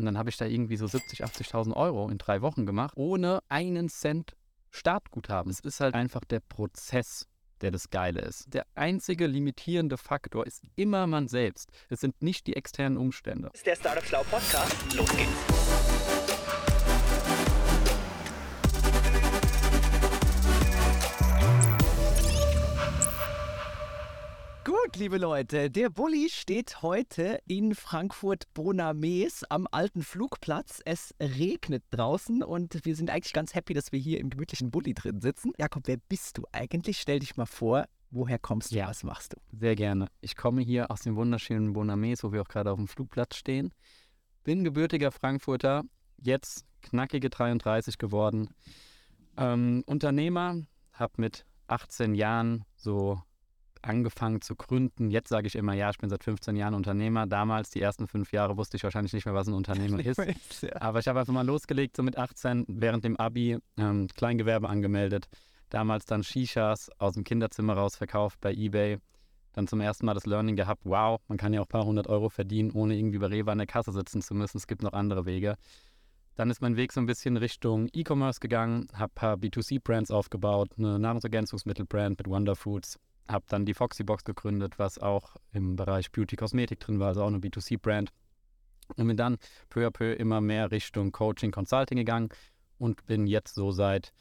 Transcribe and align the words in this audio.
Und 0.00 0.06
dann 0.06 0.16
habe 0.16 0.30
ich 0.30 0.38
da 0.38 0.46
irgendwie 0.46 0.78
so 0.78 0.86
70, 0.86 1.24
80.000 1.24 1.74
Euro 1.76 2.08
in 2.08 2.16
drei 2.16 2.40
Wochen 2.40 2.64
gemacht, 2.64 2.94
ohne 2.96 3.40
einen 3.50 3.90
Cent 3.90 4.34
Startguthaben. 4.70 5.50
Es 5.52 5.60
ist 5.60 5.80
halt 5.80 5.94
einfach 5.94 6.24
der 6.24 6.40
Prozess, 6.40 7.26
der 7.60 7.70
das 7.70 7.90
Geile 7.90 8.20
ist. 8.22 8.46
Der 8.54 8.64
einzige 8.74 9.26
limitierende 9.26 9.98
Faktor 9.98 10.46
ist 10.46 10.62
immer 10.74 11.06
man 11.06 11.28
selbst. 11.28 11.70
Es 11.90 12.00
sind 12.00 12.22
nicht 12.22 12.46
die 12.46 12.56
externen 12.56 12.96
Umstände. 12.96 13.50
Ist 13.52 13.66
der 13.66 13.76
Startup 13.76 14.04
Schlau 14.04 14.22
Podcast. 14.24 14.74
Los 14.94 15.14
geht's. 15.14 15.59
Gut, 24.90 24.98
liebe 24.98 25.18
Leute, 25.18 25.70
der 25.70 25.88
Bulli 25.88 26.28
steht 26.28 26.82
heute 26.82 27.40
in 27.46 27.76
Frankfurt-Bonames 27.76 29.44
am 29.48 29.68
alten 29.70 30.02
Flugplatz. 30.02 30.80
Es 30.84 31.14
regnet 31.20 31.84
draußen 31.92 32.42
und 32.42 32.84
wir 32.84 32.96
sind 32.96 33.08
eigentlich 33.08 33.32
ganz 33.32 33.54
happy, 33.54 33.72
dass 33.72 33.92
wir 33.92 34.00
hier 34.00 34.18
im 34.18 34.30
gemütlichen 34.30 34.72
Bulli 34.72 34.94
drin 34.94 35.20
sitzen. 35.20 35.52
Jakob, 35.60 35.84
wer 35.86 35.96
bist 36.08 36.38
du 36.38 36.42
eigentlich? 36.50 36.98
Stell 37.00 37.20
dich 37.20 37.36
mal 37.36 37.46
vor, 37.46 37.84
woher 38.10 38.40
kommst 38.40 38.72
du, 38.72 38.78
Ja. 38.78 38.88
was 38.88 39.04
machst 39.04 39.34
du? 39.34 39.36
Sehr 39.56 39.76
gerne. 39.76 40.08
Ich 40.22 40.34
komme 40.34 40.60
hier 40.60 40.90
aus 40.90 41.02
dem 41.02 41.14
wunderschönen 41.14 41.72
Bonames, 41.72 42.24
wo 42.24 42.32
wir 42.32 42.42
auch 42.42 42.48
gerade 42.48 42.72
auf 42.72 42.78
dem 42.78 42.88
Flugplatz 42.88 43.36
stehen. 43.36 43.72
Bin 44.42 44.64
gebürtiger 44.64 45.12
Frankfurter, 45.12 45.84
jetzt 46.20 46.64
knackige 46.82 47.30
33 47.30 47.96
geworden. 47.96 48.48
Ähm, 49.36 49.84
Unternehmer, 49.86 50.56
habe 50.94 51.12
mit 51.18 51.46
18 51.68 52.16
Jahren 52.16 52.64
so 52.74 53.22
angefangen 53.82 54.40
zu 54.40 54.56
gründen. 54.56 55.10
Jetzt 55.10 55.28
sage 55.28 55.46
ich 55.46 55.56
immer, 55.56 55.72
ja, 55.74 55.90
ich 55.90 55.98
bin 55.98 56.10
seit 56.10 56.24
15 56.24 56.56
Jahren 56.56 56.74
Unternehmer. 56.74 57.26
Damals, 57.26 57.70
die 57.70 57.80
ersten 57.80 58.06
fünf 58.06 58.32
Jahre, 58.32 58.56
wusste 58.56 58.76
ich 58.76 58.84
wahrscheinlich 58.84 59.12
nicht 59.12 59.24
mehr, 59.24 59.34
was 59.34 59.46
ein 59.46 59.54
Unternehmer 59.54 60.04
ist. 60.04 60.20
Aber 60.80 60.98
ich 61.00 61.08
habe 61.08 61.20
einfach 61.20 61.32
mal 61.32 61.46
losgelegt, 61.46 61.96
so 61.96 62.02
mit 62.02 62.18
18, 62.18 62.64
während 62.68 63.04
dem 63.04 63.16
Abi, 63.16 63.58
ähm, 63.78 64.08
Kleingewerbe 64.14 64.68
angemeldet. 64.68 65.28
Damals 65.70 66.04
dann 66.04 66.24
Shishas 66.24 66.90
aus 66.98 67.14
dem 67.14 67.24
Kinderzimmer 67.24 67.74
raus 67.74 67.96
verkauft 67.96 68.40
bei 68.40 68.52
Ebay. 68.52 68.98
Dann 69.52 69.66
zum 69.66 69.80
ersten 69.80 70.06
Mal 70.06 70.14
das 70.14 70.26
Learning 70.26 70.56
gehabt, 70.56 70.82
wow, 70.84 71.20
man 71.28 71.38
kann 71.38 71.52
ja 71.52 71.60
auch 71.60 71.66
ein 71.66 71.68
paar 71.68 71.84
hundert 71.84 72.06
Euro 72.06 72.28
verdienen, 72.28 72.70
ohne 72.72 72.96
irgendwie 72.96 73.18
bei 73.18 73.26
Rewe 73.26 73.50
an 73.50 73.58
der 73.58 73.66
Kasse 73.66 73.92
sitzen 73.92 74.22
zu 74.22 74.34
müssen. 74.34 74.58
Es 74.58 74.66
gibt 74.66 74.82
noch 74.82 74.92
andere 74.92 75.26
Wege. 75.26 75.56
Dann 76.36 76.50
ist 76.50 76.62
mein 76.62 76.76
Weg 76.76 76.92
so 76.92 77.00
ein 77.00 77.06
bisschen 77.06 77.36
Richtung 77.36 77.88
E-Commerce 77.92 78.40
gegangen, 78.40 78.86
habe 78.94 79.12
ein 79.12 79.14
paar 79.14 79.36
B2C-Brands 79.36 80.10
aufgebaut, 80.10 80.70
eine 80.78 80.98
Nahrungsergänzungsmittel-Brand 80.98 82.18
mit 82.18 82.28
Wonder 82.28 82.56
Foods, 82.56 82.98
habe 83.30 83.44
dann 83.48 83.64
die 83.64 83.74
Foxy 83.74 84.04
Box 84.04 84.24
gegründet, 84.24 84.78
was 84.78 84.98
auch 84.98 85.36
im 85.52 85.76
Bereich 85.76 86.10
Beauty-Kosmetik 86.12 86.80
drin 86.80 86.98
war, 86.98 87.08
also 87.08 87.22
auch 87.22 87.28
eine 87.28 87.38
B2C-Brand. 87.38 88.12
Und 88.96 89.06
bin 89.06 89.16
dann 89.16 89.38
peu 89.68 89.86
à 89.86 89.90
peu 89.90 90.12
immer 90.12 90.40
mehr 90.40 90.70
Richtung 90.70 91.12
Coaching, 91.12 91.52
Consulting 91.52 91.98
gegangen 91.98 92.30
und 92.78 93.06
bin 93.06 93.26
jetzt 93.26 93.54
so 93.54 93.70
seit, 93.70 94.12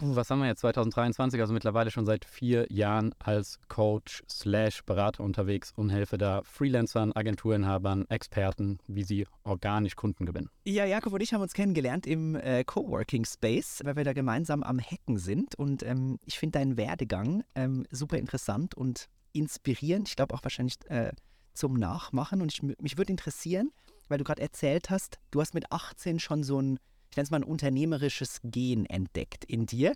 was 0.00 0.30
haben 0.30 0.40
wir 0.40 0.46
jetzt, 0.46 0.60
2023, 0.60 1.40
also 1.40 1.52
mittlerweile 1.52 1.90
schon 1.90 2.06
seit 2.06 2.24
vier 2.24 2.70
Jahren 2.72 3.14
als 3.18 3.58
Coach 3.68 4.22
slash 4.28 4.82
Berater 4.84 5.22
unterwegs 5.22 5.72
und 5.76 5.90
helfe 5.90 6.18
da 6.18 6.42
Freelancern, 6.44 7.12
Agenturinhabern, 7.12 8.06
Experten, 8.08 8.78
wie 8.86 9.04
sie 9.04 9.26
organisch 9.44 9.96
Kunden 9.96 10.26
gewinnen. 10.26 10.50
Ja, 10.64 10.84
Jakob 10.84 11.12
und 11.12 11.20
ich 11.20 11.32
haben 11.32 11.42
uns 11.42 11.52
kennengelernt 11.52 12.06
im 12.06 12.34
äh, 12.34 12.64
Coworking 12.64 13.24
Space, 13.24 13.80
weil 13.84 13.96
wir 13.96 14.04
da 14.04 14.12
gemeinsam 14.12 14.62
am 14.62 14.80
Hacken 14.80 15.18
sind. 15.18 15.54
Und 15.56 15.82
ähm, 15.82 16.18
ich 16.24 16.38
finde 16.38 16.58
deinen 16.58 16.76
Werdegang 16.76 17.44
ähm, 17.54 17.86
super 17.90 18.18
interessant 18.18 18.74
und 18.74 19.08
inspirierend. 19.32 20.08
Ich 20.08 20.16
glaube 20.16 20.34
auch 20.34 20.42
wahrscheinlich 20.42 20.76
äh, 20.88 21.12
zum 21.54 21.74
Nachmachen. 21.74 22.42
Und 22.42 22.52
ich, 22.52 22.62
mich 22.62 22.98
würde 22.98 23.12
interessieren, 23.12 23.70
weil 24.08 24.18
du 24.18 24.24
gerade 24.24 24.42
erzählt 24.42 24.90
hast, 24.90 25.18
du 25.30 25.40
hast 25.40 25.54
mit 25.54 25.70
18 25.70 26.18
schon 26.18 26.42
so 26.42 26.60
ein, 26.60 26.78
ich 27.14 27.16
nenne 27.16 27.26
es 27.26 27.30
mal 27.30 27.36
ein 27.36 27.44
unternehmerisches 27.44 28.40
Gen 28.42 28.86
entdeckt 28.86 29.44
in 29.44 29.66
dir. 29.66 29.92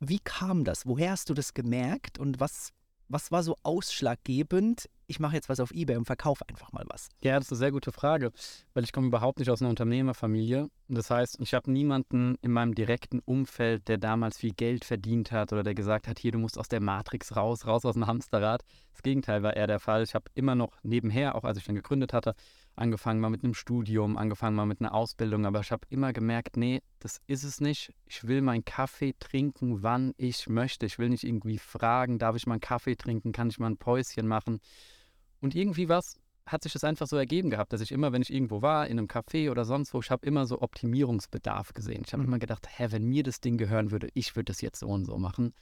Wie 0.00 0.18
kam 0.18 0.64
das? 0.64 0.84
Woher 0.84 1.12
hast 1.12 1.30
du 1.30 1.34
das 1.34 1.54
gemerkt 1.54 2.18
und 2.18 2.40
was, 2.40 2.74
was 3.08 3.32
war 3.32 3.42
so 3.42 3.56
ausschlaggebend? 3.62 4.90
Ich 5.06 5.18
mache 5.18 5.34
jetzt 5.34 5.48
was 5.48 5.60
auf 5.60 5.70
Ebay 5.70 5.96
und 5.96 6.04
verkaufe 6.04 6.46
einfach 6.46 6.72
mal 6.72 6.84
was. 6.88 7.08
Ja, 7.22 7.36
das 7.38 7.46
ist 7.46 7.52
eine 7.52 7.58
sehr 7.60 7.72
gute 7.72 7.90
Frage, 7.90 8.32
weil 8.74 8.84
ich 8.84 8.92
komme 8.92 9.06
überhaupt 9.06 9.38
nicht 9.38 9.48
aus 9.48 9.62
einer 9.62 9.70
Unternehmerfamilie. 9.70 10.68
Das 10.88 11.08
heißt, 11.08 11.38
ich 11.40 11.54
habe 11.54 11.72
niemanden 11.72 12.36
in 12.42 12.50
meinem 12.50 12.74
direkten 12.74 13.20
Umfeld, 13.20 13.88
der 13.88 13.96
damals 13.96 14.36
viel 14.36 14.52
Geld 14.52 14.84
verdient 14.84 15.32
hat 15.32 15.54
oder 15.54 15.62
der 15.62 15.74
gesagt 15.74 16.06
hat, 16.06 16.18
hier, 16.18 16.32
du 16.32 16.38
musst 16.38 16.58
aus 16.58 16.68
der 16.68 16.82
Matrix 16.82 17.34
raus, 17.34 17.66
raus 17.66 17.86
aus 17.86 17.94
dem 17.94 18.06
Hamsterrad. 18.06 18.62
Das 18.92 19.02
Gegenteil 19.02 19.42
war 19.42 19.56
eher 19.56 19.68
der 19.68 19.80
Fall. 19.80 20.02
Ich 20.02 20.14
habe 20.14 20.26
immer 20.34 20.54
noch 20.54 20.76
nebenher, 20.82 21.34
auch 21.34 21.44
als 21.44 21.56
ich 21.56 21.64
dann 21.64 21.76
gegründet 21.76 22.12
hatte, 22.12 22.34
angefangen 22.76 23.20
mal 23.20 23.30
mit 23.30 23.42
einem 23.42 23.54
Studium, 23.54 24.16
angefangen 24.16 24.54
mal 24.54 24.66
mit 24.66 24.80
einer 24.80 24.94
Ausbildung, 24.94 25.46
aber 25.46 25.60
ich 25.60 25.72
habe 25.72 25.86
immer 25.88 26.12
gemerkt, 26.12 26.56
nee, 26.56 26.82
das 27.00 27.20
ist 27.26 27.42
es 27.42 27.60
nicht. 27.60 27.92
Ich 28.06 28.26
will 28.26 28.42
meinen 28.42 28.64
Kaffee 28.64 29.14
trinken, 29.18 29.82
wann 29.82 30.12
ich 30.16 30.48
möchte. 30.48 30.86
Ich 30.86 30.98
will 30.98 31.08
nicht 31.08 31.24
irgendwie 31.24 31.58
fragen, 31.58 32.18
darf 32.18 32.36
ich 32.36 32.46
mal 32.46 32.54
einen 32.54 32.60
Kaffee 32.60 32.96
trinken, 32.96 33.32
kann 33.32 33.48
ich 33.48 33.58
mal 33.58 33.70
ein 33.70 33.78
Päuschen 33.78 34.26
machen. 34.26 34.60
Und 35.40 35.54
irgendwie 35.54 35.88
was 35.88 36.18
hat 36.46 36.62
sich 36.62 36.72
das 36.72 36.84
einfach 36.84 37.08
so 37.08 37.16
ergeben 37.16 37.50
gehabt, 37.50 37.72
dass 37.72 37.80
ich 37.80 37.90
immer, 37.90 38.12
wenn 38.12 38.22
ich 38.22 38.32
irgendwo 38.32 38.62
war, 38.62 38.86
in 38.86 38.98
einem 38.98 39.08
Café 39.08 39.50
oder 39.50 39.64
sonst 39.64 39.92
wo, 39.92 40.00
ich 40.00 40.10
habe 40.10 40.24
immer 40.24 40.46
so 40.46 40.62
Optimierungsbedarf 40.62 41.74
gesehen. 41.74 42.02
Ich 42.06 42.12
habe 42.12 42.22
Mhm. 42.22 42.28
immer 42.28 42.38
gedacht, 42.38 42.68
hä, 42.70 42.86
wenn 42.90 43.04
mir 43.04 43.24
das 43.24 43.40
Ding 43.40 43.58
gehören 43.58 43.90
würde, 43.90 44.08
ich 44.14 44.36
würde 44.36 44.52
das 44.52 44.60
jetzt 44.60 44.78
so 44.78 44.86
und 44.86 45.04
so 45.06 45.18
machen. 45.18 45.54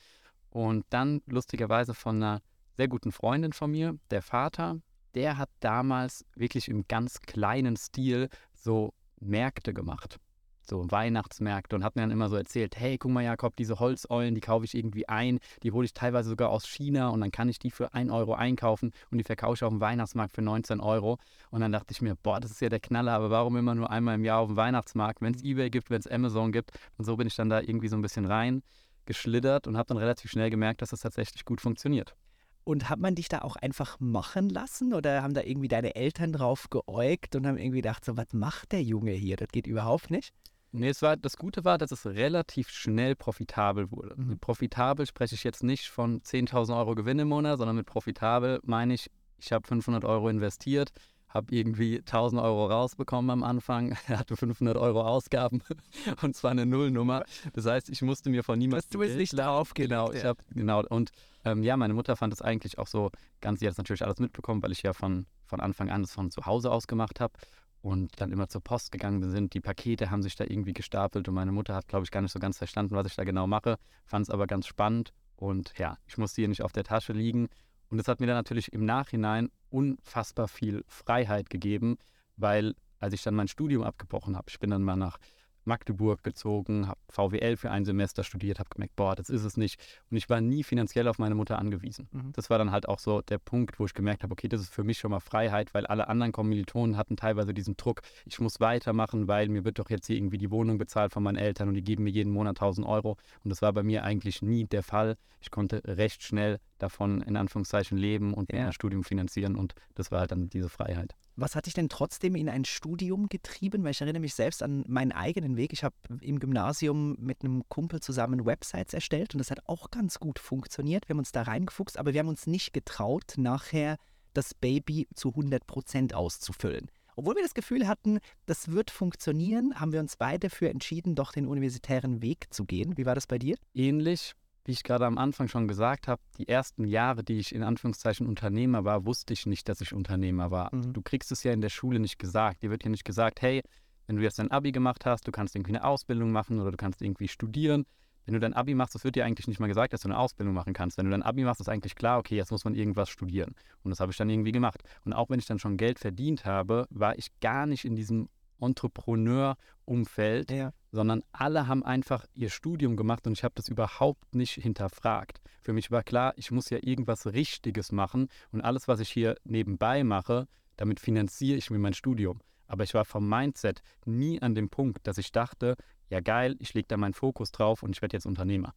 Und 0.50 0.84
dann 0.90 1.22
lustigerweise 1.26 1.94
von 1.94 2.16
einer 2.16 2.42
sehr 2.76 2.88
guten 2.88 3.12
Freundin 3.12 3.52
von 3.52 3.70
mir, 3.70 3.98
der 4.10 4.20
Vater, 4.20 4.80
der 5.14 5.38
hat 5.38 5.50
damals 5.60 6.24
wirklich 6.34 6.68
im 6.68 6.86
ganz 6.88 7.20
kleinen 7.20 7.76
Stil 7.76 8.28
so 8.52 8.94
Märkte 9.20 9.72
gemacht. 9.74 10.18
So 10.66 10.90
Weihnachtsmärkte 10.90 11.76
und 11.76 11.84
hat 11.84 11.94
mir 11.94 12.02
dann 12.02 12.10
immer 12.10 12.30
so 12.30 12.36
erzählt, 12.36 12.74
hey, 12.78 12.96
guck 12.96 13.10
mal 13.10 13.22
Jakob, 13.22 13.54
diese 13.56 13.80
Holzeulen, 13.80 14.34
die 14.34 14.40
kaufe 14.40 14.64
ich 14.64 14.74
irgendwie 14.74 15.06
ein, 15.06 15.38
die 15.62 15.72
hole 15.72 15.84
ich 15.84 15.92
teilweise 15.92 16.30
sogar 16.30 16.48
aus 16.48 16.66
China 16.66 17.10
und 17.10 17.20
dann 17.20 17.30
kann 17.30 17.50
ich 17.50 17.58
die 17.58 17.70
für 17.70 17.92
1 17.92 18.10
Euro 18.10 18.32
einkaufen 18.32 18.92
und 19.10 19.18
die 19.18 19.24
verkaufe 19.24 19.56
ich 19.56 19.62
auf 19.62 19.68
dem 19.68 19.80
Weihnachtsmarkt 19.80 20.34
für 20.34 20.40
19 20.40 20.80
Euro. 20.80 21.18
Und 21.50 21.60
dann 21.60 21.70
dachte 21.70 21.92
ich 21.92 22.00
mir, 22.00 22.16
boah, 22.16 22.40
das 22.40 22.50
ist 22.50 22.62
ja 22.62 22.70
der 22.70 22.80
Knaller, 22.80 23.12
aber 23.12 23.28
warum 23.28 23.58
immer 23.58 23.74
nur 23.74 23.90
einmal 23.90 24.14
im 24.14 24.24
Jahr 24.24 24.40
auf 24.40 24.48
dem 24.48 24.56
Weihnachtsmarkt, 24.56 25.20
wenn 25.20 25.34
es 25.34 25.42
Ebay 25.42 25.68
gibt, 25.68 25.90
wenn 25.90 26.00
es 26.00 26.06
Amazon 26.06 26.50
gibt. 26.50 26.70
Und 26.96 27.04
so 27.04 27.16
bin 27.18 27.26
ich 27.26 27.36
dann 27.36 27.50
da 27.50 27.60
irgendwie 27.60 27.88
so 27.88 27.96
ein 27.96 28.02
bisschen 28.02 28.24
rein 28.24 28.62
geschlittert 29.04 29.66
und 29.66 29.76
habe 29.76 29.88
dann 29.88 29.98
relativ 29.98 30.30
schnell 30.30 30.48
gemerkt, 30.48 30.80
dass 30.80 30.90
das 30.90 31.00
tatsächlich 31.00 31.44
gut 31.44 31.60
funktioniert. 31.60 32.16
Und 32.64 32.88
hat 32.88 32.98
man 32.98 33.14
dich 33.14 33.28
da 33.28 33.40
auch 33.40 33.56
einfach 33.56 34.00
machen 34.00 34.48
lassen 34.48 34.94
oder 34.94 35.22
haben 35.22 35.34
da 35.34 35.42
irgendwie 35.42 35.68
deine 35.68 35.94
Eltern 35.94 36.32
drauf 36.32 36.70
geäugt 36.70 37.36
und 37.36 37.46
haben 37.46 37.58
irgendwie 37.58 37.82
gedacht, 37.82 38.04
so 38.04 38.16
was 38.16 38.32
macht 38.32 38.72
der 38.72 38.82
Junge 38.82 39.12
hier? 39.12 39.36
Das 39.36 39.48
geht 39.48 39.66
überhaupt 39.66 40.10
nicht. 40.10 40.32
Nee, 40.76 40.88
es 40.88 41.02
war, 41.02 41.16
das 41.16 41.36
Gute 41.36 41.64
war, 41.64 41.78
dass 41.78 41.92
es 41.92 42.04
relativ 42.04 42.68
schnell 42.68 43.14
profitabel 43.14 43.92
wurde. 43.92 44.14
Mhm. 44.16 44.28
Mit 44.30 44.40
profitabel 44.40 45.06
spreche 45.06 45.36
ich 45.36 45.44
jetzt 45.44 45.62
nicht 45.62 45.88
von 45.88 46.20
10.000 46.20 46.76
Euro 46.76 46.96
Gewinn 46.96 47.20
im 47.20 47.28
Monat, 47.28 47.58
sondern 47.58 47.76
mit 47.76 47.86
profitabel 47.86 48.60
meine 48.64 48.94
ich, 48.94 49.08
ich 49.38 49.52
habe 49.52 49.66
500 49.68 50.04
Euro 50.04 50.28
investiert, 50.28 50.90
habe 51.34 51.54
irgendwie 51.54 51.98
1.000 51.98 52.42
Euro 52.42 52.66
rausbekommen 52.66 53.30
am 53.30 53.42
Anfang, 53.42 53.94
hatte 54.08 54.36
500 54.36 54.76
Euro 54.76 55.02
Ausgaben 55.02 55.62
und 56.22 56.36
zwar 56.36 56.52
eine 56.52 56.64
Nullnummer. 56.64 57.24
Das 57.52 57.66
heißt, 57.66 57.90
ich 57.90 58.00
musste 58.02 58.30
mir 58.30 58.44
von 58.44 58.58
niemandem 58.58 58.88
du 58.90 59.02
es 59.02 59.16
nicht 59.16 59.36
draufgelegt, 59.36 59.90
Genau, 59.90 60.12
ich 60.12 60.24
habe 60.24 60.42
genau 60.54 60.84
und 60.86 61.10
ähm, 61.44 61.62
ja, 61.62 61.76
meine 61.76 61.92
Mutter 61.92 62.16
fand 62.16 62.32
es 62.32 62.40
eigentlich 62.40 62.78
auch 62.78 62.86
so 62.86 63.10
ganz, 63.40 63.60
sie 63.60 63.66
hat 63.66 63.72
es 63.72 63.78
natürlich 63.78 64.02
alles 64.02 64.18
mitbekommen, 64.18 64.62
weil 64.62 64.72
ich 64.72 64.82
ja 64.82 64.92
von, 64.92 65.26
von 65.44 65.60
Anfang 65.60 65.90
an 65.90 66.02
das 66.02 66.12
von 66.12 66.30
zu 66.30 66.46
Hause 66.46 66.70
aus 66.70 66.86
gemacht 66.86 67.20
habe 67.20 67.34
und 67.82 68.12
dann 68.20 68.32
immer 68.32 68.48
zur 68.48 68.62
Post 68.62 68.92
gegangen 68.92 69.28
sind. 69.30 69.52
Die 69.52 69.60
Pakete 69.60 70.10
haben 70.10 70.22
sich 70.22 70.36
da 70.36 70.44
irgendwie 70.44 70.72
gestapelt 70.72 71.28
und 71.28 71.34
meine 71.34 71.52
Mutter 71.52 71.74
hat, 71.74 71.88
glaube 71.88 72.04
ich, 72.04 72.10
gar 72.10 72.22
nicht 72.22 72.32
so 72.32 72.38
ganz 72.38 72.56
verstanden, 72.56 72.94
was 72.94 73.06
ich 73.06 73.16
da 73.16 73.24
genau 73.24 73.46
mache, 73.46 73.76
fand 74.06 74.26
es 74.26 74.30
aber 74.30 74.46
ganz 74.46 74.66
spannend 74.66 75.12
und 75.36 75.74
ja, 75.76 75.98
ich 76.06 76.16
musste 76.16 76.40
hier 76.40 76.48
nicht 76.48 76.62
auf 76.62 76.72
der 76.72 76.84
Tasche 76.84 77.12
liegen. 77.12 77.48
Und 77.90 77.98
das 77.98 78.08
hat 78.08 78.20
mir 78.20 78.26
dann 78.26 78.36
natürlich 78.36 78.72
im 78.72 78.84
Nachhinein 78.84 79.50
unfassbar 79.70 80.48
viel 80.48 80.84
Freiheit 80.86 81.50
gegeben, 81.50 81.98
weil 82.36 82.74
als 82.98 83.14
ich 83.14 83.22
dann 83.22 83.34
mein 83.34 83.48
Studium 83.48 83.82
abgebrochen 83.82 84.36
habe, 84.36 84.46
ich 84.48 84.58
bin 84.58 84.70
dann 84.70 84.82
mal 84.82 84.96
nach 84.96 85.18
Magdeburg 85.66 86.22
gezogen, 86.22 86.88
habe 86.88 86.98
VWL 87.08 87.56
für 87.56 87.70
ein 87.70 87.84
Semester 87.84 88.24
studiert, 88.24 88.58
habe 88.58 88.68
gemerkt, 88.70 88.96
boah, 88.96 89.14
das 89.14 89.30
ist 89.30 89.44
es 89.44 89.56
nicht. 89.56 89.80
Und 90.10 90.16
ich 90.16 90.28
war 90.28 90.40
nie 90.40 90.62
finanziell 90.62 91.08
auf 91.08 91.18
meine 91.18 91.34
Mutter 91.34 91.58
angewiesen. 91.58 92.08
Mhm. 92.12 92.32
Das 92.32 92.50
war 92.50 92.58
dann 92.58 92.70
halt 92.70 92.88
auch 92.88 92.98
so 92.98 93.20
der 93.22 93.38
Punkt, 93.38 93.78
wo 93.78 93.86
ich 93.86 93.94
gemerkt 93.94 94.22
habe, 94.22 94.32
okay, 94.32 94.48
das 94.48 94.60
ist 94.60 94.72
für 94.72 94.84
mich 94.84 94.98
schon 94.98 95.10
mal 95.10 95.20
Freiheit, 95.20 95.74
weil 95.74 95.86
alle 95.86 96.08
anderen 96.08 96.32
Kommilitonen 96.32 96.96
hatten 96.96 97.16
teilweise 97.16 97.54
diesen 97.54 97.76
Druck, 97.76 98.02
ich 98.26 98.38
muss 98.40 98.60
weitermachen, 98.60 99.28
weil 99.28 99.48
mir 99.48 99.64
wird 99.64 99.78
doch 99.78 99.90
jetzt 99.90 100.06
hier 100.06 100.16
irgendwie 100.16 100.38
die 100.38 100.50
Wohnung 100.50 100.78
bezahlt 100.78 101.12
von 101.12 101.22
meinen 101.22 101.36
Eltern 101.36 101.68
und 101.68 101.74
die 101.74 101.84
geben 101.84 102.04
mir 102.04 102.10
jeden 102.10 102.32
Monat 102.32 102.56
1000 102.56 102.86
Euro. 102.86 103.16
Und 103.42 103.50
das 103.50 103.62
war 103.62 103.72
bei 103.72 103.82
mir 103.82 104.04
eigentlich 104.04 104.42
nie 104.42 104.64
der 104.64 104.82
Fall. 104.82 105.16
Ich 105.40 105.50
konnte 105.50 105.82
recht 105.86 106.22
schnell 106.22 106.58
davon 106.78 107.20
in 107.22 107.36
Anführungszeichen 107.36 107.98
leben 107.98 108.34
und 108.34 108.52
Ja. 108.52 108.66
ein 108.66 108.72
Studium 108.72 109.04
finanzieren 109.04 109.56
und 109.56 109.74
das 109.94 110.10
war 110.10 110.20
halt 110.20 110.32
dann 110.32 110.48
diese 110.48 110.68
Freiheit. 110.68 111.14
Was 111.36 111.56
hat 111.56 111.66
dich 111.66 111.74
denn 111.74 111.88
trotzdem 111.88 112.36
in 112.36 112.48
ein 112.48 112.64
Studium 112.64 113.28
getrieben? 113.28 113.82
Weil 113.82 113.90
ich 113.90 114.00
erinnere 114.00 114.20
mich 114.20 114.34
selbst 114.34 114.62
an 114.62 114.84
meinen 114.86 115.10
eigenen 115.10 115.56
Weg. 115.56 115.72
Ich 115.72 115.82
habe 115.82 115.96
im 116.20 116.38
Gymnasium 116.38 117.16
mit 117.18 117.42
einem 117.42 117.68
Kumpel 117.68 118.00
zusammen 118.00 118.46
Websites 118.46 118.94
erstellt 118.94 119.34
und 119.34 119.38
das 119.38 119.50
hat 119.50 119.60
auch 119.66 119.90
ganz 119.90 120.20
gut 120.20 120.38
funktioniert. 120.38 121.08
Wir 121.08 121.14
haben 121.14 121.18
uns 121.18 121.32
da 121.32 121.42
reingefuchst, 121.42 121.98
aber 121.98 122.12
wir 122.12 122.20
haben 122.20 122.28
uns 122.28 122.46
nicht 122.46 122.72
getraut, 122.72 123.34
nachher 123.36 123.96
das 124.32 124.54
Baby 124.54 125.08
zu 125.14 125.30
100 125.30 125.66
Prozent 125.66 126.14
auszufüllen. 126.14 126.90
Obwohl 127.16 127.36
wir 127.36 127.42
das 127.42 127.54
Gefühl 127.54 127.86
hatten, 127.86 128.18
das 128.46 128.68
wird 128.72 128.90
funktionieren, 128.90 129.78
haben 129.78 129.92
wir 129.92 130.00
uns 130.00 130.16
beide 130.16 130.50
für 130.50 130.68
entschieden, 130.68 131.14
doch 131.14 131.32
den 131.32 131.46
universitären 131.46 132.22
Weg 132.22 132.52
zu 132.52 132.64
gehen. 132.64 132.96
Wie 132.96 133.06
war 133.06 133.14
das 133.14 133.26
bei 133.26 133.38
dir? 133.38 133.56
Ähnlich, 133.72 134.34
wie 134.64 134.72
ich 134.72 134.82
gerade 134.82 135.06
am 135.06 135.18
Anfang 135.18 135.48
schon 135.48 135.68
gesagt 135.68 136.08
habe, 136.08 136.22
die 136.38 136.48
ersten 136.48 136.84
Jahre, 136.84 137.22
die 137.22 137.38
ich 137.38 137.54
in 137.54 137.62
Anführungszeichen 137.62 138.26
Unternehmer 138.26 138.84
war, 138.84 139.04
wusste 139.04 139.32
ich 139.32 139.46
nicht, 139.46 139.68
dass 139.68 139.80
ich 139.80 139.92
Unternehmer 139.92 140.50
war. 140.50 140.74
Mhm. 140.74 140.92
Du 140.92 141.02
kriegst 141.02 141.30
es 141.32 141.42
ja 141.42 141.52
in 141.52 141.60
der 141.60 141.68
Schule 141.68 142.00
nicht 142.00 142.18
gesagt. 142.18 142.62
Dir 142.62 142.70
wird 142.70 142.84
ja 142.84 142.90
nicht 142.90 143.04
gesagt, 143.04 143.42
hey, 143.42 143.62
wenn 144.06 144.16
du 144.16 144.22
jetzt 144.22 144.38
dein 144.38 144.50
Abi 144.50 144.72
gemacht 144.72 145.06
hast, 145.06 145.26
du 145.26 145.32
kannst 145.32 145.54
irgendwie 145.54 145.72
eine 145.72 145.84
Ausbildung 145.84 146.32
machen 146.32 146.60
oder 146.60 146.70
du 146.70 146.76
kannst 146.76 147.02
irgendwie 147.02 147.28
studieren. 147.28 147.84
Wenn 148.24 148.34
du 148.34 148.40
dein 148.40 148.54
Abi 148.54 148.74
machst, 148.74 148.94
das 148.94 149.04
wird 149.04 149.16
dir 149.16 149.24
eigentlich 149.26 149.48
nicht 149.48 149.60
mal 149.60 149.66
gesagt, 149.66 149.92
dass 149.92 150.00
du 150.00 150.08
eine 150.08 150.18
Ausbildung 150.18 150.54
machen 150.54 150.72
kannst. 150.72 150.96
Wenn 150.96 151.04
du 151.04 151.10
dein 151.10 151.22
Abi 151.22 151.44
machst, 151.44 151.60
ist 151.60 151.68
eigentlich 151.68 151.94
klar, 151.94 152.18
okay, 152.18 152.36
jetzt 152.36 152.50
muss 152.50 152.64
man 152.64 152.74
irgendwas 152.74 153.10
studieren. 153.10 153.54
Und 153.82 153.90
das 153.90 154.00
habe 154.00 154.12
ich 154.12 154.16
dann 154.16 154.30
irgendwie 154.30 154.52
gemacht. 154.52 154.82
Und 155.04 155.12
auch 155.12 155.28
wenn 155.28 155.38
ich 155.38 155.46
dann 155.46 155.58
schon 155.58 155.76
Geld 155.76 155.98
verdient 155.98 156.46
habe, 156.46 156.86
war 156.90 157.18
ich 157.18 157.28
gar 157.40 157.66
nicht 157.66 157.84
in 157.84 157.96
diesem 157.96 158.30
Entrepreneur-Umfeld, 158.60 160.50
Ja. 160.50 160.72
sondern 160.92 161.22
alle 161.32 161.66
haben 161.66 161.82
einfach 161.84 162.24
ihr 162.34 162.50
Studium 162.50 162.96
gemacht 162.96 163.26
und 163.26 163.32
ich 163.32 163.44
habe 163.44 163.54
das 163.56 163.68
überhaupt 163.68 164.34
nicht 164.34 164.54
hinterfragt. 164.54 165.40
Für 165.62 165.72
mich 165.72 165.90
war 165.90 166.02
klar, 166.02 166.32
ich 166.36 166.50
muss 166.50 166.70
ja 166.70 166.78
irgendwas 166.82 167.26
Richtiges 167.26 167.90
machen 167.92 168.28
und 168.52 168.60
alles, 168.60 168.86
was 168.88 169.00
ich 169.00 169.10
hier 169.10 169.36
nebenbei 169.44 170.04
mache, 170.04 170.46
damit 170.76 171.00
finanziere 171.00 171.58
ich 171.58 171.70
mir 171.70 171.78
mein 171.78 171.94
Studium. 171.94 172.40
Aber 172.66 172.84
ich 172.84 172.94
war 172.94 173.04
vom 173.04 173.28
Mindset 173.28 173.82
nie 174.04 174.40
an 174.40 174.54
dem 174.54 174.68
Punkt, 174.70 175.06
dass 175.06 175.18
ich 175.18 175.32
dachte, 175.32 175.76
ja 176.08 176.20
geil, 176.20 176.56
ich 176.60 176.74
lege 176.74 176.88
da 176.88 176.96
meinen 176.96 177.14
Fokus 177.14 177.50
drauf 177.52 177.82
und 177.82 177.94
ich 177.94 178.02
werde 178.02 178.16
jetzt 178.16 178.26
Unternehmer. 178.26 178.74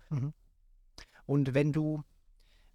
Und 1.26 1.54
wenn 1.54 1.72
du, 1.74 2.04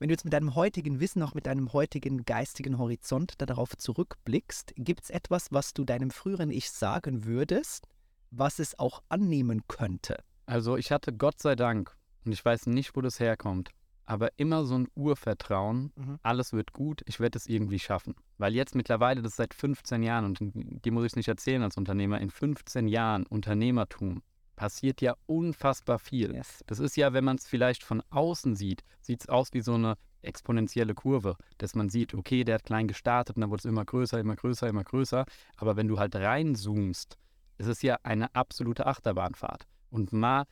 wenn 0.03 0.09
du 0.09 0.15
jetzt 0.15 0.25
mit 0.25 0.33
deinem 0.33 0.57
heutigen 0.57 0.99
Wissen, 0.99 1.23
auch 1.23 1.35
mit 1.35 1.47
deinem 1.47 1.73
heutigen 1.73 2.25
geistigen 2.25 2.77
Horizont 2.77 3.35
darauf 3.39 3.77
zurückblickst, 3.77 4.73
gibt 4.77 5.05
es 5.05 5.11
etwas, 5.11 5.53
was 5.53 5.75
du 5.75 5.85
deinem 5.85 6.11
früheren 6.11 6.51
Ich 6.51 6.73
sagen 6.73 7.25
würdest, 7.25 7.87
was 8.33 8.59
es 8.59 8.77
auch 8.81 9.05
annehmen 9.09 9.63
könnte? 9.69 10.17
Also 10.45 10.77
ich 10.77 10.91
hatte 10.91 11.13
Gott 11.13 11.41
sei 11.41 11.55
Dank, 11.55 11.97
und 12.25 12.33
ich 12.33 12.45
weiß 12.45 12.67
nicht, 12.67 12.97
wo 12.97 13.01
das 13.01 13.21
herkommt, 13.21 13.71
aber 14.05 14.31
immer 14.39 14.65
so 14.65 14.77
ein 14.77 14.89
Urvertrauen, 14.97 15.93
Mhm. 15.95 16.19
alles 16.25 16.53
wird 16.53 16.73
gut, 16.73 17.03
ich 17.07 17.21
werde 17.21 17.39
es 17.39 17.47
irgendwie 17.47 17.79
schaffen. 17.79 18.17
Weil 18.39 18.57
jetzt 18.57 18.75
mittlerweile, 18.75 19.23
das 19.23 19.37
seit 19.37 19.55
15 19.55 20.03
Jahren, 20.03 20.25
und 20.25 20.39
dir 20.85 20.91
muss 20.91 21.05
ich 21.05 21.13
es 21.13 21.17
nicht 21.17 21.29
erzählen 21.29 21.63
als 21.63 21.77
Unternehmer, 21.77 22.21
in 22.21 22.31
15 22.31 22.89
Jahren 22.89 23.25
Unternehmertum 23.25 24.23
passiert 24.63 25.01
ja 25.01 25.17
unfassbar 25.27 25.99
viel. 25.99 26.37
Yes. 26.37 26.63
Das 26.69 26.79
ist 26.79 26.97
ja, 26.97 27.13
wenn 27.13 27.25
man 27.25 27.35
es 27.35 27.49
vielleicht 27.49 27.83
von 27.83 28.01
außen 28.11 28.55
sieht, 28.55 28.85
sieht 29.01 29.23
es 29.23 29.29
aus 29.29 29.53
wie 29.55 29.61
so 29.61 29.75
eine 29.75 29.97
exponentielle 30.23 30.95
Kurve, 30.95 31.35
dass 31.59 31.75
man 31.75 31.89
sieht, 31.89 32.15
okay, 32.15 32.45
der 32.45 32.55
hat 32.55 32.65
klein 32.65 32.87
gestartet 32.87 33.35
und 33.35 33.41
dann 33.41 33.51
wurde 33.51 33.63
es 33.63 33.65
immer 33.65 33.85
größer, 33.85 34.21
immer 34.21 34.37
größer, 34.37 34.69
immer 34.69 34.85
größer. 34.85 35.27
Aber 35.57 35.75
wenn 35.75 35.89
du 35.89 35.99
halt 35.99 36.15
reinzoomst, 36.15 37.19
ist 37.59 37.67
es 37.67 37.83
ja 37.83 37.99
eine 38.05 38.33
absolute 38.37 38.87
Achterbahnfahrt. 38.87 39.67
Und 39.91 40.13
mal 40.13 40.45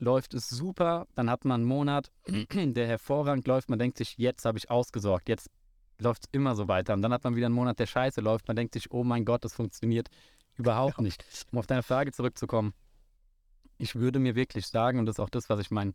läuft 0.00 0.34
es 0.34 0.48
super, 0.48 1.06
dann 1.14 1.30
hat 1.30 1.44
man 1.44 1.60
einen 1.60 1.68
Monat, 1.68 2.10
der 2.26 2.88
hervorragend 2.88 3.46
läuft, 3.46 3.70
man 3.70 3.78
denkt 3.78 3.98
sich, 3.98 4.18
jetzt 4.18 4.46
habe 4.46 4.58
ich 4.58 4.68
ausgesorgt, 4.68 5.28
jetzt 5.28 5.48
läuft 6.00 6.24
es 6.24 6.28
immer 6.32 6.56
so 6.56 6.66
weiter. 6.66 6.92
Und 6.92 7.02
dann 7.02 7.12
hat 7.12 7.22
man 7.22 7.36
wieder 7.36 7.46
einen 7.46 7.54
Monat, 7.54 7.78
der 7.78 7.86
scheiße 7.86 8.20
läuft, 8.20 8.48
man 8.48 8.56
denkt 8.56 8.74
sich, 8.74 8.90
oh 8.90 9.04
mein 9.04 9.24
Gott, 9.24 9.44
das 9.44 9.54
funktioniert 9.54 10.08
überhaupt 10.56 11.00
nicht. 11.00 11.24
Um 11.52 11.60
auf 11.60 11.68
deine 11.68 11.84
Frage 11.84 12.10
zurückzukommen, 12.10 12.74
ich 13.78 13.94
würde 13.94 14.18
mir 14.18 14.34
wirklich 14.34 14.66
sagen, 14.66 14.98
und 14.98 15.06
das 15.06 15.16
ist 15.16 15.20
auch 15.20 15.30
das, 15.30 15.48
was 15.48 15.60
ich 15.60 15.70
meinen 15.70 15.94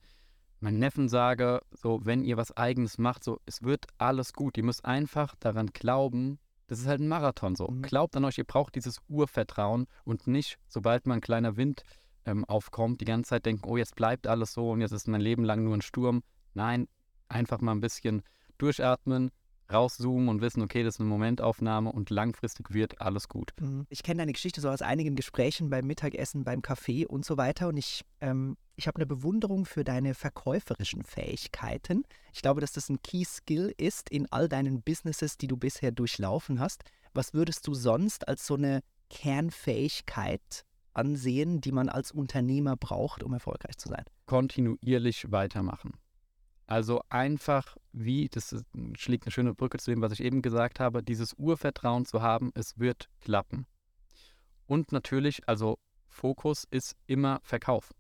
meinen 0.64 0.80
Neffen 0.80 1.10
sage, 1.10 1.62
so, 1.72 2.00
wenn 2.06 2.24
ihr 2.24 2.38
was 2.38 2.56
Eigenes 2.56 2.98
macht, 2.98 3.24
so, 3.24 3.40
es 3.46 3.62
wird 3.64 3.86
alles 3.98 4.34
gut. 4.34 4.58
Ihr 4.58 4.64
müsst 4.64 4.86
einfach 4.86 5.36
daran 5.40 5.68
glauben, 5.68 6.40
das 6.68 6.80
ist 6.80 6.88
halt 6.88 7.02
ein 7.02 7.08
Marathon 7.08 7.56
so. 7.56 7.68
Mhm. 7.68 7.82
Glaubt 7.82 8.16
an 8.16 8.26
euch, 8.26 8.38
ihr 8.38 8.46
braucht 8.46 8.76
dieses 8.76 9.00
Urvertrauen 9.10 9.88
und 10.06 10.26
nicht, 10.26 10.58
sobald 10.68 11.06
mal 11.06 11.16
ein 11.16 11.22
kleiner 11.22 11.58
Wind 11.58 11.84
ähm, 12.26 12.46
aufkommt, 12.46 13.02
die 13.02 13.06
ganze 13.06 13.30
Zeit 13.30 13.46
denken, 13.46 13.68
oh, 13.68 13.78
jetzt 13.78 13.96
bleibt 13.96 14.26
alles 14.26 14.54
so 14.54 14.72
und 14.72 14.82
jetzt 14.82 14.94
ist 14.94 15.08
mein 15.08 15.22
Leben 15.22 15.44
lang 15.44 15.64
nur 15.64 15.76
ein 15.76 15.82
Sturm. 15.82 16.24
Nein, 16.54 16.88
einfach 17.28 17.60
mal 17.60 17.74
ein 17.74 17.82
bisschen 17.82 18.24
durchatmen, 18.58 19.32
rauszoomen 19.74 20.30
und 20.30 20.42
wissen, 20.42 20.62
okay, 20.62 20.84
das 20.84 20.96
ist 20.96 21.00
eine 21.00 21.10
Momentaufnahme 21.10 21.92
und 21.92 22.10
langfristig 22.10 22.74
wird 22.74 23.02
alles 23.02 23.28
gut. 23.28 23.54
Mhm. 23.60 23.86
Ich 23.90 24.04
kenne 24.04 24.20
deine 24.20 24.34
Geschichte 24.34 24.62
so 24.62 24.70
aus 24.70 24.82
einigen 24.82 25.16
Gesprächen 25.16 25.70
beim 25.70 25.86
Mittagessen, 25.86 26.44
beim 26.44 26.62
Kaffee 26.62 27.06
und 27.06 27.26
so 27.26 27.38
weiter. 27.38 27.68
Und 27.68 27.78
ich, 27.78 28.04
ähm, 28.22 28.58
ich 28.76 28.88
habe 28.88 28.98
eine 28.98 29.06
Bewunderung 29.06 29.66
für 29.66 29.84
deine 29.84 30.14
verkäuferischen 30.14 31.04
Fähigkeiten. 31.04 32.04
Ich 32.34 32.42
glaube, 32.42 32.62
dass 32.62 32.72
das 32.72 32.90
ein 32.90 33.02
Key 33.02 33.26
Skill 33.26 33.74
ist 33.78 34.10
in 34.10 34.32
all 34.32 34.48
deinen 34.48 34.82
Businesses, 34.82 35.38
die 35.38 35.48
du 35.48 35.58
bisher 35.58 35.92
durchlaufen 35.92 36.60
hast. 36.60 36.84
Was 37.14 37.34
würdest 37.34 37.68
du 37.68 37.74
sonst 37.74 38.28
als 38.28 38.48
so 38.48 38.56
eine 38.56 38.82
Kernfähigkeit 39.10 40.66
ansehen, 40.94 41.62
die 41.62 41.72
man 41.72 41.90
als 41.90 42.12
Unternehmer 42.12 42.76
braucht, 42.78 43.24
um 43.24 43.34
erfolgreich 43.34 43.78
zu 43.78 43.90
sein? 43.90 44.04
kontinuierlich 44.26 45.32
weitermachen. 45.32 45.94
Also 46.66 47.02
einfach 47.10 47.78
wie, 47.92 48.30
das 48.30 48.54
ist, 48.54 48.66
schlägt 48.96 49.26
eine 49.26 49.32
schöne 49.32 49.54
Brücke 49.54 49.78
zu 49.78 49.92
dem, 49.92 50.02
was 50.02 50.14
ich 50.14 50.22
eben 50.22 50.42
gesagt 50.42 50.80
habe, 50.80 51.04
dieses 51.04 51.34
Urvertrauen 51.34 52.06
zu 52.06 52.22
haben, 52.22 52.52
es 52.56 52.80
wird 52.80 53.10
klappen. 53.22 53.66
Und 54.66 54.92
natürlich, 54.92 55.48
also 55.48 55.78
Fokus 56.08 56.66
ist 56.70 56.96
immer 57.06 57.40
Verkauf. 57.44 57.92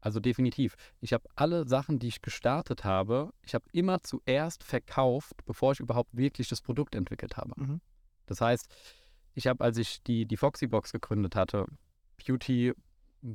Also 0.00 0.18
definitiv. 0.18 0.74
Ich 1.00 1.12
habe 1.12 1.28
alle 1.36 1.66
Sachen, 1.68 1.98
die 1.98 2.08
ich 2.08 2.22
gestartet 2.22 2.84
habe, 2.84 3.32
ich 3.42 3.54
habe 3.54 3.64
immer 3.72 4.00
zuerst 4.02 4.64
verkauft, 4.64 5.36
bevor 5.44 5.72
ich 5.72 5.80
überhaupt 5.80 6.16
wirklich 6.16 6.48
das 6.48 6.60
Produkt 6.60 6.96
entwickelt 6.96 7.36
habe. 7.36 7.52
Mhm. 7.56 7.80
Das 8.26 8.40
heißt, 8.40 8.68
ich 9.34 9.46
habe, 9.46 9.62
als 9.62 9.76
ich 9.76 10.02
die, 10.02 10.26
die 10.26 10.36
Foxy 10.36 10.66
Box 10.66 10.92
gegründet 10.92 11.36
hatte, 11.36 11.66
Beauty 12.16 12.72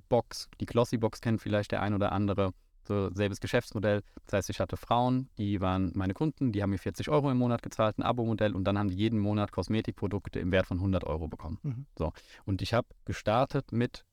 Box, 0.09 0.49
die 0.59 0.65
Glossy 0.65 0.97
Box 0.97 1.21
kennt 1.21 1.41
vielleicht 1.41 1.71
der 1.71 1.81
ein 1.81 1.93
oder 1.93 2.11
andere, 2.11 2.53
so 2.87 3.09
selbes 3.13 3.39
Geschäftsmodell. 3.39 4.01
Das 4.25 4.37
heißt, 4.37 4.49
ich 4.49 4.59
hatte 4.59 4.77
Frauen, 4.77 5.29
die 5.37 5.61
waren 5.61 5.91
meine 5.95 6.13
Kunden, 6.13 6.51
die 6.51 6.61
haben 6.61 6.71
mir 6.71 6.79
40 6.79 7.09
Euro 7.09 7.29
im 7.29 7.37
Monat 7.37 7.61
gezahlt, 7.61 7.97
ein 7.97 8.03
Abo-Modell 8.03 8.55
und 8.55 8.63
dann 8.63 8.77
haben 8.77 8.89
die 8.89 8.95
jeden 8.95 9.19
Monat 9.19 9.51
Kosmetikprodukte 9.51 10.39
im 10.39 10.51
Wert 10.51 10.67
von 10.67 10.77
100 10.77 11.03
Euro 11.03 11.27
bekommen. 11.27 11.59
Mhm. 11.63 11.85
So. 11.97 12.13
Und 12.45 12.61
ich 12.61 12.73
habe 12.73 12.87
gestartet 13.05 13.71
mit 13.71 14.05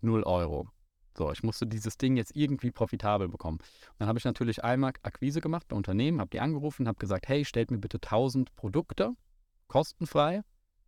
0 0.00 0.22
Euro. 0.22 0.68
So, 1.16 1.30
ich 1.30 1.42
musste 1.42 1.66
dieses 1.66 1.98
Ding 1.98 2.16
jetzt 2.16 2.34
irgendwie 2.34 2.70
profitabel 2.70 3.28
bekommen. 3.28 3.58
Und 3.58 3.94
dann 3.98 4.08
habe 4.08 4.18
ich 4.18 4.24
natürlich 4.24 4.64
einmal 4.64 4.92
Akquise 5.02 5.40
gemacht 5.40 5.68
bei 5.68 5.76
Unternehmen, 5.76 6.20
habe 6.20 6.30
die 6.30 6.40
angerufen, 6.40 6.88
habe 6.88 6.98
gesagt, 6.98 7.28
hey, 7.28 7.44
stellt 7.44 7.70
mir 7.70 7.78
bitte 7.78 7.98
1000 7.98 8.54
Produkte, 8.56 9.14
kostenfrei. 9.68 10.42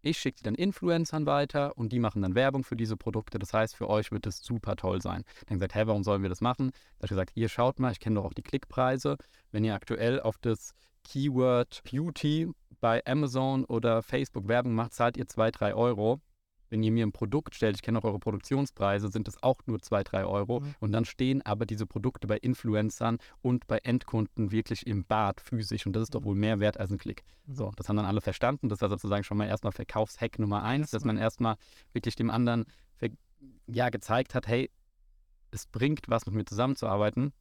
Ich 0.07 0.19
schicke 0.19 0.37
die 0.37 0.43
dann 0.43 0.55
Influencern 0.55 1.25
weiter 1.25 1.79
und 1.79 1.91
die 1.91 1.99
machen 1.99 2.21
dann 2.21 2.35
Werbung 2.35 2.63
für 2.63 2.77
diese 2.77 2.95
Produkte. 2.95 3.39
Das 3.39 3.55
heißt, 3.55 3.75
für 3.75 3.89
euch 3.89 4.13
wird 4.13 4.27
es 4.27 4.45
super 4.45 4.77
toll 4.77 5.01
sein. 5.01 5.25
Dann 5.47 5.59
gesagt, 5.59 5.75
hey, 5.75 5.87
warum 5.87 6.05
sollen 6.05 6.21
wir 6.21 6.29
das 6.29 6.43
machen? 6.43 6.73
Da 6.73 6.97
habe 6.99 7.05
ich 7.07 7.09
gesagt, 7.09 7.33
ihr 7.37 7.49
schaut 7.49 7.81
mal, 7.81 7.91
ich 7.91 8.01
kenne 8.01 8.17
doch 8.17 8.27
auch 8.27 8.35
die 8.35 8.43
Klickpreise. 8.43 9.17
Wenn 9.51 9.65
ihr 9.65 9.75
aktuell 9.75 10.21
auf 10.21 10.37
das 10.37 10.75
Keyword 11.05 11.83
Beauty 11.91 12.51
bei 12.81 13.03
Amazon 13.07 13.65
oder 13.65 14.03
Facebook 14.03 14.47
Werbung 14.47 14.75
macht, 14.75 14.93
zahlt 14.93 15.17
ihr 15.17 15.27
2, 15.27 15.51
3 15.51 15.75
Euro. 15.75 16.21
Wenn 16.71 16.83
ihr 16.83 16.91
mir 16.91 17.07
ein 17.07 17.13
Produkt 17.13 17.55
stellt, 17.55 17.77
ich 17.77 17.83
kenne 17.83 17.99
auch 17.99 18.05
eure 18.05 18.19
Produktionspreise, 18.19 19.09
sind 19.09 19.29
es 19.29 19.43
auch 19.43 19.59
nur 19.67 19.81
2, 19.81 20.03
3 20.03 20.25
Euro. 20.25 20.61
Mhm. 20.61 20.75
Und 20.81 20.93
dann 20.93 21.05
stehen 21.05 21.43
aber 21.43 21.67
diese 21.67 21.87
Produkte 21.87 22.27
bei 22.27 22.39
Influencern 22.39 23.19
und 23.43 23.67
bei 23.67 23.79
Endkunden 23.79 24.51
wirklich 24.51 24.87
im 24.87 25.05
Bad 25.05 25.41
physisch. 25.41 25.87
Und 25.87 25.95
das 25.95 26.05
ist 26.05 26.15
doch 26.15 26.25
wohl 26.25 26.35
mehr 26.35 26.61
wert 26.61 26.79
als 26.79 26.91
ein 26.91 26.99
Klick. 26.99 27.23
Mhm. 27.47 27.55
So, 27.55 27.73
das 27.77 27.89
haben 27.89 27.97
dann 27.97 28.07
alle 28.07 28.21
verstanden. 28.21 28.69
Das 28.69 28.81
war 28.81 28.89
sozusagen 28.89 29.25
schon 29.25 29.37
mal 29.37 29.47
erstmal 29.47 29.73
Verkaufshack 29.73 30.39
Nummer 30.39 30.63
eins, 30.63 30.91
dass 30.91 31.05
man 31.05 31.17
erstmal 31.17 31.57
wirklich 31.93 32.17
dem 32.17 32.31
anderen 32.31 32.67
ja, 33.67 33.89
gezeigt 33.91 34.35
hat, 34.35 34.47
hey, 34.47 34.71
es 35.51 35.67
bringt 35.67 36.09
was, 36.09 36.27
mit 36.27 36.35
mir 36.35 36.45
zusammenzuarbeiten. 36.45 37.33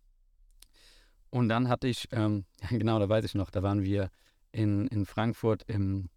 Und 1.29 1.49
dann 1.49 1.67
hatte 1.67 1.87
ich, 1.87 2.07
ähm, 2.11 2.45
ja, 2.61 2.77
genau, 2.77 2.99
da 2.99 3.09
weiß 3.09 3.25
ich 3.25 3.35
noch, 3.35 3.49
da 3.49 3.63
waren 3.63 3.83
wir 3.83 4.09
in, 4.51 4.87
in 4.87 5.05
Frankfurt 5.05 5.63
im, 5.67 6.09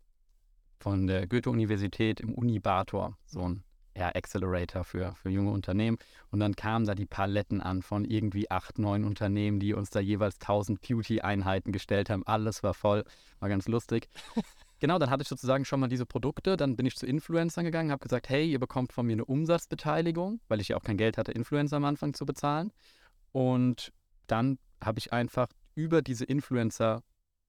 von 0.78 1.06
der 1.06 1.26
Goethe-Universität 1.26 2.20
im 2.20 2.34
Unibator, 2.34 3.16
so 3.26 3.48
ein 3.48 3.64
ja, 3.96 4.14
Accelerator 4.14 4.84
für, 4.84 5.14
für 5.14 5.30
junge 5.30 5.50
Unternehmen. 5.50 5.98
Und 6.30 6.40
dann 6.40 6.54
kamen 6.54 6.84
da 6.84 6.94
die 6.94 7.06
Paletten 7.06 7.60
an 7.60 7.82
von 7.82 8.04
irgendwie 8.04 8.50
acht, 8.50 8.78
neun 8.78 9.04
Unternehmen, 9.04 9.58
die 9.58 9.72
uns 9.72 9.90
da 9.90 10.00
jeweils 10.00 10.36
1000 10.40 10.80
Beauty-Einheiten 10.80 11.72
gestellt 11.72 12.10
haben. 12.10 12.26
Alles 12.26 12.62
war 12.62 12.74
voll, 12.74 13.04
war 13.40 13.48
ganz 13.48 13.68
lustig. 13.68 14.08
Genau, 14.78 14.98
dann 14.98 15.08
hatte 15.08 15.22
ich 15.22 15.28
sozusagen 15.28 15.64
schon 15.64 15.80
mal 15.80 15.88
diese 15.88 16.04
Produkte. 16.04 16.58
Dann 16.58 16.76
bin 16.76 16.84
ich 16.84 16.96
zu 16.96 17.06
Influencern 17.06 17.64
gegangen, 17.64 17.90
habe 17.90 18.02
gesagt, 18.02 18.28
hey, 18.28 18.50
ihr 18.50 18.58
bekommt 18.58 18.92
von 18.92 19.06
mir 19.06 19.14
eine 19.14 19.24
Umsatzbeteiligung, 19.24 20.40
weil 20.48 20.60
ich 20.60 20.68
ja 20.68 20.76
auch 20.76 20.82
kein 20.82 20.98
Geld 20.98 21.16
hatte, 21.16 21.32
Influencer 21.32 21.78
am 21.78 21.86
Anfang 21.86 22.12
zu 22.12 22.26
bezahlen. 22.26 22.70
Und 23.32 23.90
dann 24.26 24.58
habe 24.84 24.98
ich 24.98 25.14
einfach 25.14 25.48
über 25.74 26.02
diese 26.02 26.26
Influencer 26.26 27.02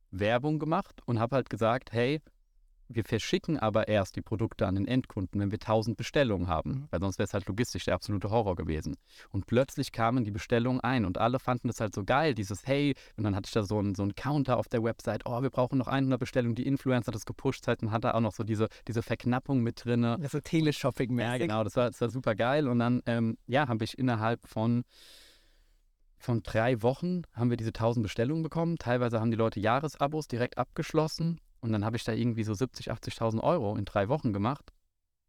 Werbung 0.10 0.57
gemacht 0.57 1.01
und 1.05 1.19
habe 1.19 1.36
halt 1.36 1.50
gesagt, 1.50 1.91
hey, 1.91 2.22
wir 2.89 3.03
verschicken 3.03 3.58
aber 3.60 3.88
erst 3.88 4.15
die 4.15 4.22
Produkte 4.22 4.65
an 4.67 4.75
den 4.75 4.88
Endkunden, 4.88 5.39
wenn 5.41 5.51
wir 5.51 5.60
1000 5.60 5.98
Bestellungen 5.98 6.48
haben, 6.48 6.70
Mhm. 6.72 6.88
weil 6.91 7.00
sonst 7.00 7.17
wäre 7.20 7.25
es 7.27 7.34
halt 7.34 7.48
logistisch 7.48 7.86
der 7.86 7.96
absolute 7.96 8.29
Horror 8.29 8.56
gewesen. 8.56 8.96
Und 9.29 9.46
plötzlich 9.48 9.91
kamen 9.91 10.24
die 10.24 10.32
Bestellungen 10.32 10.79
ein 10.82 11.06
und 11.06 11.17
alle 11.17 11.39
fanden 11.39 11.67
das 11.67 11.79
halt 11.79 11.94
so 11.94 12.03
geil, 12.03 12.34
dieses 12.34 12.65
Hey, 12.65 12.94
und 13.17 13.24
dann 13.24 13.36
hatte 13.36 13.48
ich 13.48 13.53
da 13.53 13.63
so 13.63 13.79
einen 13.79 13.96
so 13.96 14.03
einen 14.03 14.15
Counter 14.15 14.58
auf 14.58 14.67
der 14.67 14.84
Website, 14.84 15.24
oh, 15.25 15.41
wir 15.41 15.50
brauchen 15.50 15.77
noch 15.77 15.88
100 15.88 16.20
Bestellungen, 16.20 16.56
die 16.56 16.65
Influencer 16.65 17.12
das 17.12 17.25
gepusht 17.25 17.67
hat 17.67 17.82
und 17.82 17.91
hat 17.91 18.03
da 18.03 18.13
auch 18.13 18.22
noch 18.22 18.34
so 18.34 18.44
diese, 18.44 18.67
diese 18.88 19.01
Verknappung 19.01 19.62
mit 19.62 19.84
drin. 19.86 20.03
Also 20.06 20.39
Teleshopping 20.39 21.17
Ja, 21.20 21.38
genau, 21.38 21.63
das 21.63 21.75
war, 21.75 21.89
das 21.89 22.00
war 22.01 22.10
super 22.10 22.36
geil. 22.36 22.67
Und 22.67 22.79
dann, 22.79 23.01
ähm, 23.06 23.38
ja, 23.48 23.67
habe 23.67 23.84
ich 23.84 23.98
innerhalb 23.98 24.48
von, 24.48 24.84
von 26.20 26.41
drei 26.41 26.82
Wochen 26.82 27.24
haben 27.34 27.50
wir 27.50 27.58
diese 27.58 27.70
1000 27.70 28.03
Bestellungen 28.03 28.44
bekommen. 28.44 28.77
Teilweise 28.77 29.20
haben 29.20 29.32
die 29.32 29.38
Leute 29.38 29.60
Jahresabos 29.60 30.27
direkt 30.27 30.58
abgeschlossen. 30.58 31.39
Und 31.60 31.72
dann 31.72 31.84
habe 31.84 31.98
ich 31.98 32.04
da 32.04 32.14
irgendwie 32.14 32.44
so 32.44 32.54
70, 32.54 32.92
80.000 32.92 33.42
Euro 33.42 33.76
in 33.76 33.86
drei 33.86 34.10
Wochen 34.10 34.34
gemacht, 34.34 34.72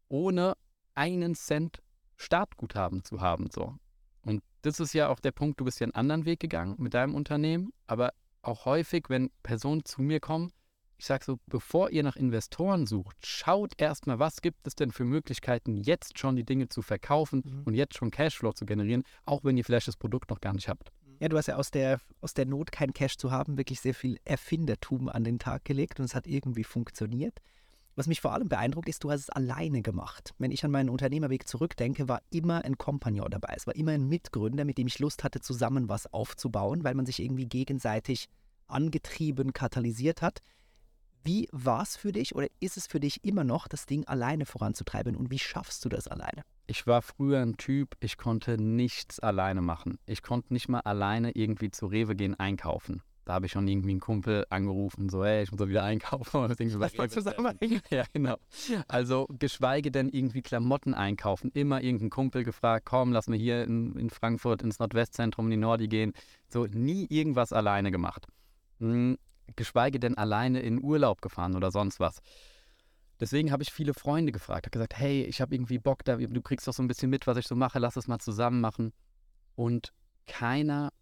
ohne 0.09 0.55
einen 0.95 1.35
Cent 1.35 1.81
Startguthaben 2.17 3.05
zu 3.05 3.21
haben. 3.21 3.49
So. 3.51 3.77
Und 4.23 4.43
das 4.63 4.81
ist 4.81 4.93
ja 4.93 5.09
auch 5.09 5.21
der 5.21 5.33
Punkt, 5.33 5.61
du 5.61 5.65
bist 5.65 5.81
ja 5.81 5.85
einen 5.85 5.95
anderen 5.95 6.25
Weg 6.25 6.41
gegangen 6.41 6.75
mit 6.79 6.95
deinem 6.95 7.15
Unternehmen, 7.15 7.73
aber 7.87 8.13
auch 8.43 8.65
häufig, 8.65 9.05
wenn 9.09 9.31
Personen 9.43 9.85
zu 9.85 10.03
mir 10.03 10.21
kommen, 10.21 10.53
ich 11.01 11.07
sage 11.07 11.25
so, 11.25 11.39
bevor 11.47 11.91
ihr 11.91 12.03
nach 12.03 12.17
Investoren 12.17 12.85
sucht, 12.87 13.25
schaut 13.25 13.73
erstmal, 13.81 14.19
was 14.19 14.43
gibt 14.43 14.67
es 14.67 14.75
denn 14.75 14.91
für 14.91 15.05
Möglichkeiten, 15.05 15.77
jetzt 15.77 16.19
schon 16.19 16.35
die 16.35 16.45
Dinge 16.45 16.69
zu 16.69 16.83
verkaufen 16.83 17.43
Mhm. 17.45 17.63
und 17.65 17.75
jetzt 17.75 17.97
schon 17.97 18.11
Cashflow 18.11 18.53
zu 18.53 18.67
generieren, 18.67 19.05
auch 19.25 19.45
wenn 19.45 19.57
ihr 19.57 19.65
vielleicht 19.65 19.87
das 19.87 19.97
Produkt 19.97 20.29
noch 20.29 20.41
gar 20.41 20.55
nicht 20.55 20.69
habt. 20.69 20.91
Ja, 21.21 21.29
du 21.29 21.37
hast 21.37 21.47
ja 21.47 21.57
aus 21.57 21.71
der, 21.71 22.01
aus 22.21 22.35
der 22.35 22.47
Not 22.47 22.71
kein 22.71 22.93
Cash 22.93 23.17
zu 23.17 23.33
haben, 23.33 23.59
wirklich 23.59 23.81
sehr 23.81 23.95
viel 23.95 24.19
Erfindertum 24.25 25.09
an 25.09 25.25
den 25.25 25.39
Tag 25.39 25.65
gelegt 25.65 25.99
und 25.99 26.05
es 26.05 26.15
hat 26.15 26.27
irgendwie 26.27 26.65
funktioniert. 26.65 27.41
Was 27.97 28.07
mich 28.07 28.21
vor 28.21 28.33
allem 28.33 28.49
beeindruckt, 28.49 28.89
ist, 28.89 29.03
du 29.03 29.11
hast 29.11 29.23
es 29.23 29.31
alleine 29.31 29.83
gemacht. 29.83 30.33
Wenn 30.39 30.53
ich 30.53 30.65
an 30.65 30.71
meinen 30.71 30.89
Unternehmerweg 30.89 31.49
zurückdenke, 31.49 32.09
war 32.09 32.23
immer 32.31 32.65
ein 32.65 32.79
Kompagnon 32.79 33.29
dabei. 33.29 33.55
Es 33.57 33.67
war 33.67 33.75
immer 33.75 33.91
ein 33.91 34.09
Mitgründer, 34.09 34.65
mit 34.65 34.79
dem 34.79 34.87
ich 34.87 35.01
Lust 35.01 35.25
hatte, 35.25 35.41
zusammen 35.41 35.89
was 35.89 36.07
aufzubauen, 36.13 36.85
weil 36.85 36.95
man 36.95 37.07
sich 37.07 37.19
irgendwie 37.19 37.47
gegenseitig 37.47 38.29
angetrieben, 38.69 39.53
katalysiert 39.53 40.23
hat. 40.23 40.43
Wie 41.25 41.49
war 41.51 41.83
es 41.83 41.97
für 41.97 42.13
dich 42.13 42.37
oder 42.37 42.47
ist 42.61 42.77
es 42.77 42.87
für 42.87 43.01
dich 43.01 43.25
immer 43.25 43.43
noch, 43.43 43.67
das 43.67 43.87
Ding 43.87 44.05
alleine 44.05 44.47
voranzutreiben 44.47 45.17
und 45.17 45.33
wie 45.33 45.41
schaffst 45.41 45.85
du 45.85 45.89
das 45.89 46.07
alleine? 46.07 46.45
Ich 46.71 46.87
war 46.87 47.01
früher 47.01 47.41
ein 47.41 47.57
Typ, 47.57 47.97
ich 47.99 48.19
konnte 48.19 48.63
nichts 48.63 49.21
alleine 49.21 49.63
machen. 49.63 49.99
Ich 50.05 50.23
konnte 50.23 50.53
nicht 50.53 50.69
mal 50.69 50.81
alleine 50.81 51.31
irgendwie 51.31 51.71
zu 51.71 51.87
Rewe 51.87 52.15
gehen 52.15 52.39
einkaufen. 52.39 53.03
Da 53.25 53.33
habe 53.33 53.47
ich 53.47 53.53
schon 53.53 53.67
irgendwie 53.67 53.93
einen 53.93 54.01
Kumpel 54.01 54.45
angerufen, 54.51 55.09
so, 55.09 55.25
hey, 55.25 55.43
ich 55.43 55.51
muss 55.51 55.59
doch 55.59 55.69
wieder 55.69 55.83
einkaufen. 55.83 56.37
Und 56.45 56.61
irgendwie 56.61 56.77
Lass 56.77 56.95
mal 56.99 57.09
zusammen. 57.09 57.59
Ja, 57.91 58.05
genau. 58.13 58.37
Also 58.87 59.27
geschweige 59.39 59.91
denn 59.91 60.11
irgendwie 60.11 60.43
Klamotten 60.43 60.93
einkaufen. 60.93 61.51
Immer 61.55 61.83
irgendein 61.83 62.11
Kumpel 62.11 62.45
gefragt, 62.45 62.85
komm, 62.85 63.13
lass 63.13 63.29
mir 63.29 63.37
hier 63.39 63.65
in, 63.65 63.97
in 63.97 64.11
Frankfurt 64.11 64.61
ins 64.61 64.79
Nordwestzentrum 64.79 65.47
in 65.47 65.53
die 65.53 65.57
Nordi 65.57 65.89
gehen. 65.89 66.13
So, 66.49 66.67
nie 66.67 67.07
irgendwas 67.09 67.55
alleine 67.55 67.91
gemacht. 67.91 68.27
Hm, 68.79 69.17
geschweige 69.57 69.99
denn 69.99 70.19
alleine 70.19 70.61
in 70.61 70.83
Urlaub 70.83 71.23
gefahren 71.23 71.57
oder 71.57 71.71
sonst 71.71 71.99
was. 71.99 72.21
Deswegen 73.21 73.51
habe 73.51 73.63
ich 73.63 73.73
viele 73.73 73.95
Freunde 73.95 74.33
gefragt, 74.33 74.67
habe 74.67 74.71
gesagt, 74.71 74.97
hey, 74.97 75.23
ich 75.25 75.41
habe 75.41 75.55
irgendwie 75.55 75.79
Bock 75.79 76.05
da, 76.05 76.17
du 76.17 76.43
kriegst 76.43 76.69
doch 76.69 76.73
so 76.73 76.83
ein 76.83 76.89
bisschen 76.89 77.11
mit, 77.11 77.27
was 77.27 77.37
ich 77.37 77.49
so 77.49 77.57
mache, 77.57 77.79
lass 77.79 77.97
es 77.97 78.07
mal 78.07 78.19
zusammen 78.19 78.61
machen. 78.61 78.93
Und 79.57 79.93
keiner 80.27 80.93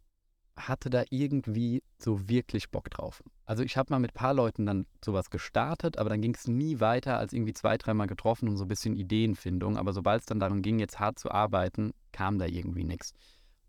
hatte 0.56 0.88
da 0.88 1.04
irgendwie 1.10 1.82
so 1.98 2.28
wirklich 2.28 2.70
Bock 2.70 2.88
drauf. 2.90 3.22
Also 3.44 3.62
ich 3.62 3.76
habe 3.76 3.92
mal 3.92 3.98
mit 3.98 4.12
ein 4.12 4.18
paar 4.18 4.34
Leuten 4.34 4.64
dann 4.64 4.86
sowas 5.04 5.30
gestartet, 5.30 5.98
aber 5.98 6.08
dann 6.08 6.22
ging 6.22 6.34
es 6.34 6.48
nie 6.48 6.80
weiter 6.80 7.18
als 7.18 7.32
irgendwie 7.32 7.52
zwei, 7.52 7.76
dreimal 7.76 8.06
getroffen 8.06 8.48
und 8.48 8.56
so 8.56 8.64
ein 8.64 8.68
bisschen 8.68 8.96
Ideenfindung. 8.96 9.76
Aber 9.76 9.92
sobald 9.92 10.20
es 10.20 10.26
dann 10.26 10.40
darum 10.40 10.62
ging, 10.62 10.78
jetzt 10.78 10.98
hart 10.98 11.18
zu 11.18 11.30
arbeiten, 11.30 11.92
kam 12.12 12.38
da 12.38 12.46
irgendwie 12.46 12.84
nichts. 12.84 13.12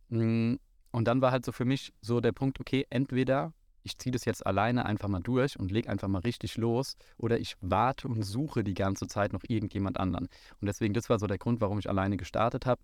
Mm, 0.10 0.56
Und 0.92 1.06
dann 1.06 1.22
war 1.22 1.32
halt 1.32 1.44
so 1.44 1.52
für 1.52 1.66
mich 1.66 1.94
so 2.02 2.22
der 2.22 2.32
Punkt, 2.32 2.60
okay, 2.62 2.86
entweder 2.90 3.54
ich 3.88 3.98
ziehe 3.98 4.12
das 4.12 4.26
jetzt 4.26 4.46
alleine 4.46 4.86
einfach 4.86 5.08
mal 5.08 5.22
durch 5.22 5.58
und 5.58 5.72
lege 5.72 5.90
einfach 5.90 6.08
mal 6.08 6.20
richtig 6.20 6.58
los 6.58 6.96
oder 7.18 7.40
ich 7.40 7.56
warte 7.62 8.08
und 8.08 8.22
suche 8.24 8.64
die 8.64 8.74
ganze 8.74 9.08
Zeit 9.08 9.34
noch 9.34 9.44
irgendjemand 9.48 10.00
anderen. 10.00 10.28
Und 10.62 10.68
deswegen, 10.68 10.94
das 10.94 11.10
war 11.10 11.18
so 11.20 11.26
der 11.26 11.38
Grund, 11.38 11.62
warum 11.62 11.80
ich 11.80 11.90
alleine 11.90 12.18
gestartet 12.18 12.66
habe. 12.66 12.82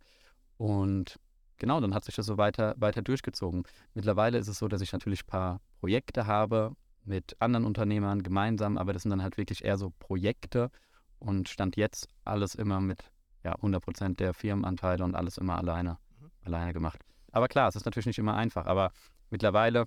Und 0.58 1.20
genau, 1.58 1.80
dann 1.82 1.94
hat 1.94 2.06
sich 2.06 2.16
das 2.16 2.26
so 2.26 2.38
weiter, 2.38 2.74
weiter 2.78 3.02
durchgezogen. 3.02 3.64
Mittlerweile 3.94 4.38
ist 4.38 4.48
es 4.48 4.58
so, 4.58 4.68
dass 4.68 4.82
ich 4.82 4.94
natürlich 4.94 5.24
ein 5.24 5.28
paar 5.28 5.60
Projekte 5.80 6.26
habe 6.26 6.74
mit 7.04 7.36
anderen 7.40 7.66
Unternehmern 7.66 8.24
gemeinsam, 8.24 8.78
aber 8.78 8.94
das 8.94 9.02
sind 9.04 9.12
dann 9.12 9.24
halt 9.24 9.38
wirklich 9.38 9.64
eher 9.66 9.78
so 9.78 9.92
Projekte 10.00 10.72
und 11.20 11.50
stand 11.50 11.76
jetzt 11.76 12.08
alles 12.24 12.56
immer 12.56 12.80
mit 12.80 13.12
ja, 13.44 13.56
100% 13.56 14.16
der 14.16 14.34
Firmenanteile 14.34 15.04
und 15.04 15.16
alles 15.16 15.38
immer 15.38 15.58
alleine, 15.58 15.98
Mhm. 16.20 16.32
alleine 16.46 16.72
gemacht. 16.72 17.02
Aber 17.34 17.48
klar, 17.50 17.68
es 17.68 17.76
ist 17.76 17.86
natürlich 17.86 18.06
nicht 18.06 18.20
immer 18.20 18.36
einfach, 18.36 18.68
aber 18.68 18.92
mittlerweile, 19.30 19.86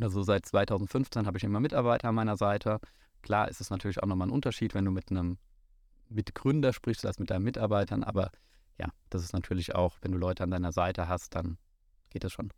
also 0.00 0.22
seit 0.22 0.46
2015 0.46 1.26
habe 1.26 1.38
ich 1.38 1.44
immer 1.44 1.60
Mitarbeiter 1.60 2.08
an 2.08 2.14
meiner 2.14 2.36
Seite. 2.36 2.80
Klar 3.22 3.48
ist 3.48 3.60
es 3.60 3.70
natürlich 3.70 4.02
auch 4.02 4.06
nochmal 4.06 4.28
ein 4.28 4.32
Unterschied, 4.32 4.74
wenn 4.74 4.84
du 4.84 4.90
mit 4.90 5.10
einem 5.10 5.38
Mitgründer 6.08 6.72
sprichst 6.72 7.04
als 7.06 7.18
mit 7.18 7.30
deinen 7.30 7.44
Mitarbeitern, 7.44 8.04
aber 8.04 8.30
ja, 8.78 8.88
das 9.10 9.22
ist 9.22 9.32
natürlich 9.32 9.74
auch, 9.74 9.96
wenn 10.02 10.12
du 10.12 10.18
Leute 10.18 10.44
an 10.44 10.50
deiner 10.50 10.72
Seite 10.72 11.08
hast, 11.08 11.34
dann 11.34 11.58
geht 12.10 12.24
das 12.24 12.32
schon. 12.32 12.52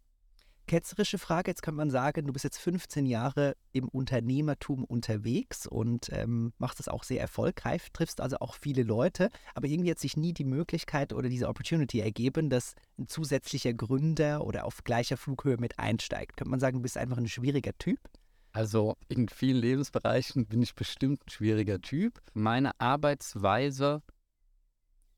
Ketzerische 0.68 1.18
Frage, 1.18 1.50
jetzt 1.50 1.62
könnte 1.62 1.78
man 1.78 1.90
sagen, 1.90 2.26
du 2.26 2.32
bist 2.32 2.44
jetzt 2.44 2.58
15 2.58 3.06
Jahre 3.06 3.56
im 3.72 3.88
Unternehmertum 3.88 4.84
unterwegs 4.84 5.66
und 5.66 6.10
ähm, 6.12 6.52
machst 6.58 6.78
das 6.78 6.86
auch 6.86 7.02
sehr 7.02 7.20
erfolgreich, 7.20 7.82
triffst 7.92 8.20
also 8.20 8.38
auch 8.38 8.54
viele 8.54 8.84
Leute, 8.84 9.30
aber 9.54 9.66
irgendwie 9.66 9.90
hat 9.90 9.98
sich 9.98 10.16
nie 10.16 10.32
die 10.32 10.44
Möglichkeit 10.44 11.12
oder 11.12 11.28
diese 11.28 11.48
Opportunity 11.48 11.98
ergeben, 11.98 12.50
dass 12.50 12.74
ein 12.98 13.08
zusätzlicher 13.08 13.74
Gründer 13.74 14.46
oder 14.46 14.64
auf 14.64 14.84
gleicher 14.84 15.16
Flughöhe 15.16 15.56
mit 15.58 15.78
einsteigt. 15.80 16.36
Könnte 16.36 16.50
man 16.50 16.60
sagen, 16.60 16.76
du 16.76 16.82
bist 16.82 16.96
einfach 16.96 17.16
ein 17.16 17.26
schwieriger 17.26 17.72
Typ? 17.78 17.98
Also 18.52 18.96
in 19.08 19.28
vielen 19.28 19.58
Lebensbereichen 19.58 20.46
bin 20.46 20.62
ich 20.62 20.74
bestimmt 20.74 21.26
ein 21.26 21.30
schwieriger 21.30 21.80
Typ. 21.80 22.20
Meine 22.34 22.78
Arbeitsweise 22.80 24.02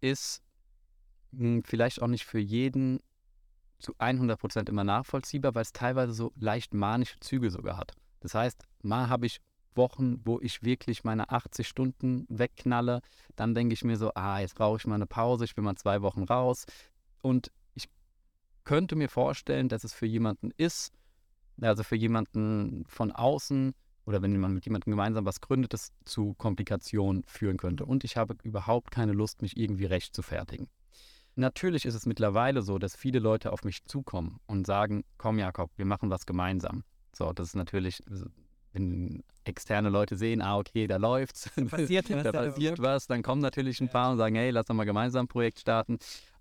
ist 0.00 0.42
mh, 1.32 1.62
vielleicht 1.64 2.02
auch 2.02 2.08
nicht 2.08 2.24
für 2.24 2.38
jeden 2.38 3.00
zu 3.80 3.94
100% 3.94 4.68
immer 4.68 4.84
nachvollziehbar, 4.84 5.54
weil 5.54 5.62
es 5.62 5.72
teilweise 5.72 6.12
so 6.12 6.32
leicht 6.36 6.74
manische 6.74 7.18
Züge 7.20 7.50
sogar 7.50 7.76
hat. 7.76 7.92
Das 8.20 8.34
heißt, 8.34 8.62
mal 8.82 9.08
habe 9.08 9.26
ich 9.26 9.40
Wochen, 9.74 10.20
wo 10.24 10.40
ich 10.40 10.62
wirklich 10.62 11.04
meine 11.04 11.30
80 11.30 11.66
Stunden 11.66 12.26
wegknalle. 12.28 13.00
Dann 13.36 13.54
denke 13.54 13.74
ich 13.74 13.84
mir 13.84 13.96
so, 13.96 14.12
ah, 14.14 14.40
jetzt 14.40 14.56
brauche 14.56 14.76
ich 14.78 14.86
mal 14.86 14.96
eine 14.96 15.06
Pause, 15.06 15.44
ich 15.44 15.54
bin 15.54 15.64
mal 15.64 15.76
zwei 15.76 16.02
Wochen 16.02 16.24
raus. 16.24 16.66
Und 17.22 17.50
ich 17.74 17.88
könnte 18.64 18.96
mir 18.96 19.08
vorstellen, 19.08 19.68
dass 19.68 19.84
es 19.84 19.92
für 19.92 20.06
jemanden 20.06 20.50
ist, 20.56 20.92
also 21.60 21.82
für 21.82 21.96
jemanden 21.96 22.84
von 22.88 23.12
außen 23.12 23.74
oder 24.06 24.22
wenn 24.22 24.38
man 24.38 24.54
mit 24.54 24.64
jemandem 24.64 24.90
gemeinsam 24.90 25.24
was 25.24 25.40
gründet, 25.40 25.72
das 25.72 25.92
zu 26.04 26.34
Komplikationen 26.34 27.22
führen 27.26 27.58
könnte. 27.58 27.84
Und 27.84 28.02
ich 28.02 28.16
habe 28.16 28.36
überhaupt 28.42 28.90
keine 28.90 29.12
Lust, 29.12 29.42
mich 29.42 29.56
irgendwie 29.56 29.84
recht 29.84 30.14
zu 30.14 30.22
fertigen. 30.22 30.68
Natürlich 31.36 31.84
ist 31.84 31.94
es 31.94 32.06
mittlerweile 32.06 32.62
so, 32.62 32.78
dass 32.78 32.96
viele 32.96 33.18
Leute 33.18 33.52
auf 33.52 33.64
mich 33.64 33.84
zukommen 33.84 34.40
und 34.46 34.66
sagen, 34.66 35.04
komm 35.16 35.38
Jakob, 35.38 35.70
wir 35.76 35.84
machen 35.84 36.10
was 36.10 36.26
gemeinsam. 36.26 36.84
So, 37.14 37.32
das 37.32 37.48
ist 37.48 37.54
natürlich, 37.56 38.02
wenn 38.72 39.22
externe 39.44 39.88
Leute 39.88 40.16
sehen, 40.16 40.42
ah, 40.42 40.58
okay, 40.58 40.86
da 40.86 40.96
läuft's, 40.96 41.50
passiert 41.68 42.10
was, 42.10 42.22
da 42.24 42.32
da- 42.32 42.42
passiert 42.50 42.78
was, 42.78 43.06
dann 43.06 43.22
kommen 43.22 43.40
natürlich 43.42 43.80
ein 43.80 43.88
paar 43.88 44.10
und 44.12 44.18
sagen, 44.18 44.34
hey, 44.34 44.50
lass 44.50 44.66
doch 44.66 44.74
mal 44.74 44.84
gemeinsam 44.84 45.24
ein 45.24 45.28
Projekt 45.28 45.60
starten. 45.60 45.98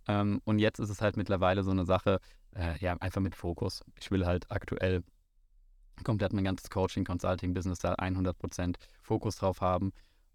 Ähm, 0.07 0.41
und 0.45 0.59
jetzt 0.59 0.79
ist 0.79 0.89
es 0.89 1.01
halt 1.01 1.17
mittlerweile 1.17 1.63
so 1.63 1.71
eine 1.71 1.85
Sache, 1.85 2.19
äh, 2.55 2.77
ja, 2.79 2.93
einfach 2.99 3.21
mit 3.21 3.35
Fokus. 3.35 3.83
Ich 3.99 4.11
will 4.11 4.25
halt 4.25 4.49
aktuell 4.51 5.03
komplett 6.03 6.33
mein 6.33 6.43
ganzes 6.45 6.69
Coaching, 6.69 7.03
Consulting-Business 7.03 7.79
da 7.79 7.93
100% 7.95 8.75
Fokus 9.01 9.35
drauf 9.37 9.61
haben. 9.61 9.91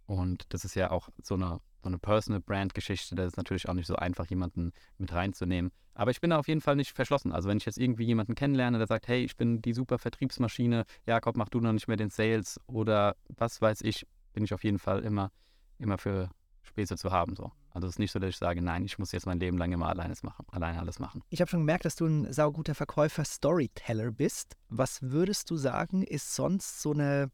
Und 0.06 0.44
das 0.50 0.64
ist 0.64 0.74
ja 0.74 0.90
auch 0.90 1.08
so 1.22 1.34
eine, 1.34 1.60
so 1.84 1.88
eine 1.88 1.98
Personal-Brand-Geschichte. 1.98 3.14
Da 3.14 3.24
ist 3.24 3.36
natürlich 3.36 3.68
auch 3.68 3.74
nicht 3.74 3.86
so 3.86 3.94
einfach, 3.96 4.26
jemanden 4.26 4.72
mit 4.98 5.12
reinzunehmen. 5.12 5.70
Aber 5.94 6.10
ich 6.10 6.20
bin 6.20 6.30
da 6.30 6.38
auf 6.38 6.48
jeden 6.48 6.60
Fall 6.60 6.76
nicht 6.76 6.92
verschlossen. 6.92 7.30
Also 7.30 7.48
wenn 7.48 7.58
ich 7.58 7.66
jetzt 7.66 7.78
irgendwie 7.78 8.04
jemanden 8.04 8.34
kennenlerne, 8.34 8.78
der 8.78 8.86
sagt, 8.86 9.06
hey, 9.06 9.24
ich 9.24 9.36
bin 9.36 9.62
die 9.62 9.72
super 9.72 9.98
Vertriebsmaschine, 9.98 10.84
Jakob, 11.06 11.36
mach 11.36 11.48
du 11.48 11.60
noch 11.60 11.72
nicht 11.72 11.86
mehr 11.86 11.96
den 11.96 12.10
Sales 12.10 12.58
oder 12.66 13.14
was 13.28 13.62
weiß 13.62 13.82
ich, 13.82 14.06
bin 14.32 14.44
ich 14.44 14.52
auf 14.52 14.64
jeden 14.64 14.78
Fall 14.78 15.04
immer, 15.04 15.30
immer 15.78 15.98
für 15.98 16.30
Späße 16.62 16.96
zu 16.96 17.12
haben. 17.12 17.36
So. 17.36 17.52
Also 17.70 17.86
es 17.86 17.94
ist 17.94 17.98
nicht 17.98 18.12
so, 18.12 18.18
dass 18.18 18.30
ich 18.30 18.36
sage, 18.36 18.62
nein, 18.62 18.84
ich 18.84 18.98
muss 18.98 19.12
jetzt 19.12 19.26
mein 19.26 19.38
Leben 19.38 19.58
lang 19.58 19.72
immer 19.72 19.88
alleine 19.88 20.14
machen, 20.22 20.46
alleine 20.50 20.80
alles 20.80 20.98
machen. 20.98 21.22
Ich 21.28 21.40
habe 21.40 21.50
schon 21.50 21.60
gemerkt, 21.60 21.84
dass 21.84 21.96
du 21.96 22.06
ein 22.06 22.32
sauguter 22.32 22.74
Verkäufer, 22.74 23.24
Storyteller 23.24 24.10
bist. 24.10 24.56
Was 24.68 25.02
würdest 25.02 25.50
du 25.50 25.56
sagen, 25.56 26.02
ist 26.02 26.34
sonst 26.34 26.80
so 26.80 26.92
eine, 26.92 27.30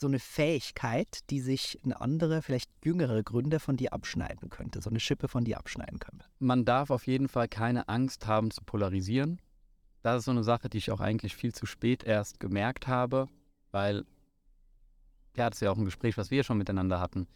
so 0.00 0.06
eine 0.06 0.18
Fähigkeit, 0.18 1.20
die 1.30 1.40
sich 1.40 1.78
ein 1.84 1.92
anderer, 1.92 2.42
vielleicht 2.42 2.70
jüngere 2.84 3.22
Gründer 3.22 3.60
von 3.60 3.76
dir 3.76 3.92
abschneiden 3.92 4.48
könnte, 4.48 4.80
so 4.80 4.90
eine 4.90 5.00
Schippe 5.00 5.28
von 5.28 5.44
dir 5.44 5.58
abschneiden 5.58 5.98
könnte? 5.98 6.24
man 6.38 6.64
darf 6.64 6.90
auf 6.90 7.06
jeden 7.06 7.28
Fall 7.28 7.48
keine 7.48 7.88
Angst 7.88 8.26
haben 8.26 8.50
zu 8.50 8.62
polarisieren. 8.62 9.40
Das 10.02 10.18
ist 10.18 10.24
so 10.26 10.30
eine 10.30 10.44
Sache, 10.44 10.68
die 10.68 10.78
ich 10.78 10.90
auch 10.92 11.00
eigentlich 11.00 11.34
viel 11.34 11.52
zu 11.52 11.66
spät 11.66 12.04
erst 12.04 12.38
gemerkt 12.40 12.86
habe, 12.86 13.28
weil 13.72 14.04
ja, 15.36 15.48
das 15.50 15.58
ist 15.58 15.62
ja 15.62 15.70
auch 15.70 15.78
ein 15.78 15.84
Gespräch, 15.84 16.16
was 16.16 16.30
wir 16.30 16.42
schon 16.44 16.58
miteinander 16.58 17.00
hatten, 17.00 17.26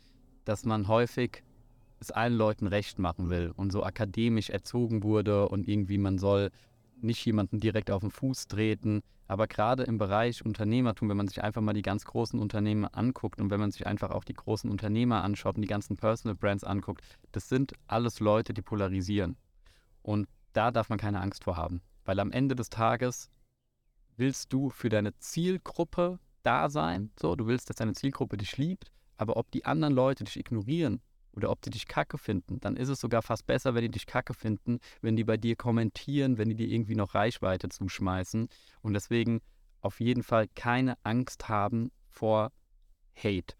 dass 0.44 0.64
man 0.64 0.88
häufig 0.88 1.42
es 2.00 2.10
allen 2.10 2.34
Leuten 2.34 2.66
recht 2.66 2.98
machen 2.98 3.30
will 3.30 3.52
und 3.56 3.70
so 3.70 3.84
akademisch 3.84 4.50
erzogen 4.50 5.02
wurde 5.02 5.48
und 5.48 5.68
irgendwie 5.68 5.98
man 5.98 6.18
soll 6.18 6.50
nicht 7.02 7.24
jemanden 7.24 7.60
direkt 7.60 7.90
auf 7.90 8.00
den 8.00 8.10
Fuß 8.10 8.46
treten. 8.46 9.02
Aber 9.28 9.46
gerade 9.46 9.84
im 9.84 9.98
Bereich 9.98 10.44
Unternehmertum, 10.44 11.08
wenn 11.08 11.16
man 11.16 11.28
sich 11.28 11.42
einfach 11.42 11.62
mal 11.62 11.72
die 11.72 11.82
ganz 11.82 12.04
großen 12.04 12.38
Unternehmen 12.38 12.84
anguckt 12.84 13.40
und 13.40 13.50
wenn 13.50 13.60
man 13.60 13.70
sich 13.70 13.86
einfach 13.86 14.10
auch 14.10 14.24
die 14.24 14.34
großen 14.34 14.70
Unternehmer 14.70 15.24
anschaut 15.24 15.56
und 15.56 15.62
die 15.62 15.68
ganzen 15.68 15.96
Personal 15.96 16.36
Brands 16.36 16.64
anguckt, 16.64 17.02
das 17.32 17.48
sind 17.48 17.72
alles 17.86 18.20
Leute, 18.20 18.52
die 18.52 18.62
polarisieren. 18.62 19.36
Und 20.02 20.28
da 20.52 20.70
darf 20.70 20.88
man 20.88 20.98
keine 20.98 21.20
Angst 21.20 21.44
vor 21.44 21.56
haben. 21.56 21.80
Weil 22.04 22.20
am 22.20 22.32
Ende 22.32 22.54
des 22.54 22.68
Tages 22.68 23.30
willst 24.16 24.52
du 24.52 24.70
für 24.70 24.88
deine 24.88 25.16
Zielgruppe 25.18 26.18
da 26.42 26.68
sein. 26.68 27.10
So, 27.18 27.36
du 27.36 27.46
willst, 27.46 27.70
dass 27.70 27.76
deine 27.76 27.94
Zielgruppe 27.94 28.36
dich 28.36 28.56
liebt. 28.56 28.90
Aber 29.16 29.36
ob 29.36 29.50
die 29.50 29.64
anderen 29.64 29.94
Leute 29.94 30.24
dich 30.24 30.38
ignorieren 30.38 31.00
oder 31.32 31.50
ob 31.50 31.62
die 31.62 31.70
dich 31.70 31.88
kacke 31.88 32.18
finden, 32.18 32.60
dann 32.60 32.76
ist 32.76 32.88
es 32.88 33.00
sogar 33.00 33.22
fast 33.22 33.46
besser, 33.46 33.74
wenn 33.74 33.82
die 33.82 33.90
dich 33.90 34.06
kacke 34.06 34.34
finden, 34.34 34.78
wenn 35.00 35.16
die 35.16 35.24
bei 35.24 35.36
dir 35.36 35.56
kommentieren, 35.56 36.38
wenn 36.38 36.48
die 36.48 36.54
dir 36.54 36.68
irgendwie 36.68 36.94
noch 36.94 37.14
Reichweite 37.14 37.68
zuschmeißen. 37.68 38.48
Und 38.82 38.94
deswegen 38.94 39.40
auf 39.80 40.00
jeden 40.00 40.22
Fall 40.22 40.48
keine 40.54 40.96
Angst 41.02 41.48
haben 41.48 41.90
vor 42.08 42.52
Hate. 43.16 43.54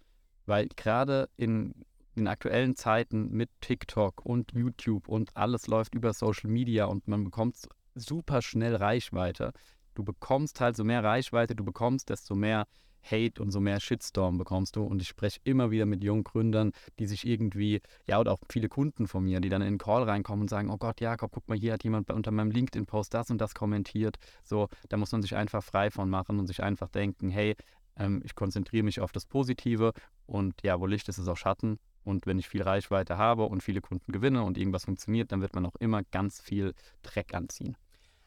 Weil 0.46 0.68
gerade 0.76 1.28
in 1.36 1.84
den 2.16 2.28
aktuellen 2.28 2.76
Zeiten 2.76 3.30
mit 3.30 3.50
TikTok 3.60 4.24
und 4.24 4.52
YouTube 4.52 5.08
und 5.08 5.36
alles 5.36 5.66
läuft 5.66 5.94
über 5.94 6.12
Social 6.12 6.50
Media 6.50 6.84
und 6.84 7.08
man 7.08 7.24
bekommt 7.24 7.56
super 7.94 8.42
schnell 8.42 8.76
Reichweite. 8.76 9.52
Du 9.94 10.04
bekommst 10.04 10.60
halt 10.60 10.76
so 10.76 10.84
mehr 10.84 11.04
Reichweite, 11.04 11.54
du 11.54 11.64
bekommst, 11.64 12.10
desto 12.10 12.34
mehr 12.34 12.66
Hate 13.04 13.42
und 13.42 13.50
so 13.50 13.60
mehr 13.60 13.80
Shitstorm 13.80 14.38
bekommst 14.38 14.76
du. 14.76 14.82
Und 14.82 15.02
ich 15.02 15.08
spreche 15.08 15.40
immer 15.44 15.70
wieder 15.70 15.86
mit 15.86 16.02
jungen 16.02 16.24
Gründern, 16.24 16.72
die 16.98 17.06
sich 17.06 17.26
irgendwie, 17.26 17.80
ja, 18.06 18.20
oder 18.20 18.32
auch 18.32 18.38
viele 18.48 18.68
Kunden 18.68 19.06
von 19.06 19.24
mir, 19.24 19.40
die 19.40 19.48
dann 19.48 19.62
in 19.62 19.74
den 19.74 19.78
Call 19.78 20.04
reinkommen 20.04 20.42
und 20.42 20.48
sagen, 20.48 20.70
oh 20.70 20.78
Gott, 20.78 21.00
Jakob, 21.00 21.32
guck 21.32 21.48
mal, 21.48 21.58
hier 21.58 21.72
hat 21.72 21.84
jemand 21.84 22.10
unter 22.10 22.30
meinem 22.30 22.50
LinkedIn-Post 22.50 23.14
das 23.14 23.30
und 23.30 23.40
das 23.40 23.54
kommentiert. 23.54 24.16
So, 24.42 24.68
da 24.88 24.96
muss 24.96 25.12
man 25.12 25.22
sich 25.22 25.36
einfach 25.36 25.62
frei 25.62 25.90
von 25.90 26.08
machen 26.08 26.38
und 26.38 26.46
sich 26.46 26.62
einfach 26.62 26.88
denken, 26.88 27.30
hey, 27.30 27.56
ähm, 27.96 28.22
ich 28.24 28.34
konzentriere 28.34 28.84
mich 28.84 29.00
auf 29.00 29.12
das 29.12 29.26
Positive 29.26 29.92
und 30.26 30.62
ja, 30.62 30.80
wo 30.80 30.86
Licht 30.86 31.08
ist, 31.08 31.18
ist 31.18 31.28
auch 31.28 31.36
Schatten. 31.36 31.78
Und 32.04 32.26
wenn 32.26 32.38
ich 32.38 32.48
viel 32.48 32.62
Reichweite 32.62 33.16
habe 33.16 33.44
und 33.44 33.62
viele 33.62 33.80
Kunden 33.80 34.10
gewinne 34.10 34.42
und 34.42 34.58
irgendwas 34.58 34.86
funktioniert, 34.86 35.30
dann 35.30 35.40
wird 35.40 35.54
man 35.54 35.66
auch 35.66 35.76
immer 35.76 36.02
ganz 36.10 36.40
viel 36.40 36.74
Dreck 37.02 37.34
anziehen. 37.34 37.76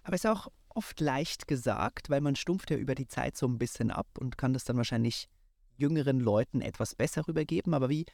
Aber 0.04 0.16
es 0.16 0.24
ist 0.24 0.30
auch 0.30 0.48
oft 0.76 1.00
leicht 1.00 1.48
gesagt, 1.48 2.10
weil 2.10 2.22
man 2.22 2.36
stumpft 2.36 2.72
ja 2.72 2.78
über 2.78 2.96
die 2.96 3.08
Zeit 3.08 3.38
so 3.38 3.48
ein 3.48 3.58
bisschen 3.58 3.92
ab 3.92 4.08
und 4.20 4.38
kann 4.38 4.54
das 4.54 4.66
dann 4.66 4.78
wahrscheinlich 4.78 5.30
jüngeren 5.78 6.20
Leuten 6.20 6.62
etwas 6.62 6.96
besser 6.96 7.28
rübergeben. 7.28 7.74
Aber 7.74 7.90
wie, 7.90 8.06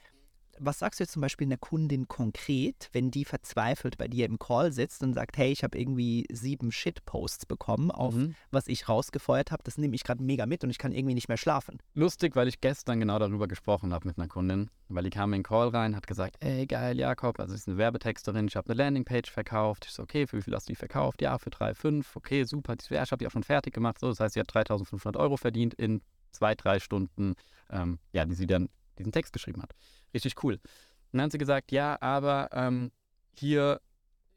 was 0.60 0.80
sagst 0.80 1.00
du 1.00 1.04
jetzt 1.04 1.14
zum 1.14 1.22
Beispiel 1.22 1.48
einer 1.48 1.58
Kundin 1.58 2.08
konkret, 2.08 2.90
wenn 2.92 3.12
die 3.12 3.26
verzweifelt 3.26 3.98
bei 3.98 4.08
dir 4.08 4.26
im 4.26 4.40
Call 4.40 4.72
sitzt 4.72 5.04
und 5.04 5.14
sagt, 5.14 5.38
hey, 5.38 5.52
ich 5.52 5.64
habe 5.64 5.78
irgendwie 5.78 6.26
sieben 6.32 6.72
Shitposts 6.72 7.46
bekommen 7.46 7.92
auf 7.92 8.16
mhm. 8.16 8.36
was 8.52 8.68
ich 8.68 8.90
rausgefeuert 8.90 9.52
habe, 9.52 9.64
das 9.64 9.78
nehme 9.78 9.96
ich 9.96 10.04
gerade 10.04 10.24
mega 10.24 10.46
mit 10.46 10.64
und 10.64 10.70
ich 10.70 10.78
kann 10.78 10.92
irgendwie 10.92 11.16
nicht 11.16 11.28
mehr 11.28 11.38
schlafen. 11.38 11.80
Lustig, 11.94 12.36
weil 12.36 12.48
ich 12.48 12.62
gestern 12.62 13.00
genau 13.00 13.20
darüber 13.20 13.48
gesprochen 13.48 13.94
habe 13.94 14.08
mit 14.08 14.18
einer 14.18 14.28
Kundin, 14.28 14.70
weil 14.90 15.04
die 15.04 15.10
kam 15.10 15.34
in 15.34 15.40
den 15.40 15.44
Call 15.44 15.70
rein, 15.70 15.96
hat 15.96 16.08
gesagt, 16.08 16.38
ey, 16.40 16.66
geil, 16.66 16.98
Jakob, 16.98 17.40
also 17.40 17.54
ich 17.54 17.62
ist 17.62 17.68
eine 17.68 17.78
Werbetexterin, 17.78 18.48
ich 18.48 18.56
habe 18.56 18.70
eine 18.70 18.78
Landingpage 18.78 19.32
verkauft. 19.32 19.86
Ich 19.88 19.94
so, 19.94 20.04
okay, 20.04 20.28
für 20.28 20.38
wie 20.38 20.42
viel 20.42 20.56
hast 20.56 20.68
du 20.68 20.74
die 20.74 20.78
verkauft? 20.78 21.22
Ja, 21.22 21.38
für 21.38 21.50
3,5, 21.50 22.06
okay, 22.16 22.44
super, 22.44 22.76
ja, 22.90 23.04
ich 23.04 23.12
habe 23.12 23.20
die 23.20 23.28
auch 23.28 23.32
schon 23.32 23.44
fertig 23.44 23.74
gemacht, 23.74 24.00
so, 24.00 24.10
das 24.10 24.20
heißt, 24.20 24.34
sie 24.34 24.40
hat 24.40 24.52
3.500 24.52 25.18
Euro 25.18 25.38
verdient 25.38 25.74
in 25.74 26.02
zwei, 26.32 26.56
drei 26.56 26.80
Stunden, 26.80 27.36
ähm, 27.70 28.00
ja, 28.14 28.26
die 28.26 28.36
sie 28.36 28.48
dann 28.48 28.70
diesen 28.98 29.12
Text 29.12 29.34
geschrieben 29.34 29.62
hat. 29.62 29.74
Richtig 30.14 30.44
cool. 30.44 30.54
Und 30.56 31.18
dann 31.18 31.24
hat 31.24 31.32
sie 31.32 31.38
gesagt, 31.38 31.72
ja, 31.72 31.98
aber 32.02 32.50
ähm, 32.52 32.92
hier, 33.38 33.82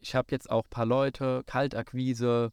ich 0.01 0.15
habe 0.15 0.29
jetzt 0.31 0.51
auch 0.51 0.65
ein 0.65 0.71
paar 0.71 0.87
Leute, 0.87 1.43
Kaltakquise, 1.47 2.53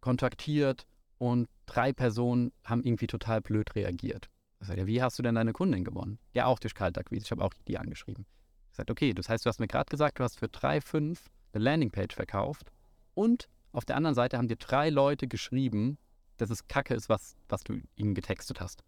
kontaktiert 0.00 0.86
und 1.18 1.48
drei 1.66 1.92
Personen 1.92 2.52
haben 2.64 2.82
irgendwie 2.82 3.06
total 3.06 3.40
blöd 3.40 3.74
reagiert. 3.74 4.28
Ich 4.60 4.68
sagte, 4.68 4.82
ja, 4.82 4.86
wie 4.86 5.02
hast 5.02 5.18
du 5.18 5.22
denn 5.22 5.34
deine 5.34 5.52
Kundin 5.52 5.84
gewonnen? 5.84 6.18
Ja, 6.32 6.46
auch 6.46 6.58
durch 6.58 6.74
Kaltakquise. 6.74 7.24
Ich 7.24 7.30
habe 7.30 7.44
auch 7.44 7.52
die 7.66 7.78
angeschrieben. 7.78 8.26
Ich 8.70 8.76
sagte, 8.76 8.92
okay, 8.92 9.12
das 9.12 9.28
heißt, 9.28 9.44
du 9.44 9.48
hast 9.48 9.60
mir 9.60 9.68
gerade 9.68 9.88
gesagt, 9.88 10.18
du 10.18 10.24
hast 10.24 10.38
für 10.38 10.48
drei, 10.48 10.80
fünf 10.80 11.28
eine 11.52 11.64
Landingpage 11.64 12.14
verkauft 12.14 12.72
und 13.14 13.48
auf 13.72 13.84
der 13.84 13.96
anderen 13.96 14.14
Seite 14.14 14.38
haben 14.38 14.48
dir 14.48 14.56
drei 14.56 14.90
Leute 14.90 15.28
geschrieben, 15.28 15.98
dass 16.36 16.50
es 16.50 16.66
Kacke 16.68 16.94
ist, 16.94 17.08
was, 17.08 17.36
was 17.48 17.62
du 17.64 17.80
ihnen 17.96 18.14
getextet 18.14 18.60
hast. 18.60 18.84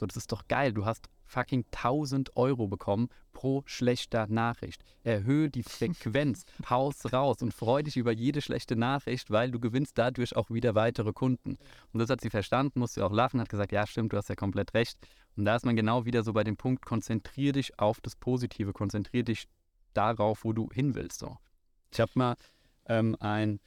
So, 0.00 0.06
das 0.06 0.16
ist 0.16 0.32
doch 0.32 0.48
geil. 0.48 0.72
Du 0.72 0.86
hast 0.86 1.10
fucking 1.26 1.66
1000 1.72 2.34
Euro 2.34 2.68
bekommen 2.68 3.10
pro 3.34 3.62
schlechter 3.66 4.26
Nachricht. 4.28 4.82
Erhöhe 5.04 5.50
die 5.50 5.62
Frequenz, 5.62 6.44
haus 6.70 7.12
raus 7.12 7.42
und 7.42 7.52
freu 7.52 7.82
dich 7.82 7.98
über 7.98 8.10
jede 8.10 8.40
schlechte 8.40 8.76
Nachricht, 8.76 9.30
weil 9.30 9.50
du 9.50 9.60
gewinnst 9.60 9.98
dadurch 9.98 10.34
auch 10.36 10.50
wieder 10.50 10.74
weitere 10.74 11.12
Kunden. 11.12 11.58
Und 11.92 12.00
das 12.00 12.08
hat 12.08 12.22
sie 12.22 12.30
verstanden, 12.30 12.80
musste 12.80 13.04
auch 13.04 13.12
lachen, 13.12 13.40
hat 13.40 13.50
gesagt, 13.50 13.72
ja 13.72 13.86
stimmt, 13.86 14.14
du 14.14 14.16
hast 14.16 14.30
ja 14.30 14.36
komplett 14.36 14.72
recht. 14.72 14.98
Und 15.36 15.44
da 15.44 15.54
ist 15.54 15.66
man 15.66 15.76
genau 15.76 16.06
wieder 16.06 16.22
so 16.22 16.32
bei 16.32 16.44
dem 16.44 16.56
Punkt, 16.56 16.84
konzentrier 16.84 17.52
dich 17.52 17.78
auf 17.78 18.00
das 18.00 18.16
Positive, 18.16 18.72
konzentrier 18.72 19.22
dich 19.22 19.48
darauf, 19.92 20.44
wo 20.44 20.54
du 20.54 20.70
hin 20.72 20.94
willst. 20.94 21.18
So. 21.20 21.36
Ich 21.92 22.00
habe 22.00 22.12
mal 22.14 22.36
ähm, 22.86 23.16
ein 23.20 23.60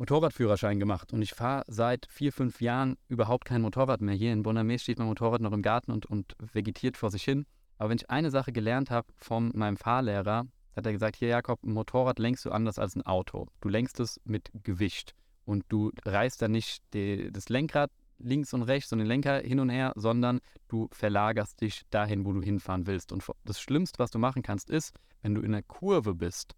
Motorradführerschein 0.00 0.80
gemacht 0.80 1.12
und 1.12 1.20
ich 1.20 1.34
fahre 1.34 1.62
seit 1.66 2.06
vier, 2.06 2.32
fünf 2.32 2.62
Jahren 2.62 2.96
überhaupt 3.08 3.44
kein 3.44 3.60
Motorrad 3.60 4.00
mehr. 4.00 4.14
Hier 4.14 4.32
in 4.32 4.42
Bonamé 4.42 4.78
steht 4.78 4.98
mein 4.98 5.08
Motorrad 5.08 5.42
noch 5.42 5.52
im 5.52 5.60
Garten 5.60 5.92
und, 5.92 6.06
und 6.06 6.36
vegetiert 6.38 6.96
vor 6.96 7.10
sich 7.10 7.22
hin. 7.22 7.44
Aber 7.76 7.90
wenn 7.90 7.98
ich 7.98 8.08
eine 8.08 8.30
Sache 8.30 8.50
gelernt 8.50 8.90
habe 8.90 9.08
von 9.18 9.52
meinem 9.54 9.76
Fahrlehrer, 9.76 10.46
hat 10.74 10.86
er 10.86 10.92
gesagt, 10.92 11.16
hier 11.16 11.28
Jakob, 11.28 11.62
ein 11.62 11.74
Motorrad 11.74 12.18
lenkst 12.18 12.46
du 12.46 12.50
anders 12.50 12.78
als 12.78 12.96
ein 12.96 13.04
Auto. 13.04 13.48
Du 13.60 13.68
lenkst 13.68 14.00
es 14.00 14.18
mit 14.24 14.50
Gewicht 14.62 15.14
und 15.44 15.66
du 15.68 15.92
reißt 16.06 16.40
dann 16.40 16.52
nicht 16.52 16.82
die, 16.94 17.30
das 17.30 17.50
Lenkrad 17.50 17.90
links 18.16 18.54
und 18.54 18.62
rechts 18.62 18.90
und 18.92 19.00
den 19.00 19.06
Lenker 19.06 19.40
hin 19.40 19.60
und 19.60 19.68
her, 19.68 19.92
sondern 19.96 20.40
du 20.68 20.88
verlagerst 20.92 21.60
dich 21.60 21.82
dahin, 21.90 22.24
wo 22.24 22.32
du 22.32 22.40
hinfahren 22.40 22.86
willst. 22.86 23.12
Und 23.12 23.22
das 23.44 23.60
Schlimmste, 23.60 23.98
was 23.98 24.10
du 24.10 24.18
machen 24.18 24.42
kannst, 24.42 24.70
ist, 24.70 24.94
wenn 25.20 25.34
du 25.34 25.42
in 25.42 25.52
einer 25.52 25.62
Kurve 25.62 26.14
bist, 26.14 26.54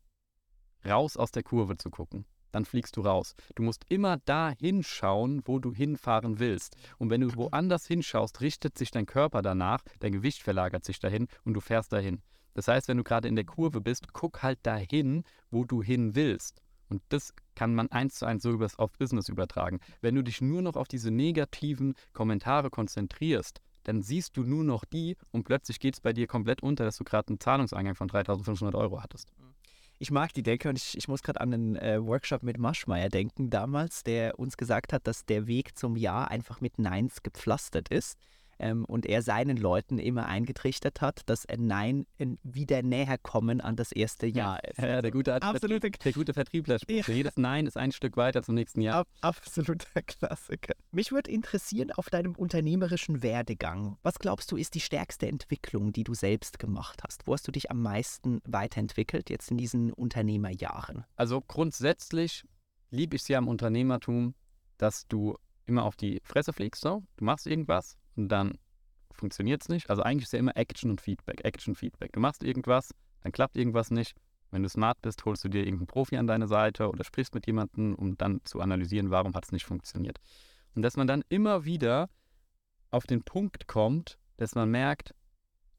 raus 0.87 1.17
aus 1.17 1.33
der 1.33 1.43
Kurve 1.43 1.77
zu 1.77 1.91
gucken 1.91 2.25
dann 2.53 2.65
fliegst 2.65 2.97
du 2.97 3.01
raus. 3.01 3.35
Du 3.57 3.63
musst 3.63 3.85
immer 3.89 4.19
da 4.25 4.53
hinschauen, 4.59 5.43
wo 5.45 5.59
du 5.59 5.75
hinfahren 5.75 6.39
willst. 6.39 6.77
Und 6.99 7.11
wenn 7.11 7.23
du 7.23 7.35
woanders 7.35 7.87
hinschaust, 7.87 8.41
richtet 8.41 8.79
sich 8.79 8.91
dein 8.91 9.07
Körper 9.07 9.43
danach, 9.43 9.83
dein 10.01 10.13
Gewicht 10.13 10.43
verlagert 10.43 10.85
sich 10.85 11.01
dahin 11.01 11.27
und 11.45 11.55
du 11.55 11.61
fährst 11.61 11.93
dahin. 11.93 12.23
Das 12.55 12.69
heißt, 12.69 12.89
wenn 12.89 12.99
du 12.99 13.05
gerade 13.05 13.29
in 13.29 13.37
der 13.37 13.47
Kurve 13.47 13.81
bist, 13.81 14.13
guck 14.13 14.43
halt 14.43 14.59
dahin, 14.63 15.25
wo 15.51 15.65
du 15.65 15.83
hin 15.83 16.15
willst. 16.15 16.63
Und 16.89 17.03
das 17.09 17.33
kann 17.55 17.75
man 17.75 17.91
eins 17.91 18.17
zu 18.17 18.27
eins 18.27 18.43
so 18.43 18.51
übers, 18.51 18.79
auf 18.79 18.93
Business 18.99 19.31
übertragen. 19.31 19.81
Wenn 20.03 20.15
du 20.15 20.23
dich 20.23 20.43
nur 20.43 20.61
noch 20.61 20.77
auf 20.77 20.89
diese 20.89 21.11
negativen 21.11 21.95
Kommentare 22.13 22.69
konzentrierst, 22.69 23.63
dann 23.85 24.03
siehst 24.03 24.37
du 24.37 24.43
nur 24.43 24.63
noch 24.63 24.85
die 24.85 25.17
und 25.31 25.45
plötzlich 25.45 25.81
geht 25.81 25.95
es 25.95 26.01
bei 26.01 26.13
dir 26.13 26.27
komplett 26.27 26.63
unter, 26.63 26.85
dass 26.85 26.99
du 26.99 27.05
gerade 27.05 27.29
einen 27.29 27.41
Zahlungseingang 27.41 27.95
von 27.95 28.09
3500 28.09 28.75
Euro 28.75 29.03
hattest 29.03 29.33
ich 30.03 30.11
mag 30.11 30.33
die 30.35 30.43
Denke 30.43 30.69
und 30.69 30.77
ich, 30.77 30.99
ich 30.99 31.07
muss 31.07 31.23
gerade 31.23 31.41
an 31.41 31.55
einen 31.55 31.77
äh, 31.77 32.05
Workshop 32.05 32.43
mit 32.43 32.59
Maschmeyer 32.59 33.09
denken 33.09 33.51
damals, 33.51 34.03
der 34.03 34.37
uns 34.37 34.57
gesagt 34.57 34.93
hat, 34.93 35.07
dass 35.07 35.27
der 35.27 35.47
Weg 35.47 35.79
zum 35.79 35.95
Ja 35.95 36.25
einfach 36.25 36.61
mit 36.61 36.81
Neins 36.81 37.23
gepflastert 37.23 37.89
ist 37.89 38.19
ähm, 38.63 38.85
und 38.85 39.05
er 39.07 39.23
seinen 39.23 39.57
Leuten 39.57 39.99
immer 39.99 40.27
eingetrichtert 40.27 41.01
hat, 41.01 41.23
dass 41.27 41.45
ein 41.47 41.67
Nein 41.67 42.07
ein 42.19 42.39
wieder 42.43 42.83
näher 42.83 43.19
kommen 43.19 43.61
an 43.61 43.77
das 43.77 43.93
erste 43.93 44.27
Ja, 44.27 44.57
ist. 44.57 44.79
Ja, 44.93 45.03
der 45.03 45.11
gute, 45.11 45.35
Absolute, 45.35 45.91
der 45.91 46.13
gute 46.13 46.33
Vertriebler. 46.33 46.79
Ja. 46.89 47.03
Jedes 47.07 47.37
Nein 47.37 47.67
ist 47.67 47.77
ein 47.77 47.93
Stück 47.93 48.17
weiter 48.17 48.43
zum 48.43 48.55
nächsten 48.55 48.81
Jahr. 48.81 49.01
Ab, 49.01 49.09
absoluter 49.21 50.03
Klassiker. 50.07 50.75
Mich 50.93 51.13
würde 51.13 51.31
interessieren 51.31 51.91
auf 51.93 52.09
deinem 52.09 52.35
unternehmerischen 52.35 53.23
Werdegang. 53.23 53.99
Was 54.03 54.19
glaubst 54.19 54.51
du, 54.53 54.57
ist 54.57 54.75
die 54.75 54.81
stärkste 54.81 55.27
Entwicklung, 55.27 55.93
die 55.93 56.05
du 56.05 56.15
selbst 56.15 56.59
gemacht 56.59 57.03
hast? 57.05 57.27
Wo 57.27 57.33
hast 57.33 57.47
du 57.47 57.53
dich 57.53 57.71
am 57.71 57.83
meisten 57.83 58.41
weiterentwickelt 58.45 59.29
jetzt 59.31 59.51
in 59.51 59.57
diesen 59.57 59.93
Unternehmerjahren? 59.93 61.05
Also 61.17 61.41
grundsätzlich 61.41 62.45
liebe 62.91 63.17
ich 63.17 63.23
es 63.23 63.29
ja 63.29 63.39
am 63.39 63.49
Unternehmertum, 63.49 64.35
dass 64.79 65.09
du 65.09 65.37
immer 65.67 65.85
auf 65.85 65.97
die 65.97 66.21
Fresse 66.25 66.53
fliegst. 66.53 66.83
So. 66.83 67.03
Du 67.17 67.25
machst 67.25 67.47
irgendwas, 67.47 67.97
dann 68.17 68.59
funktioniert 69.13 69.63
es 69.63 69.69
nicht. 69.69 69.91
Also 69.91 70.03
eigentlich 70.03 70.25
ist 70.25 70.33
ja 70.33 70.39
immer 70.39 70.57
Action 70.57 70.91
und 70.91 71.01
Feedback, 71.01 71.45
Action, 71.45 71.75
Feedback. 71.75 72.13
Du 72.13 72.21
machst 72.21 72.43
irgendwas, 72.43 72.91
dann 73.21 73.33
klappt 73.33 73.57
irgendwas 73.57 73.91
nicht. 73.91 74.17
Wenn 74.51 74.63
du 74.63 74.69
smart 74.69 75.01
bist, 75.01 75.25
holst 75.25 75.45
du 75.45 75.49
dir 75.49 75.61
irgendeinen 75.61 75.87
Profi 75.87 76.17
an 76.17 76.27
deine 76.27 76.47
Seite 76.47 76.89
oder 76.89 77.05
sprichst 77.05 77.35
mit 77.35 77.47
jemandem, 77.47 77.95
um 77.95 78.19
dann 78.19 78.41
zu 78.45 78.61
analysieren, 78.61 79.11
warum 79.11 79.35
hat 79.35 79.45
es 79.45 79.53
nicht 79.53 79.65
funktioniert. 79.65 80.19
Und 80.75 80.83
dass 80.83 80.97
man 80.97 81.07
dann 81.07 81.25
immer 81.29 81.65
wieder 81.65 82.11
auf 82.91 83.07
den 83.07 83.23
Punkt 83.23 83.67
kommt, 83.67 84.19
dass 84.37 84.55
man 84.55 84.71
merkt, 84.71 85.15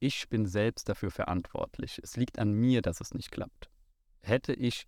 ich 0.00 0.28
bin 0.28 0.46
selbst 0.46 0.88
dafür 0.88 1.10
verantwortlich. 1.10 2.00
Es 2.02 2.16
liegt 2.16 2.38
an 2.38 2.52
mir, 2.52 2.82
dass 2.82 3.00
es 3.00 3.14
nicht 3.14 3.30
klappt. 3.30 3.70
Hätte 4.20 4.52
ich 4.52 4.86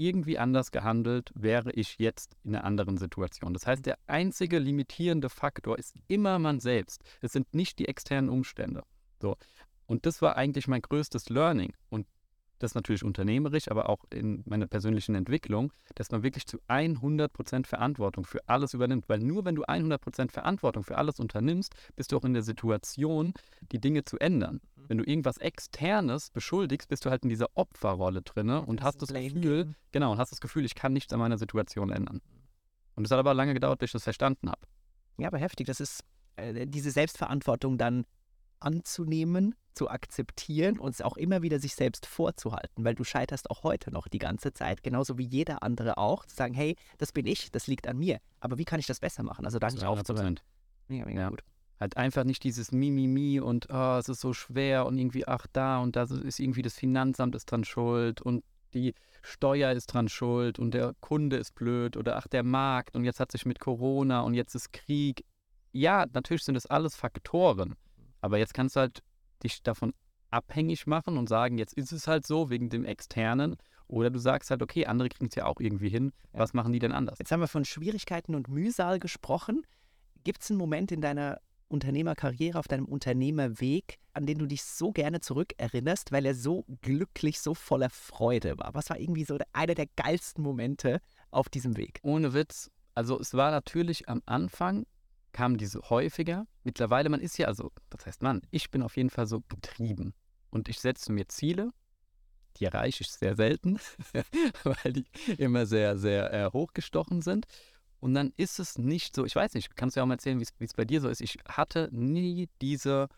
irgendwie 0.00 0.38
anders 0.38 0.72
gehandelt, 0.72 1.30
wäre 1.34 1.70
ich 1.72 1.98
jetzt 1.98 2.36
in 2.42 2.56
einer 2.56 2.64
anderen 2.64 2.96
Situation. 2.96 3.52
Das 3.52 3.66
heißt, 3.66 3.84
der 3.84 3.98
einzige 4.06 4.58
limitierende 4.58 5.28
Faktor 5.28 5.78
ist 5.78 5.94
immer 6.08 6.38
man 6.38 6.58
selbst. 6.58 7.02
Es 7.20 7.32
sind 7.32 7.54
nicht 7.54 7.78
die 7.78 7.86
externen 7.86 8.30
Umstände. 8.30 8.82
So. 9.20 9.36
Und 9.86 10.06
das 10.06 10.22
war 10.22 10.36
eigentlich 10.36 10.68
mein 10.68 10.82
größtes 10.82 11.28
Learning. 11.28 11.74
Und 11.90 12.06
das 12.62 12.74
natürlich 12.74 13.04
unternehmerisch, 13.04 13.70
aber 13.70 13.88
auch 13.88 14.04
in 14.10 14.42
meiner 14.46 14.66
persönlichen 14.66 15.14
Entwicklung, 15.14 15.72
dass 15.94 16.10
man 16.10 16.22
wirklich 16.22 16.46
zu 16.46 16.58
100% 16.68 17.66
Verantwortung 17.66 18.24
für 18.24 18.40
alles 18.48 18.74
übernimmt. 18.74 19.08
Weil 19.08 19.18
nur 19.18 19.44
wenn 19.44 19.54
du 19.54 19.64
100% 19.64 20.30
Verantwortung 20.30 20.84
für 20.84 20.96
alles 20.96 21.18
unternimmst, 21.18 21.74
bist 21.96 22.12
du 22.12 22.16
auch 22.16 22.24
in 22.24 22.34
der 22.34 22.42
Situation, 22.42 23.34
die 23.72 23.80
Dinge 23.80 24.04
zu 24.04 24.18
ändern. 24.18 24.60
Mhm. 24.76 24.84
Wenn 24.88 24.98
du 24.98 25.04
irgendwas 25.04 25.38
Externes 25.38 26.30
beschuldigst, 26.30 26.88
bist 26.88 27.04
du 27.04 27.10
halt 27.10 27.22
in 27.22 27.28
dieser 27.28 27.48
Opferrolle 27.54 28.22
drin 28.22 28.50
und 28.50 28.80
das 28.80 28.86
hast 28.86 29.02
das 29.02 29.12
Gefühl, 29.12 29.74
genau, 29.92 30.12
und 30.12 30.18
hast 30.18 30.32
das 30.32 30.40
Gefühl, 30.40 30.64
ich 30.64 30.74
kann 30.74 30.92
nichts 30.92 31.12
an 31.12 31.18
meiner 31.18 31.38
Situation 31.38 31.90
ändern. 31.90 32.20
Und 32.94 33.04
es 33.04 33.10
hat 33.10 33.18
aber 33.18 33.34
lange 33.34 33.54
gedauert, 33.54 33.78
bis 33.78 33.88
ich 33.88 33.92
das 33.92 34.04
verstanden 34.04 34.50
habe. 34.50 34.60
Ja, 35.18 35.28
aber 35.28 35.38
heftig, 35.38 35.66
das 35.66 35.80
ist 35.80 36.04
äh, 36.36 36.66
diese 36.66 36.90
Selbstverantwortung 36.90 37.78
dann 37.78 38.04
anzunehmen, 38.60 39.54
zu 39.74 39.88
akzeptieren 39.88 40.78
und 40.78 40.90
es 40.90 41.00
auch 41.00 41.16
immer 41.16 41.42
wieder 41.42 41.58
sich 41.58 41.74
selbst 41.74 42.06
vorzuhalten, 42.06 42.84
weil 42.84 42.94
du 42.94 43.04
scheiterst 43.04 43.50
auch 43.50 43.62
heute 43.62 43.90
noch 43.90 44.08
die 44.08 44.18
ganze 44.18 44.52
Zeit, 44.52 44.82
genauso 44.82 45.18
wie 45.18 45.24
jeder 45.24 45.62
andere 45.62 45.98
auch, 45.98 46.26
zu 46.26 46.36
sagen, 46.36 46.54
hey, 46.54 46.76
das 46.98 47.12
bin 47.12 47.26
ich, 47.26 47.50
das 47.50 47.66
liegt 47.66 47.86
an 47.86 47.98
mir, 47.98 48.18
aber 48.40 48.58
wie 48.58 48.64
kann 48.64 48.80
ich 48.80 48.86
das 48.86 49.00
besser 49.00 49.22
machen? 49.22 49.44
Also 49.44 49.58
da 49.58 49.68
nicht 49.68 49.84
aufzuhören. 49.84 50.40
Mega, 50.88 51.06
mega 51.06 51.20
ja. 51.20 51.28
gut. 51.28 51.42
Halt 51.78 51.96
einfach 51.96 52.24
nicht 52.24 52.44
dieses 52.44 52.72
Mimimi 52.72 53.40
und 53.40 53.68
oh, 53.70 53.96
es 53.98 54.08
ist 54.08 54.20
so 54.20 54.34
schwer 54.34 54.84
und 54.84 54.98
irgendwie, 54.98 55.26
ach 55.26 55.46
da 55.52 55.78
und 55.78 55.96
da 55.96 56.02
ist 56.02 56.38
irgendwie 56.38 56.62
das 56.62 56.74
Finanzamt 56.74 57.34
ist 57.34 57.50
dran 57.50 57.64
schuld 57.64 58.20
und 58.20 58.44
die 58.74 58.94
Steuer 59.22 59.72
ist 59.72 59.86
dran 59.86 60.08
schuld 60.08 60.58
und 60.58 60.72
der 60.72 60.94
Kunde 61.00 61.36
ist 61.36 61.54
blöd 61.54 61.96
oder 61.96 62.16
ach 62.16 62.28
der 62.28 62.42
Markt 62.42 62.96
und 62.96 63.04
jetzt 63.04 63.20
hat 63.20 63.32
sich 63.32 63.46
mit 63.46 63.60
Corona 63.60 64.20
und 64.20 64.34
jetzt 64.34 64.54
ist 64.54 64.72
Krieg. 64.72 65.24
Ja, 65.72 66.06
natürlich 66.12 66.44
sind 66.44 66.54
das 66.54 66.66
alles 66.66 66.96
Faktoren. 66.96 67.76
Aber 68.20 68.38
jetzt 68.38 68.54
kannst 68.54 68.76
du 68.76 68.80
halt 68.80 69.02
dich 69.42 69.62
davon 69.62 69.92
abhängig 70.30 70.86
machen 70.86 71.18
und 71.18 71.28
sagen, 71.28 71.58
jetzt 71.58 71.74
ist 71.74 71.92
es 71.92 72.06
halt 72.06 72.26
so 72.26 72.50
wegen 72.50 72.68
dem 72.68 72.84
Externen. 72.84 73.56
Oder 73.88 74.10
du 74.10 74.18
sagst 74.18 74.50
halt, 74.50 74.62
okay, 74.62 74.86
andere 74.86 75.08
kriegen 75.08 75.26
es 75.26 75.34
ja 75.34 75.46
auch 75.46 75.58
irgendwie 75.58 75.88
hin. 75.88 76.12
Was 76.32 76.54
machen 76.54 76.72
die 76.72 76.78
denn 76.78 76.92
anders? 76.92 77.18
Jetzt 77.18 77.32
haben 77.32 77.40
wir 77.40 77.48
von 77.48 77.64
Schwierigkeiten 77.64 78.34
und 78.34 78.48
Mühsal 78.48 79.00
gesprochen. 79.00 79.66
Gibt 80.22 80.42
es 80.42 80.50
einen 80.50 80.58
Moment 80.58 80.92
in 80.92 81.00
deiner 81.00 81.40
Unternehmerkarriere, 81.68 82.58
auf 82.58 82.68
deinem 82.68 82.84
Unternehmerweg, 82.84 83.98
an 84.12 84.26
den 84.26 84.38
du 84.38 84.46
dich 84.46 84.62
so 84.62 84.92
gerne 84.92 85.20
zurückerinnerst, 85.20 86.12
weil 86.12 86.26
er 86.26 86.34
so 86.34 86.64
glücklich, 86.82 87.40
so 87.40 87.54
voller 87.54 87.90
Freude 87.90 88.58
war? 88.58 88.74
Was 88.74 88.90
war 88.90 88.98
irgendwie 88.98 89.24
so 89.24 89.38
einer 89.52 89.74
der 89.74 89.86
geilsten 89.96 90.42
Momente 90.42 91.00
auf 91.30 91.48
diesem 91.48 91.76
Weg? 91.76 92.00
Ohne 92.02 92.32
Witz. 92.34 92.70
Also 92.94 93.18
es 93.18 93.34
war 93.34 93.50
natürlich 93.50 94.08
am 94.08 94.22
Anfang 94.26 94.84
kamen 95.32 95.58
diese 95.58 95.80
häufiger. 95.90 96.46
Mittlerweile, 96.64 97.08
man 97.08 97.20
ist 97.20 97.38
ja, 97.38 97.46
also, 97.46 97.72
was 97.90 98.06
heißt 98.06 98.22
man? 98.22 98.42
Ich 98.50 98.70
bin 98.70 98.82
auf 98.82 98.96
jeden 98.96 99.10
Fall 99.10 99.26
so 99.26 99.42
getrieben. 99.48 100.14
Und 100.50 100.68
ich 100.68 100.80
setze 100.80 101.12
mir 101.12 101.28
Ziele, 101.28 101.72
die 102.56 102.64
erreiche 102.64 103.02
ich 103.02 103.10
sehr 103.10 103.36
selten, 103.36 103.78
weil 104.64 104.92
die 104.92 105.06
immer 105.38 105.66
sehr, 105.66 105.96
sehr 105.96 106.32
äh, 106.32 106.50
hochgestochen 106.52 107.22
sind. 107.22 107.46
Und 108.00 108.14
dann 108.14 108.32
ist 108.36 108.58
es 108.58 108.78
nicht 108.78 109.14
so, 109.14 109.24
ich 109.26 109.36
weiß 109.36 109.54
nicht, 109.54 109.76
kannst 109.76 109.94
du 109.94 110.00
ja 110.00 110.04
auch 110.04 110.08
mal 110.08 110.14
erzählen, 110.14 110.40
wie 110.40 110.64
es 110.64 110.74
bei 110.74 110.84
dir 110.84 111.00
so 111.00 111.08
ist. 111.08 111.20
Ich 111.20 111.38
hatte 111.46 111.88
nie 111.92 112.48
diese 112.62 113.08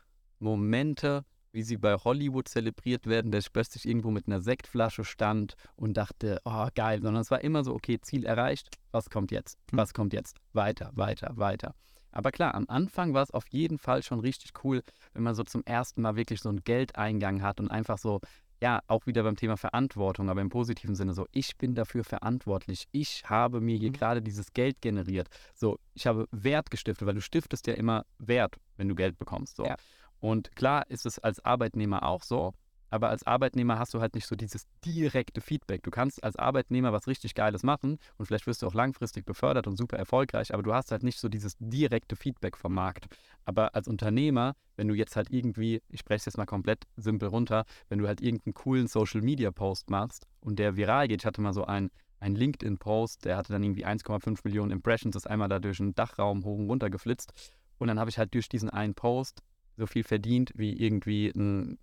Momente, 0.40 1.24
wie 1.52 1.62
sie 1.62 1.76
bei 1.76 1.94
Hollywood 1.94 2.48
zelebriert 2.48 3.06
werden, 3.06 3.30
dass 3.30 3.46
ich 3.46 3.52
plötzlich 3.52 3.86
irgendwo 3.86 4.10
mit 4.10 4.26
einer 4.26 4.40
Sektflasche 4.40 5.04
stand 5.04 5.54
und 5.76 5.96
dachte, 5.96 6.40
oh 6.44 6.66
geil, 6.74 7.00
sondern 7.00 7.22
es 7.22 7.30
war 7.30 7.42
immer 7.42 7.62
so, 7.62 7.74
okay, 7.74 8.00
Ziel 8.00 8.24
erreicht, 8.24 8.70
was 8.90 9.08
kommt 9.08 9.30
jetzt? 9.30 9.58
Hm. 9.70 9.78
Was 9.78 9.94
kommt 9.94 10.12
jetzt? 10.12 10.36
Weiter, 10.52 10.90
weiter, 10.94 11.32
weiter. 11.36 11.74
Aber 12.12 12.30
klar, 12.30 12.54
am 12.54 12.66
Anfang 12.68 13.14
war 13.14 13.22
es 13.22 13.30
auf 13.30 13.48
jeden 13.48 13.78
Fall 13.78 14.02
schon 14.02 14.20
richtig 14.20 14.52
cool, 14.64 14.82
wenn 15.14 15.22
man 15.22 15.34
so 15.34 15.42
zum 15.42 15.64
ersten 15.64 16.02
Mal 16.02 16.16
wirklich 16.16 16.40
so 16.40 16.48
einen 16.48 16.62
Geldeingang 16.62 17.42
hat 17.42 17.58
und 17.60 17.70
einfach 17.70 17.98
so, 17.98 18.20
ja, 18.60 18.80
auch 18.86 19.06
wieder 19.06 19.24
beim 19.24 19.34
Thema 19.36 19.56
Verantwortung, 19.56 20.30
aber 20.30 20.40
im 20.40 20.48
positiven 20.48 20.94
Sinne 20.94 21.14
so, 21.14 21.26
ich 21.32 21.56
bin 21.56 21.74
dafür 21.74 22.04
verantwortlich. 22.04 22.86
Ich 22.92 23.24
habe 23.28 23.60
mir 23.60 23.76
hier 23.76 23.88
mhm. 23.88 23.94
gerade 23.94 24.22
dieses 24.22 24.52
Geld 24.52 24.80
generiert. 24.80 25.28
So, 25.54 25.78
ich 25.94 26.06
habe 26.06 26.28
Wert 26.30 26.70
gestiftet, 26.70 27.06
weil 27.06 27.14
du 27.14 27.20
stiftest 27.20 27.66
ja 27.66 27.74
immer 27.74 28.06
Wert, 28.18 28.56
wenn 28.76 28.88
du 28.88 28.94
Geld 28.94 29.18
bekommst. 29.18 29.56
So. 29.56 29.64
Ja. 29.64 29.74
Und 30.20 30.54
klar 30.54 30.88
ist 30.88 31.06
es 31.06 31.18
als 31.18 31.44
Arbeitnehmer 31.44 32.04
auch 32.04 32.22
so, 32.22 32.54
aber 32.92 33.08
als 33.08 33.26
Arbeitnehmer 33.26 33.78
hast 33.78 33.94
du 33.94 34.00
halt 34.00 34.14
nicht 34.14 34.26
so 34.26 34.36
dieses 34.36 34.66
direkte 34.84 35.40
Feedback. 35.40 35.82
Du 35.82 35.90
kannst 35.90 36.22
als 36.22 36.36
Arbeitnehmer 36.36 36.92
was 36.92 37.06
richtig 37.06 37.34
Geiles 37.34 37.62
machen 37.62 37.98
und 38.18 38.26
vielleicht 38.26 38.46
wirst 38.46 38.60
du 38.60 38.66
auch 38.66 38.74
langfristig 38.74 39.24
befördert 39.24 39.66
und 39.66 39.78
super 39.78 39.96
erfolgreich, 39.96 40.52
aber 40.52 40.62
du 40.62 40.74
hast 40.74 40.92
halt 40.92 41.02
nicht 41.02 41.18
so 41.18 41.30
dieses 41.30 41.56
direkte 41.58 42.16
Feedback 42.16 42.56
vom 42.56 42.74
Markt. 42.74 43.06
Aber 43.46 43.74
als 43.74 43.88
Unternehmer, 43.88 44.54
wenn 44.76 44.88
du 44.88 44.94
jetzt 44.94 45.16
halt 45.16 45.30
irgendwie, 45.30 45.80
ich 45.88 46.00
spreche 46.00 46.18
es 46.18 46.24
jetzt 46.26 46.36
mal 46.36 46.44
komplett 46.44 46.84
simpel 46.96 47.28
runter, 47.28 47.64
wenn 47.88 47.98
du 47.98 48.06
halt 48.06 48.20
irgendeinen 48.20 48.52
coolen 48.52 48.86
Social 48.88 49.22
Media 49.22 49.50
Post 49.50 49.88
machst 49.88 50.26
und 50.40 50.58
der 50.58 50.76
viral 50.76 51.08
geht, 51.08 51.22
ich 51.22 51.26
hatte 51.26 51.40
mal 51.40 51.54
so 51.54 51.64
einen 51.64 51.90
ein 52.20 52.36
LinkedIn-Post, 52.36 53.24
der 53.24 53.36
hatte 53.36 53.52
dann 53.52 53.64
irgendwie 53.64 53.84
1,5 53.84 54.40
Millionen 54.44 54.70
Impressions, 54.70 55.16
ist 55.16 55.28
einmal 55.28 55.48
da 55.48 55.58
durch 55.58 55.78
den 55.78 55.94
Dachraum 55.94 56.44
hoch 56.44 56.56
und 56.56 56.68
runter 56.68 56.88
geflitzt. 56.88 57.32
Und 57.78 57.88
dann 57.88 57.98
habe 57.98 58.10
ich 58.10 58.18
halt 58.18 58.32
durch 58.34 58.48
diesen 58.48 58.70
einen 58.70 58.94
Post 58.94 59.42
so 59.76 59.86
viel 59.86 60.04
verdient 60.04 60.52
wie 60.54 60.72
irgendwie 60.72 61.32
ein 61.34 61.78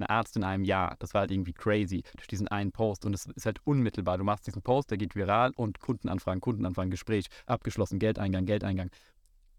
ein 0.00 0.06
Arzt 0.06 0.36
in 0.36 0.44
einem 0.44 0.64
Jahr. 0.64 0.96
Das 0.98 1.14
war 1.14 1.22
halt 1.22 1.30
irgendwie 1.30 1.52
crazy 1.52 2.02
durch 2.16 2.26
diesen 2.26 2.48
einen 2.48 2.72
Post. 2.72 3.04
Und 3.04 3.14
es 3.14 3.26
ist 3.26 3.46
halt 3.46 3.60
unmittelbar. 3.64 4.18
Du 4.18 4.24
machst 4.24 4.46
diesen 4.46 4.62
Post, 4.62 4.90
der 4.90 4.98
geht 4.98 5.14
viral 5.14 5.52
und 5.56 5.80
Kundenanfragen, 5.80 6.40
Kundenanfragen, 6.40 6.90
Gespräch, 6.90 7.26
abgeschlossen, 7.46 7.98
Geldeingang, 7.98 8.46
Geldeingang. 8.46 8.90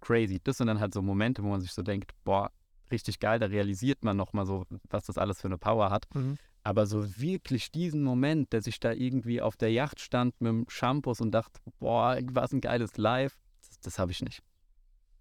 Crazy. 0.02 0.40
Das 0.44 0.58
sind 0.58 0.68
dann 0.68 0.80
halt 0.80 0.94
so 0.94 1.02
Momente, 1.02 1.44
wo 1.44 1.50
man 1.50 1.62
sich 1.62 1.74
so 1.74 1.84
denkt, 1.84 2.12
boah, 2.24 2.52
richtig 2.92 3.20
geil, 3.20 3.40
da 3.40 3.48
realisiert 3.48 4.04
man 4.04 4.18
nochmal 4.18 4.46
so, 4.46 4.66
was 4.90 5.06
das 5.06 5.18
alles 5.18 5.42
für 5.42 5.48
eine 5.48 5.58
Power 5.58 5.90
hat. 5.90 6.06
Mhm. 6.14 6.38
Aber 6.64 6.86
so 6.86 7.20
wirklich 7.20 7.72
diesen 7.72 8.04
Moment, 8.04 8.54
dass 8.54 8.68
ich 8.68 8.80
da 8.80 8.92
irgendwie 8.92 9.42
auf 9.42 9.58
der 9.58 9.72
Yacht 9.72 10.00
stand 10.00 10.40
mit 10.42 10.50
dem 10.50 10.66
Shampoos 10.70 11.22
und 11.22 11.32
dachte, 11.32 11.60
boah, 11.80 12.20
was 12.34 12.52
ein 12.52 12.62
geiles 12.62 12.98
Live, 12.98 13.36
das, 13.68 13.80
das 13.80 14.00
habe 14.00 14.12
ich 14.12 14.22
nicht. 14.22 14.44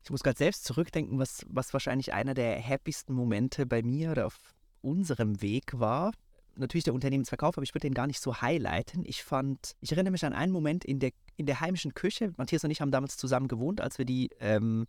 Ich 0.02 0.10
muss 0.10 0.22
gerade 0.22 0.36
selbst 0.36 0.64
zurückdenken, 0.64 1.18
was, 1.18 1.46
was 1.48 1.72
wahrscheinlich 1.72 2.12
einer 2.12 2.34
der 2.34 2.62
happiesten 2.62 3.14
Momente 3.14 3.66
bei 3.66 3.82
mir 3.82 4.10
oder 4.12 4.26
auf 4.26 4.38
unserem 4.82 5.40
Weg 5.42 5.78
war. 5.78 6.12
Natürlich 6.56 6.84
der 6.84 6.94
Unternehmensverkauf, 6.94 7.56
aber 7.56 7.62
ich 7.62 7.74
würde 7.74 7.86
den 7.86 7.94
gar 7.94 8.06
nicht 8.06 8.20
so 8.20 8.40
highlighten. 8.40 9.04
Ich 9.06 9.22
fand, 9.22 9.76
ich 9.80 9.92
erinnere 9.92 10.12
mich 10.12 10.24
an 10.24 10.32
einen 10.32 10.52
Moment 10.52 10.84
in 10.84 10.98
der, 10.98 11.12
in 11.36 11.46
der 11.46 11.60
heimischen 11.60 11.94
Küche. 11.94 12.32
Matthias 12.36 12.64
und 12.64 12.70
ich 12.70 12.80
haben 12.80 12.90
damals 12.90 13.16
zusammen 13.16 13.48
gewohnt, 13.48 13.80
als 13.80 13.98
wir 13.98 14.04
die, 14.04 14.30
ähm, 14.40 14.86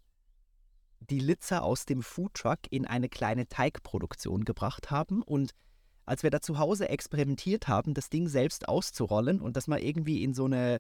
die 0.99 1.19
Litzer 1.19 1.63
aus 1.63 1.85
dem 1.85 2.01
Foodtruck 2.01 2.59
in 2.69 2.85
eine 2.85 3.09
kleine 3.09 3.47
Teigproduktion 3.47 4.43
gebracht 4.43 4.91
haben. 4.91 5.21
Und 5.21 5.51
als 6.05 6.23
wir 6.23 6.29
da 6.29 6.41
zu 6.41 6.57
Hause 6.57 6.89
experimentiert 6.89 7.67
haben, 7.67 7.93
das 7.93 8.09
Ding 8.09 8.27
selbst 8.27 8.67
auszurollen 8.67 9.39
und 9.39 9.55
das 9.55 9.67
mal 9.67 9.79
irgendwie 9.79 10.23
in 10.23 10.33
so 10.33 10.45
eine 10.45 10.79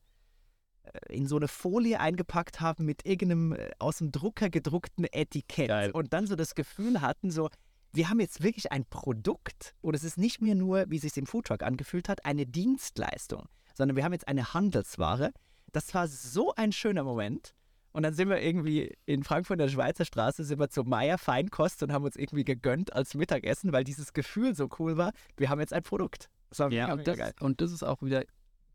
äh, 0.83 1.15
in 1.15 1.27
so 1.27 1.37
eine 1.37 1.47
Folie 1.47 1.99
eingepackt 1.99 2.59
haben 2.59 2.85
mit 2.85 3.05
irgendeinem 3.05 3.53
äh, 3.53 3.71
aus 3.79 3.99
dem 3.99 4.11
Drucker 4.11 4.49
gedruckten 4.49 5.05
Etikett 5.11 5.67
Geil. 5.67 5.91
und 5.91 6.13
dann 6.13 6.27
so 6.27 6.35
das 6.35 6.55
Gefühl 6.55 7.01
hatten, 7.01 7.31
so, 7.31 7.49
wir 7.93 8.09
haben 8.09 8.19
jetzt 8.19 8.41
wirklich 8.43 8.71
ein 8.71 8.85
Produkt 8.85 9.75
und 9.81 9.95
es 9.95 10.03
ist 10.03 10.17
nicht 10.17 10.41
mehr 10.41 10.55
nur, 10.55 10.85
wie 10.89 10.95
es 10.95 11.01
sich 11.01 11.17
im 11.17 11.25
Foodtruck 11.25 11.63
angefühlt 11.63 12.09
hat, 12.09 12.25
eine 12.25 12.45
Dienstleistung, 12.45 13.47
sondern 13.73 13.95
wir 13.97 14.03
haben 14.03 14.13
jetzt 14.13 14.27
eine 14.27 14.53
Handelsware. 14.53 15.31
Das 15.71 15.93
war 15.93 16.07
so 16.07 16.53
ein 16.55 16.71
schöner 16.71 17.03
Moment. 17.03 17.53
Und 17.93 18.03
dann 18.03 18.13
sind 18.13 18.29
wir 18.29 18.41
irgendwie 18.41 18.97
in 19.05 19.23
Frankfurt 19.23 19.55
in 19.55 19.65
der 19.65 19.69
Schweizer 19.69 20.05
Straße, 20.05 20.45
sind 20.45 20.59
wir 20.59 20.69
zum 20.69 20.87
Meier 20.87 21.17
Feinkost 21.17 21.83
und 21.83 21.91
haben 21.91 22.05
uns 22.05 22.15
irgendwie 22.15 22.45
gegönnt 22.45 22.93
als 22.93 23.15
Mittagessen, 23.15 23.73
weil 23.73 23.83
dieses 23.83 24.13
Gefühl 24.13 24.55
so 24.55 24.69
cool 24.79 24.95
war. 24.95 25.11
Wir 25.35 25.49
haben 25.49 25.59
jetzt 25.59 25.73
ein 25.73 25.83
Produkt. 25.83 26.29
Das 26.49 26.59
war 26.59 26.71
ja, 26.71 26.93
und 26.93 27.05
das, 27.05 27.17
geil. 27.17 27.33
und 27.41 27.59
das 27.59 27.71
ist 27.71 27.83
auch 27.83 28.01
wieder 28.01 28.23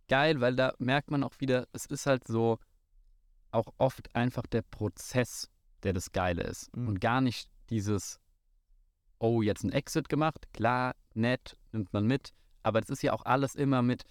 geil, 0.09 0.41
weil 0.41 0.55
da 0.55 0.75
merkt 0.79 1.11
man 1.11 1.23
auch 1.23 1.41
wieder, 1.41 1.67
es 1.73 1.87
ist 1.87 2.05
halt 2.05 2.27
so 2.27 2.59
auch 3.53 3.73
oft 3.79 4.15
einfach 4.15 4.47
der 4.47 4.63
Prozess, 4.63 5.49
der 5.83 5.95
das 5.95 6.13
Geile 6.13 6.43
ist. 6.43 6.75
Mhm. 6.77 6.89
Und 6.89 7.01
gar 7.01 7.23
nicht 7.23 7.49
dieses, 7.71 8.21
oh, 9.19 9.43
jetzt 9.43 9.65
ein 9.65 9.73
Exit 9.73 10.09
gemacht, 10.09 10.47
klar, 10.53 10.95
nett, 11.15 11.57
nimmt 11.73 11.93
man 11.93 12.07
mit, 12.07 12.33
aber 12.63 12.81
das 12.81 12.91
ist 12.91 13.03
ja 13.03 13.13
auch 13.13 13.25
alles 13.25 13.55
immer 13.55 13.83
mit, 13.83 14.05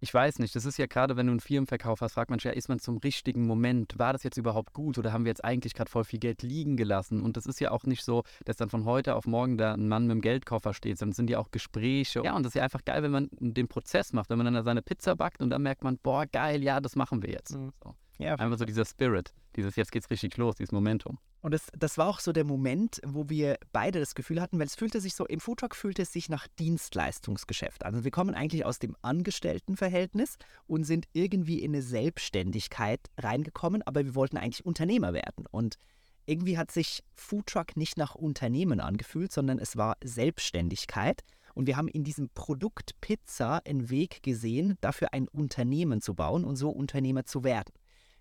ich 0.00 0.12
weiß 0.12 0.38
nicht, 0.40 0.54
das 0.54 0.66
ist 0.66 0.76
ja 0.76 0.86
gerade, 0.86 1.16
wenn 1.16 1.26
du 1.26 1.32
einen 1.32 1.40
Firmenverkauf 1.40 2.00
hast, 2.00 2.12
fragt 2.12 2.30
man 2.30 2.38
sich 2.38 2.44
ja, 2.44 2.50
ist 2.52 2.68
man 2.68 2.78
zum 2.78 2.98
richtigen 2.98 3.46
Moment, 3.46 3.98
war 3.98 4.12
das 4.12 4.22
jetzt 4.24 4.36
überhaupt 4.36 4.72
gut 4.72 4.98
oder 4.98 5.12
haben 5.12 5.24
wir 5.24 5.30
jetzt 5.30 5.44
eigentlich 5.44 5.74
gerade 5.74 5.90
voll 5.90 6.04
viel 6.04 6.18
Geld 6.18 6.42
liegen 6.42 6.76
gelassen? 6.76 7.22
Und 7.22 7.36
das 7.36 7.46
ist 7.46 7.60
ja 7.60 7.70
auch 7.70 7.84
nicht 7.84 8.04
so, 8.04 8.22
dass 8.44 8.56
dann 8.56 8.68
von 8.68 8.84
heute 8.84 9.14
auf 9.14 9.26
morgen 9.26 9.56
da 9.56 9.72
ein 9.72 9.88
Mann 9.88 10.06
mit 10.06 10.16
dem 10.16 10.20
Geldkoffer 10.20 10.74
steht, 10.74 10.98
sondern 10.98 11.12
es 11.12 11.16
sind 11.16 11.30
ja 11.30 11.38
auch 11.38 11.50
Gespräche. 11.50 12.22
Ja, 12.24 12.36
und 12.36 12.42
das 12.42 12.50
ist 12.50 12.56
ja 12.56 12.62
einfach 12.62 12.84
geil, 12.84 13.02
wenn 13.02 13.10
man 13.10 13.28
den 13.32 13.68
Prozess 13.68 14.12
macht, 14.12 14.28
wenn 14.28 14.36
man 14.36 14.44
dann 14.44 14.54
da 14.54 14.62
seine 14.62 14.82
Pizza 14.82 15.16
backt 15.16 15.40
und 15.40 15.50
dann 15.50 15.62
merkt 15.62 15.82
man, 15.82 15.98
boah, 15.98 16.26
geil, 16.26 16.62
ja, 16.62 16.80
das 16.80 16.94
machen 16.94 17.22
wir 17.22 17.30
jetzt. 17.30 17.56
Mhm. 17.56 17.72
So. 17.82 17.94
Ja, 18.18 18.34
einfach 18.34 18.58
so 18.58 18.64
dieser 18.64 18.84
Spirit, 18.84 19.32
dieses 19.56 19.76
jetzt 19.76 19.92
geht's 19.92 20.10
richtig 20.10 20.36
los, 20.36 20.56
dieses 20.56 20.72
Momentum. 20.72 21.18
Und 21.42 21.52
das, 21.52 21.68
das 21.78 21.96
war 21.98 22.08
auch 22.08 22.20
so 22.20 22.32
der 22.32 22.44
Moment, 22.44 23.00
wo 23.04 23.28
wir 23.28 23.56
beide 23.72 24.00
das 24.00 24.14
Gefühl 24.14 24.40
hatten, 24.40 24.58
weil 24.58 24.66
es 24.66 24.74
fühlte 24.74 25.00
sich 25.00 25.14
so, 25.14 25.26
im 25.26 25.40
Foodtruck 25.40 25.76
fühlte 25.76 26.02
es 26.02 26.12
sich 26.12 26.28
nach 26.28 26.48
Dienstleistungsgeschäft 26.58 27.84
an. 27.84 27.94
Also 27.94 28.04
wir 28.04 28.10
kommen 28.10 28.34
eigentlich 28.34 28.64
aus 28.64 28.78
dem 28.78 28.96
Angestelltenverhältnis 29.02 30.38
und 30.66 30.84
sind 30.84 31.06
irgendwie 31.12 31.62
in 31.62 31.72
eine 31.72 31.82
Selbstständigkeit 31.82 33.00
reingekommen, 33.18 33.82
aber 33.82 34.04
wir 34.04 34.14
wollten 34.14 34.38
eigentlich 34.38 34.66
Unternehmer 34.66 35.12
werden. 35.12 35.46
Und 35.50 35.78
irgendwie 36.26 36.58
hat 36.58 36.72
sich 36.72 37.04
Foodtruck 37.14 37.76
nicht 37.76 37.96
nach 37.96 38.14
Unternehmen 38.14 38.80
angefühlt, 38.80 39.32
sondern 39.32 39.58
es 39.58 39.76
war 39.76 39.96
Selbstständigkeit. 40.02 41.22
Und 41.54 41.66
wir 41.66 41.76
haben 41.76 41.88
in 41.88 42.04
diesem 42.04 42.28
Produkt 42.30 43.00
Pizza 43.00 43.62
einen 43.64 43.88
Weg 43.88 44.22
gesehen, 44.22 44.76
dafür 44.80 45.14
ein 45.14 45.28
Unternehmen 45.28 46.02
zu 46.02 46.14
bauen 46.14 46.44
und 46.44 46.56
so 46.56 46.70
Unternehmer 46.70 47.24
zu 47.24 47.44
werden. 47.44 47.72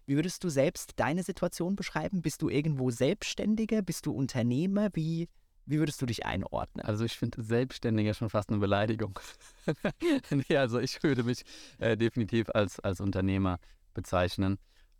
Wie 0.05 0.15
würdest 0.15 0.43
du 0.43 0.49
selbst 0.49 0.93
deine 0.97 1.23
Situation 1.23 1.75
beschreiben? 1.75 2.21
Bist 2.21 2.41
du 2.41 2.49
irgendwo 2.49 2.91
Selbstständiger? 2.91 3.81
Bist 3.81 4.05
du 4.05 4.11
Unternehmer? 4.11 4.89
Wie, 4.93 5.29
wie 5.65 5.79
würdest 5.79 6.01
du 6.01 6.05
dich 6.05 6.25
einordnen? 6.25 6.85
Also 6.85 7.05
ich 7.05 7.17
finde 7.17 7.41
Selbstständiger 7.41 8.13
schon 8.13 8.29
fast 8.29 8.49
eine 8.49 8.59
Beleidigung. 8.59 9.19
nee, 10.29 10.57
also 10.57 10.79
ich 10.79 11.01
würde 11.01 11.23
mich 11.23 11.43
äh, 11.79 11.97
definitiv 11.97 12.49
als, 12.53 12.79
als 12.79 12.99
Unternehmer 13.01 13.59
bezeichnen. 13.93 14.59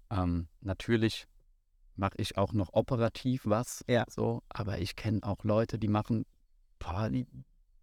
Ähm, 0.09 0.47
natürlich 0.61 1.27
mache 1.95 2.15
ich 2.17 2.37
auch 2.37 2.53
noch 2.53 2.73
operativ 2.73 3.43
was, 3.45 3.85
Ja. 3.87 4.05
so, 4.09 4.41
aber 4.49 4.79
ich 4.79 4.95
kenne 4.95 5.21
auch 5.23 5.43
Leute, 5.43 5.77
die 5.79 5.87
machen 5.87 6.25
boah, 6.79 7.09
die 7.09 7.27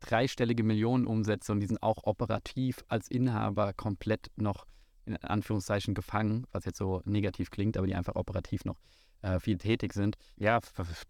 dreistellige 0.00 0.64
Millionenumsätze 0.64 1.52
und 1.52 1.60
die 1.60 1.66
sind 1.66 1.82
auch 1.82 2.04
operativ 2.04 2.84
als 2.88 3.08
Inhaber 3.08 3.72
komplett 3.72 4.30
noch 4.36 4.66
in 5.04 5.16
Anführungszeichen 5.16 5.94
gefangen, 5.94 6.46
was 6.52 6.64
jetzt 6.64 6.78
so 6.78 7.02
negativ 7.04 7.50
klingt, 7.50 7.76
aber 7.76 7.86
die 7.86 7.94
einfach 7.94 8.14
operativ 8.14 8.64
noch 8.64 8.78
äh, 9.22 9.40
viel 9.40 9.58
tätig 9.58 9.92
sind. 9.92 10.16
Ja, 10.36 10.60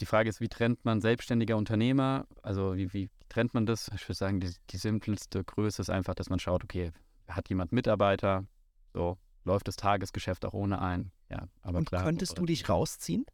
die 0.01 0.07
Frage 0.07 0.29
ist, 0.29 0.41
wie 0.41 0.49
trennt 0.49 0.85
man 0.85 1.01
selbstständiger 1.01 1.57
Unternehmer? 1.57 2.27
Also 2.43 2.77
wie, 2.77 2.93
wie 2.93 3.11
trennt 3.29 3.55
man 3.55 3.67
das? 3.67 3.91
Ich 3.95 4.09
würde 4.09 4.19
sagen, 4.19 4.41
die, 4.41 4.55
die 4.71 4.77
simpelste 4.77 5.43
Größe 5.43 5.83
ist 5.83 5.91
einfach, 5.91 6.15
dass 6.15 6.31
man 6.31 6.39
schaut, 6.39 6.65
okay, 6.65 6.93
hat 7.29 7.49
jemand 7.49 7.73
Mitarbeiter? 7.73 8.47
So, 8.93 9.19
läuft 9.45 9.69
das 9.69 9.77
Tagesgeschäft 9.77 10.45
auch 10.45 10.53
ohne 10.53 10.81
einen? 10.81 11.13
Ja, 11.31 11.49
aber 11.63 11.79
und 11.79 11.87
klar. 11.89 12.03
könntest 12.03 12.39
du 12.39 12.47
dich 12.47 12.69
rausziehen? 12.69 13.25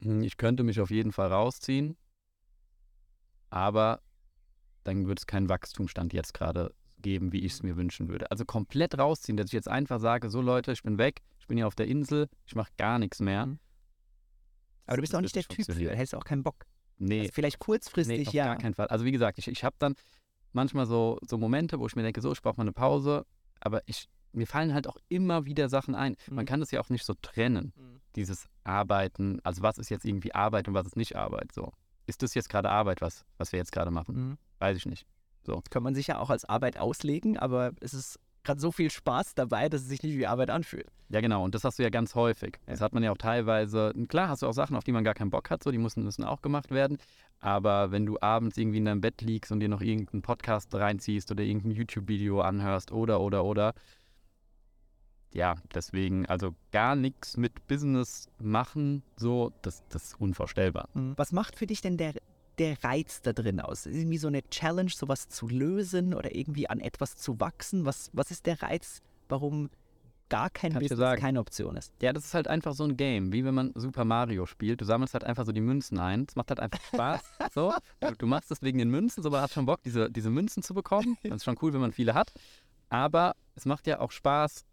Hm, 0.00 0.22
Ich 0.22 0.36
könnte 0.36 0.62
mich 0.62 0.80
auf 0.80 0.90
jeden 0.90 1.12
Fall 1.12 1.32
rausziehen, 1.32 1.96
aber 3.50 4.00
dann 4.84 5.06
würde 5.06 5.20
es 5.20 5.26
keinen 5.26 5.48
Wachstumsstand 5.48 6.12
jetzt 6.12 6.34
gerade 6.34 6.74
geben, 7.04 7.32
wie 7.32 7.40
ich 7.44 7.52
es 7.52 7.62
mir 7.62 7.76
wünschen 7.76 8.08
würde. 8.08 8.30
Also 8.32 8.44
komplett 8.44 8.98
rausziehen, 8.98 9.36
dass 9.36 9.46
ich 9.46 9.52
jetzt 9.52 9.68
einfach 9.68 10.00
sage, 10.00 10.28
so 10.30 10.40
Leute, 10.40 10.72
ich 10.72 10.82
bin 10.82 10.98
weg, 10.98 11.20
ich 11.38 11.46
bin 11.46 11.56
hier 11.56 11.68
auf 11.68 11.76
der 11.76 11.86
Insel, 11.86 12.28
ich 12.46 12.56
mache 12.56 12.72
gar 12.76 12.98
nichts 12.98 13.20
mehr. 13.20 13.46
Mhm. 13.46 13.58
Aber 14.86 14.96
du 14.96 15.00
bist 15.02 15.14
auch 15.14 15.20
nicht 15.20 15.36
der 15.36 15.44
Typ 15.44 15.64
für, 15.64 15.72
da 15.84 15.90
hättest 15.92 16.12
du 16.14 16.16
auch 16.16 16.24
keinen 16.24 16.42
Bock. 16.42 16.66
Nee, 16.98 17.20
Also 17.20 17.32
vielleicht 17.32 17.56
nee, 17.60 17.64
kurzfristig, 17.64 18.28
auf 18.28 18.34
ja. 18.34 18.44
gar 18.46 18.56
keinen 18.58 18.74
Fall. 18.74 18.88
Also 18.88 19.04
wie 19.04 19.12
gesagt, 19.12 19.38
ich, 19.38 19.48
ich 19.48 19.62
habe 19.64 19.76
dann 19.78 19.94
manchmal 20.52 20.86
so, 20.86 21.18
so 21.28 21.38
Momente, 21.38 21.78
wo 21.78 21.86
ich 21.86 21.96
mir 21.96 22.02
denke, 22.02 22.20
so, 22.20 22.32
ich 22.32 22.42
brauche 22.42 22.56
mal 22.56 22.62
eine 22.64 22.72
Pause, 22.72 23.26
aber 23.60 23.82
ich, 23.86 24.08
mir 24.32 24.46
fallen 24.46 24.74
halt 24.74 24.86
auch 24.86 24.96
immer 25.08 25.44
wieder 25.46 25.68
Sachen 25.68 25.94
ein. 25.94 26.16
Man 26.30 26.44
Mhm. 26.44 26.48
kann 26.48 26.60
das 26.60 26.70
ja 26.70 26.80
auch 26.80 26.88
nicht 26.90 27.04
so 27.04 27.14
trennen, 27.20 27.72
Mhm. 27.76 28.00
dieses 28.16 28.46
Arbeiten, 28.64 29.40
also 29.42 29.62
was 29.62 29.78
ist 29.78 29.90
jetzt 29.90 30.04
irgendwie 30.04 30.34
Arbeit 30.34 30.68
und 30.68 30.74
was 30.74 30.86
ist 30.86 30.96
nicht 30.96 31.16
Arbeit, 31.16 31.52
so. 31.52 31.72
Ist 32.06 32.22
das 32.22 32.34
jetzt 32.34 32.48
gerade 32.48 32.70
Arbeit, 32.70 33.00
was, 33.00 33.24
was 33.38 33.52
wir 33.52 33.58
jetzt 33.58 33.72
gerade 33.72 33.90
machen? 33.90 34.14
Mhm. 34.30 34.38
Weiß 34.58 34.76
ich 34.76 34.86
nicht. 34.86 35.06
Kann 35.70 35.82
man 35.82 35.94
sich 35.94 36.06
ja 36.08 36.18
auch 36.18 36.30
als 36.30 36.44
Arbeit 36.44 36.78
auslegen, 36.78 37.38
aber 37.38 37.72
es 37.80 37.94
ist 37.94 38.18
gerade 38.44 38.60
so 38.60 38.70
viel 38.70 38.90
Spaß 38.90 39.34
dabei, 39.34 39.68
dass 39.68 39.82
es 39.82 39.88
sich 39.88 40.02
nicht 40.02 40.16
wie 40.16 40.26
Arbeit 40.26 40.50
anfühlt. 40.50 40.86
Ja, 41.08 41.20
genau. 41.20 41.44
Und 41.44 41.54
das 41.54 41.64
hast 41.64 41.78
du 41.78 41.82
ja 41.82 41.90
ganz 41.90 42.14
häufig. 42.14 42.58
Das 42.66 42.80
hat 42.80 42.92
man 42.92 43.02
ja 43.02 43.10
auch 43.10 43.18
teilweise. 43.18 43.92
Klar 44.08 44.28
hast 44.28 44.42
du 44.42 44.46
auch 44.46 44.52
Sachen, 44.52 44.76
auf 44.76 44.84
die 44.84 44.92
man 44.92 45.04
gar 45.04 45.14
keinen 45.14 45.30
Bock 45.30 45.50
hat, 45.50 45.62
so, 45.62 45.70
die 45.70 45.78
müssen, 45.78 46.04
müssen 46.04 46.24
auch 46.24 46.42
gemacht 46.42 46.70
werden. 46.70 46.98
Aber 47.40 47.90
wenn 47.90 48.06
du 48.06 48.18
abends 48.20 48.56
irgendwie 48.56 48.78
in 48.78 48.84
deinem 48.84 49.00
Bett 49.00 49.20
liegst 49.22 49.50
und 49.50 49.60
dir 49.60 49.68
noch 49.68 49.80
irgendeinen 49.80 50.22
Podcast 50.22 50.74
reinziehst 50.74 51.30
oder 51.30 51.42
irgendein 51.42 51.72
YouTube-Video 51.72 52.40
anhörst 52.40 52.92
oder, 52.92 53.20
oder, 53.20 53.44
oder. 53.44 53.74
Ja, 55.32 55.56
deswegen, 55.74 56.26
also 56.26 56.54
gar 56.70 56.94
nichts 56.94 57.36
mit 57.36 57.66
Business 57.66 58.28
machen, 58.38 59.02
so, 59.16 59.52
das, 59.62 59.82
das 59.88 60.04
ist 60.04 60.20
unvorstellbar. 60.20 60.88
Was 60.94 61.32
macht 61.32 61.56
für 61.56 61.66
dich 61.66 61.80
denn 61.80 61.96
der, 61.96 62.14
der 62.58 62.82
Reiz 62.82 63.22
da 63.22 63.32
drin 63.32 63.60
aus? 63.60 63.86
Ist 63.86 63.96
Irgendwie 63.96 64.18
so 64.18 64.28
eine 64.28 64.42
Challenge, 64.48 64.90
sowas 64.90 65.28
zu 65.28 65.48
lösen 65.48 66.14
oder 66.14 66.34
irgendwie 66.34 66.68
an 66.68 66.80
etwas 66.80 67.16
zu 67.16 67.40
wachsen? 67.40 67.84
Was, 67.84 68.10
was 68.12 68.30
ist 68.30 68.46
der 68.46 68.62
Reiz, 68.62 69.02
warum 69.28 69.70
gar 70.28 70.50
kein 70.50 70.72
Kann 70.72 70.82
Business 70.82 71.20
keine 71.20 71.40
Option 71.40 71.76
ist? 71.76 71.92
Ja, 72.00 72.12
das 72.12 72.24
ist 72.24 72.34
halt 72.34 72.48
einfach 72.48 72.74
so 72.74 72.84
ein 72.84 72.96
Game, 72.96 73.32
wie 73.32 73.44
wenn 73.44 73.54
man 73.54 73.72
Super 73.74 74.04
Mario 74.04 74.46
spielt. 74.46 74.80
Du 74.80 74.84
sammelst 74.84 75.14
halt 75.14 75.24
einfach 75.24 75.44
so 75.44 75.52
die 75.52 75.60
Münzen 75.60 75.98
ein. 75.98 76.26
Es 76.28 76.36
macht 76.36 76.50
halt 76.50 76.60
einfach 76.60 76.80
Spaß. 76.82 77.22
so. 77.54 77.72
du, 78.18 78.26
machst 78.26 78.50
es 78.50 78.62
wegen 78.62 78.78
den 78.78 78.90
Münzen, 78.90 79.22
so 79.22 79.28
aber 79.28 79.42
hast 79.42 79.54
schon 79.54 79.66
Bock, 79.66 79.82
diese, 79.82 80.10
diese 80.10 80.30
Münzen 80.30 80.62
zu 80.62 80.74
bekommen. 80.74 81.16
Das 81.24 81.36
ist 81.36 81.44
schon 81.44 81.56
cool, 81.62 81.72
wenn 81.72 81.80
man 81.80 81.92
viele 81.92 82.14
hat. 82.14 82.32
Aber 82.88 83.34
es 83.54 83.64
macht 83.64 83.86
ja 83.86 84.00
auch 84.00 84.10
Spaß, 84.10 84.64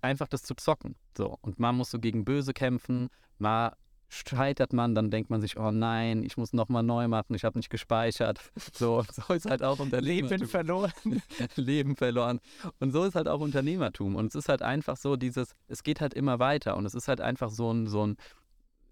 einfach 0.00 0.28
das 0.28 0.42
zu 0.42 0.54
zocken. 0.54 0.94
So. 1.16 1.38
Und 1.40 1.58
mal 1.58 1.72
musst 1.72 1.92
du 1.94 1.98
gegen 1.98 2.24
Böse 2.24 2.52
kämpfen, 2.52 3.08
mal 3.38 3.76
scheitert 4.08 4.72
man, 4.72 4.94
dann 4.94 5.10
denkt 5.10 5.30
man 5.30 5.40
sich, 5.40 5.56
oh 5.58 5.70
nein, 5.70 6.22
ich 6.22 6.36
muss 6.36 6.52
nochmal 6.52 6.82
neu 6.82 7.08
machen, 7.08 7.34
ich 7.34 7.44
habe 7.44 7.58
nicht 7.58 7.70
gespeichert. 7.70 8.40
So, 8.72 9.02
so 9.12 9.32
ist 9.34 9.46
halt 9.46 9.62
auch 9.62 9.78
Unternehmertum. 9.78 10.48
verloren. 10.48 10.92
Leben 11.56 11.96
verloren. 11.96 12.40
Und 12.80 12.92
so 12.92 13.04
ist 13.04 13.14
halt 13.14 13.28
auch 13.28 13.40
Unternehmertum. 13.40 14.16
Und 14.16 14.26
es 14.26 14.34
ist 14.34 14.48
halt 14.48 14.62
einfach 14.62 14.96
so 14.96 15.16
dieses, 15.16 15.54
es 15.68 15.82
geht 15.82 16.00
halt 16.00 16.14
immer 16.14 16.38
weiter 16.38 16.76
und 16.76 16.86
es 16.86 16.94
ist 16.94 17.08
halt 17.08 17.20
einfach 17.20 17.50
so 17.50 17.72
ein, 17.72 17.86
so 17.86 18.06
ein 18.06 18.16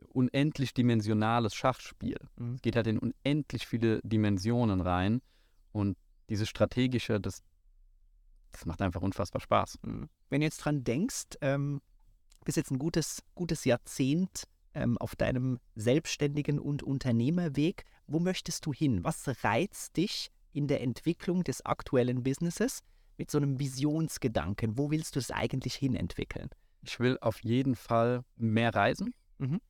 unendlich 0.09 0.75
dimensionales 0.75 1.55
Schachspiel. 1.55 2.19
Mhm. 2.37 2.55
Es 2.55 2.63
geht 2.63 2.77
halt 2.77 2.87
in 2.87 2.99
unendlich 2.99 3.67
viele 3.67 4.01
Dimensionen 4.03 4.81
rein 4.81 5.21
und 5.73 5.97
dieses 6.29 6.49
strategische, 6.49 7.21
das, 7.21 7.43
das 8.53 8.67
macht 8.67 8.83
einfach 8.83 9.03
unfassbar 9.03 9.41
Spaß. 9.41 9.79
Mhm. 9.83 10.09
Wenn 10.29 10.41
du 10.41 10.47
jetzt 10.47 10.59
dran 10.59 10.85
denkst, 10.85 11.37
ähm, 11.41 11.81
bist 12.45 12.57
jetzt 12.57 12.71
ein 12.71 12.79
gutes, 12.79 13.23
gutes 13.35 13.65
Jahrzehnt 13.65 14.45
ähm, 14.75 14.99
auf 14.99 15.17
deinem 15.17 15.59
selbstständigen 15.75 16.59
und 16.59 16.83
Unternehmerweg. 16.83 17.85
Wo 18.07 18.19
möchtest 18.19 18.67
du 18.67 18.73
hin? 18.73 19.05
Was 19.05 19.45
reizt 19.45 19.97
dich 19.97 20.31
in 20.53 20.67
der 20.67 20.81
Entwicklung 20.81 21.45
des 21.45 21.65
aktuellen 21.65 22.23
Businesses 22.23 22.81
mit 23.17 23.31
so 23.31 23.39
einem 23.39 23.59
Visionsgedanken? 23.59 24.79
Wo 24.79 24.91
willst 24.91 25.17
du 25.17 25.21
es 25.21 25.31
eigentlich 25.31 25.75
hin 25.75 25.95
entwickeln? 25.95 26.49
Ich 26.83 26.99
will 27.01 27.19
auf 27.21 27.43
jeden 27.43 27.77
Fall 27.77 28.25
mehr 28.37 28.75
reisen. 28.75 29.15
Mhm. 29.39 29.61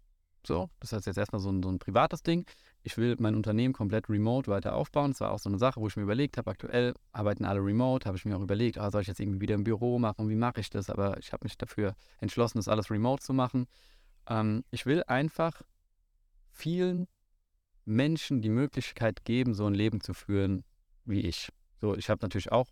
So, 0.45 0.71
das 0.81 0.93
heißt 0.93 1.07
jetzt 1.07 1.19
erstmal 1.19 1.41
so 1.41 1.51
ein, 1.51 1.63
so 1.63 1.71
ein 1.71 1.79
privates 1.79 2.23
Ding. 2.23 2.47
Ich 2.83 2.97
will 2.97 3.15
mein 3.21 3.37
Unternehmen 3.37 3.73
komplett 3.73 4.09
remote 4.09 4.51
weiter 4.51 4.75
aufbauen. 4.75 5.13
Das 5.13 5.21
war 5.21 5.31
auch 5.31 5.39
so 5.39 5.49
eine 5.49 5.59
Sache, 5.59 5.81
wo 5.81 5.87
ich 5.87 5.97
mir 5.97 6.03
überlegt 6.03 6.37
habe, 6.37 6.51
aktuell 6.51 6.95
arbeiten 7.13 7.45
alle 7.45 7.61
remote, 7.61 8.07
habe 8.07 8.17
ich 8.17 8.25
mir 8.25 8.37
auch 8.37 8.43
überlegt, 8.43 8.77
ah, 8.79 8.91
soll 8.91 9.03
ich 9.03 9.09
jetzt 9.09 9.21
irgendwie 9.21 9.41
wieder 9.41 9.55
im 9.55 9.63
Büro 9.63 10.01
machen, 10.01 10.29
wie 10.29 10.35
mache 10.35 10.61
ich 10.61 10.69
das? 10.69 10.91
Aber 10.91 11.17
ich 11.19 11.33
habe 11.33 11.45
mich 11.45 11.57
dafür 11.57 11.95
entschlossen, 12.19 12.59
das 12.59 12.67
alles 12.67 12.91
remote 12.91 13.23
zu 13.23 13.33
machen. 13.33 13.67
Ähm, 14.27 14.65
ich 14.71 14.87
will 14.87 15.03
einfach 15.07 15.63
vielen 16.51 17.09
Menschen 17.85 18.43
die 18.43 18.49
Möglichkeit 18.49 19.25
geben, 19.25 19.55
so 19.55 19.67
ein 19.67 19.75
Leben 19.75 20.01
zu 20.01 20.15
führen 20.15 20.65
wie 21.05 21.21
ich. 21.21 21.49
So, 21.81 21.97
ich 21.97 22.09
habe 22.11 22.21
natürlich 22.23 22.53
auch 22.53 22.69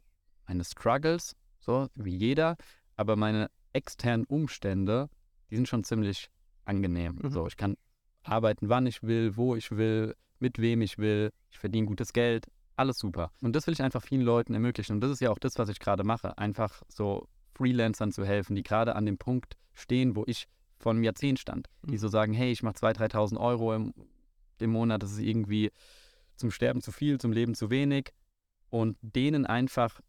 meine 0.46 0.64
Struggles, 0.64 1.36
so 1.58 1.88
wie 1.94 2.14
jeder, 2.14 2.56
aber 2.96 3.16
meine 3.16 3.50
externen 3.72 4.24
Umstände, 4.26 5.08
die 5.50 5.56
sind 5.56 5.68
schon 5.68 5.84
ziemlich 5.84 6.30
angenehm. 6.64 7.18
Mhm. 7.22 7.30
So, 7.30 7.46
ich 7.46 7.56
kann 7.56 7.76
arbeiten, 8.22 8.68
wann 8.68 8.86
ich 8.86 9.02
will, 9.02 9.36
wo 9.36 9.56
ich 9.56 9.70
will, 9.70 10.14
mit 10.38 10.58
wem 10.58 10.82
ich 10.82 10.98
will. 10.98 11.32
Ich 11.50 11.58
verdiene 11.58 11.86
gutes 11.86 12.12
Geld, 12.12 12.46
alles 12.76 12.98
super. 12.98 13.32
Und 13.42 13.56
das 13.56 13.66
will 13.66 13.74
ich 13.74 13.82
einfach 13.82 14.02
vielen 14.02 14.22
Leuten 14.22 14.54
ermöglichen. 14.54 14.94
Und 14.94 15.00
das 15.00 15.10
ist 15.10 15.20
ja 15.20 15.30
auch 15.30 15.38
das, 15.38 15.58
was 15.58 15.68
ich 15.68 15.80
gerade 15.80 16.04
mache. 16.04 16.36
Einfach 16.38 16.82
so 16.88 17.28
Freelancern 17.54 18.12
zu 18.12 18.24
helfen, 18.24 18.54
die 18.56 18.62
gerade 18.62 18.96
an 18.96 19.06
dem 19.06 19.18
Punkt 19.18 19.56
stehen, 19.74 20.16
wo 20.16 20.24
ich 20.26 20.46
vor 20.80 20.92
einem 20.92 21.04
Jahrzehnt 21.04 21.38
stand. 21.38 21.68
Die 21.84 21.92
Mhm. 21.92 21.98
so 21.98 22.08
sagen, 22.08 22.32
hey, 22.32 22.50
ich 22.50 22.62
mache 22.62 22.76
2.000, 22.76 23.12
3.000 23.12 23.38
Euro 23.38 23.74
im, 23.74 23.94
im 24.58 24.70
Monat, 24.70 25.02
das 25.02 25.12
ist 25.12 25.18
irgendwie 25.20 25.70
zum 26.36 26.50
Sterben 26.50 26.80
zu 26.80 26.90
viel, 26.90 27.20
zum 27.20 27.32
Leben 27.32 27.54
zu 27.54 27.70
wenig. 27.70 28.12
Und 28.70 28.96
denen 29.02 29.46
einfach 29.46 30.00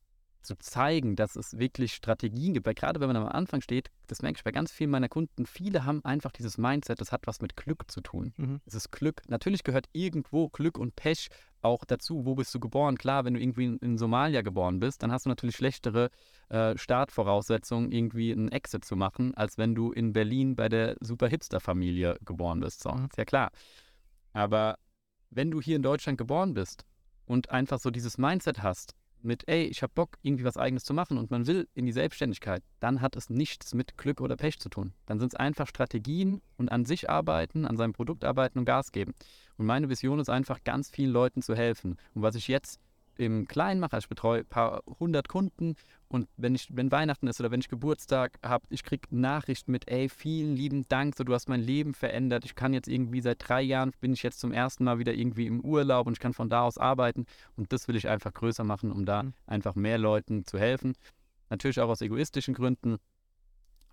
zu 0.43 0.55
zeigen, 0.57 1.15
dass 1.15 1.35
es 1.35 1.57
wirklich 1.57 1.93
Strategien 1.93 2.53
gibt. 2.53 2.65
Weil 2.65 2.73
gerade 2.73 2.99
wenn 2.99 3.07
man 3.07 3.17
am 3.17 3.27
Anfang 3.27 3.61
steht, 3.61 3.89
das 4.07 4.21
merke 4.21 4.37
ich 4.37 4.43
bei 4.43 4.51
ganz 4.51 4.71
vielen 4.71 4.89
meiner 4.89 5.09
Kunden, 5.09 5.45
viele 5.45 5.85
haben 5.85 6.03
einfach 6.03 6.31
dieses 6.31 6.57
Mindset, 6.57 6.99
das 7.01 7.11
hat 7.11 7.27
was 7.27 7.41
mit 7.41 7.55
Glück 7.55 7.89
zu 7.91 8.01
tun. 8.01 8.33
Mhm. 8.37 8.61
Es 8.65 8.73
ist 8.73 8.91
Glück. 8.91 9.21
Natürlich 9.27 9.63
gehört 9.63 9.87
irgendwo 9.93 10.49
Glück 10.49 10.77
und 10.77 10.95
Pech 10.95 11.29
auch 11.63 11.85
dazu. 11.85 12.25
Wo 12.25 12.35
bist 12.35 12.53
du 12.53 12.59
geboren? 12.59 12.97
Klar, 12.97 13.25
wenn 13.25 13.33
du 13.33 13.39
irgendwie 13.39 13.65
in, 13.65 13.77
in 13.77 13.97
Somalia 13.97 14.41
geboren 14.41 14.79
bist, 14.79 15.03
dann 15.03 15.11
hast 15.11 15.25
du 15.25 15.29
natürlich 15.29 15.55
schlechtere 15.55 16.09
äh, 16.49 16.77
Startvoraussetzungen, 16.77 17.91
irgendwie 17.91 18.31
einen 18.31 18.49
Exit 18.49 18.85
zu 18.85 18.95
machen, 18.95 19.33
als 19.35 19.57
wenn 19.57 19.75
du 19.75 19.91
in 19.91 20.13
Berlin 20.13 20.55
bei 20.55 20.69
der 20.69 20.95
Super-Hipster-Familie 20.99 22.17
geboren 22.25 22.59
bist. 22.59 22.81
So, 22.83 22.91
Mhm. 22.91 23.05
ist 23.05 23.17
ja 23.17 23.25
klar. 23.25 23.51
Aber 24.33 24.77
wenn 25.29 25.51
du 25.51 25.61
hier 25.61 25.75
in 25.75 25.83
Deutschland 25.83 26.17
geboren 26.17 26.53
bist 26.53 26.85
und 27.25 27.49
einfach 27.51 27.79
so 27.79 27.89
dieses 27.89 28.17
Mindset 28.17 28.63
hast, 28.63 28.93
mit, 29.23 29.47
ey, 29.47 29.63
ich 29.63 29.83
habe 29.83 29.93
Bock, 29.93 30.17
irgendwie 30.21 30.43
was 30.43 30.57
Eigenes 30.57 30.83
zu 30.83 30.93
machen 30.93 31.17
und 31.17 31.31
man 31.31 31.47
will 31.47 31.67
in 31.73 31.85
die 31.85 31.91
Selbstständigkeit, 31.91 32.63
dann 32.79 33.01
hat 33.01 33.15
es 33.15 33.29
nichts 33.29 33.73
mit 33.73 33.97
Glück 33.97 34.21
oder 34.21 34.35
Pech 34.35 34.59
zu 34.59 34.69
tun. 34.69 34.93
Dann 35.05 35.19
sind 35.19 35.33
es 35.33 35.39
einfach 35.39 35.67
Strategien 35.67 36.41
und 36.57 36.71
an 36.71 36.85
sich 36.85 37.09
arbeiten, 37.09 37.65
an 37.65 37.77
seinem 37.77 37.93
Produkt 37.93 38.23
arbeiten 38.23 38.59
und 38.59 38.65
Gas 38.65 38.91
geben. 38.91 39.13
Und 39.57 39.65
meine 39.65 39.89
Vision 39.89 40.19
ist 40.19 40.29
einfach, 40.29 40.63
ganz 40.63 40.89
vielen 40.89 41.11
Leuten 41.11 41.41
zu 41.41 41.55
helfen. 41.55 41.97
Und 42.13 42.21
was 42.21 42.35
ich 42.35 42.47
jetzt 42.47 42.79
im 43.21 43.47
Kleinen 43.47 43.79
mache, 43.79 43.93
also 43.93 44.05
ich 44.05 44.09
betreue 44.09 44.39
ein 44.39 44.45
paar 44.45 44.83
hundert 44.99 45.29
Kunden 45.29 45.75
und 46.07 46.27
wenn 46.35 46.55
ich, 46.55 46.67
wenn 46.71 46.91
Weihnachten 46.91 47.27
ist 47.27 47.39
oder 47.39 47.51
wenn 47.51 47.61
ich 47.61 47.69
Geburtstag 47.69 48.37
habe, 48.43 48.65
ich 48.69 48.83
kriege 48.83 49.07
Nachrichten 49.11 49.71
mit, 49.71 49.89
ey, 49.89 50.09
vielen 50.09 50.55
lieben 50.55 50.85
Dank, 50.89 51.15
so 51.15 51.23
du 51.23 51.33
hast 51.33 51.47
mein 51.47 51.61
Leben 51.61 51.93
verändert. 51.93 52.43
Ich 52.43 52.55
kann 52.55 52.73
jetzt 52.73 52.89
irgendwie 52.89 53.21
seit 53.21 53.47
drei 53.47 53.61
Jahren 53.61 53.91
bin 54.01 54.11
ich 54.11 54.21
jetzt 54.23 54.39
zum 54.39 54.51
ersten 54.51 54.83
Mal 54.83 54.99
wieder 54.99 55.13
irgendwie 55.13 55.47
im 55.47 55.61
Urlaub 55.61 56.07
und 56.07 56.13
ich 56.13 56.19
kann 56.19 56.33
von 56.33 56.49
da 56.49 56.63
aus 56.63 56.77
arbeiten. 56.77 57.25
Und 57.55 57.71
das 57.71 57.87
will 57.87 57.95
ich 57.95 58.09
einfach 58.09 58.33
größer 58.33 58.65
machen, 58.65 58.91
um 58.91 59.05
da 59.05 59.23
mhm. 59.23 59.33
einfach 59.47 59.75
mehr 59.75 59.97
Leuten 59.97 60.45
zu 60.45 60.59
helfen. 60.59 60.93
Natürlich 61.49 61.79
auch 61.79 61.89
aus 61.89 62.01
egoistischen 62.01 62.53
Gründen 62.53 62.97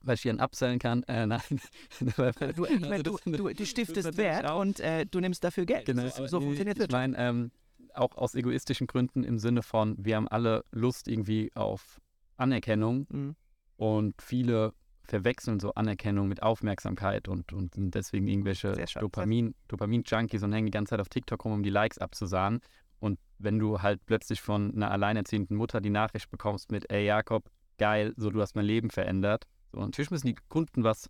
weil 0.00 0.14
ich 0.14 0.22
hier 0.22 0.30
einen 0.30 0.40
absellen 0.40 0.78
kann. 0.78 1.02
Äh, 1.04 1.26
nein. 1.26 1.40
du, 2.00 2.64
ich 2.66 2.80
mein, 2.80 3.02
du, 3.02 3.18
du, 3.24 3.52
du, 3.52 3.66
stiftest 3.66 4.16
Wert 4.16 4.50
und 4.50 4.80
äh, 4.80 5.04
du 5.04 5.20
nimmst 5.20 5.42
dafür 5.42 5.66
Geld. 5.66 5.86
Genau. 5.86 6.08
So, 6.08 6.26
so 6.26 6.40
funktioniert 6.40 6.78
Ich 6.78 6.90
meine, 6.90 7.16
ähm, 7.18 7.50
auch 7.94 8.16
aus 8.16 8.34
egoistischen 8.34 8.86
Gründen 8.86 9.24
im 9.24 9.38
Sinne 9.38 9.62
von, 9.62 9.96
wir 9.98 10.16
haben 10.16 10.28
alle 10.28 10.64
Lust 10.70 11.08
irgendwie 11.08 11.50
auf 11.54 12.00
Anerkennung 12.36 13.06
mhm. 13.10 13.36
und 13.76 14.20
viele 14.22 14.72
verwechseln 15.02 15.58
so 15.58 15.72
Anerkennung 15.72 16.28
mit 16.28 16.42
Aufmerksamkeit 16.42 17.28
und, 17.28 17.52
und 17.52 17.74
sind 17.74 17.94
deswegen 17.94 18.28
irgendwelche 18.28 18.74
Dopamin, 19.00 19.54
Dopamin-Junkies 19.68 20.42
und 20.42 20.52
hängen 20.52 20.66
die 20.66 20.72
ganze 20.72 20.90
Zeit 20.90 21.00
auf 21.00 21.08
TikTok 21.08 21.44
rum, 21.44 21.52
um 21.52 21.62
die 21.62 21.70
Likes 21.70 21.98
abzusahen. 21.98 22.60
Und 23.00 23.18
wenn 23.38 23.58
du 23.58 23.80
halt 23.80 24.04
plötzlich 24.06 24.40
von 24.40 24.74
einer 24.74 24.90
alleinerziehenden 24.90 25.56
Mutter 25.56 25.80
die 25.80 25.90
Nachricht 25.90 26.30
bekommst 26.30 26.70
mit, 26.70 26.90
ey 26.92 27.06
Jakob, 27.06 27.50
geil, 27.78 28.12
so 28.16 28.30
du 28.30 28.40
hast 28.40 28.54
mein 28.54 28.66
Leben 28.66 28.90
verändert. 28.90 29.46
So, 29.72 29.80
natürlich 29.80 30.10
müssen 30.10 30.26
die 30.26 30.36
Kunden 30.48 30.84
was 30.84 31.08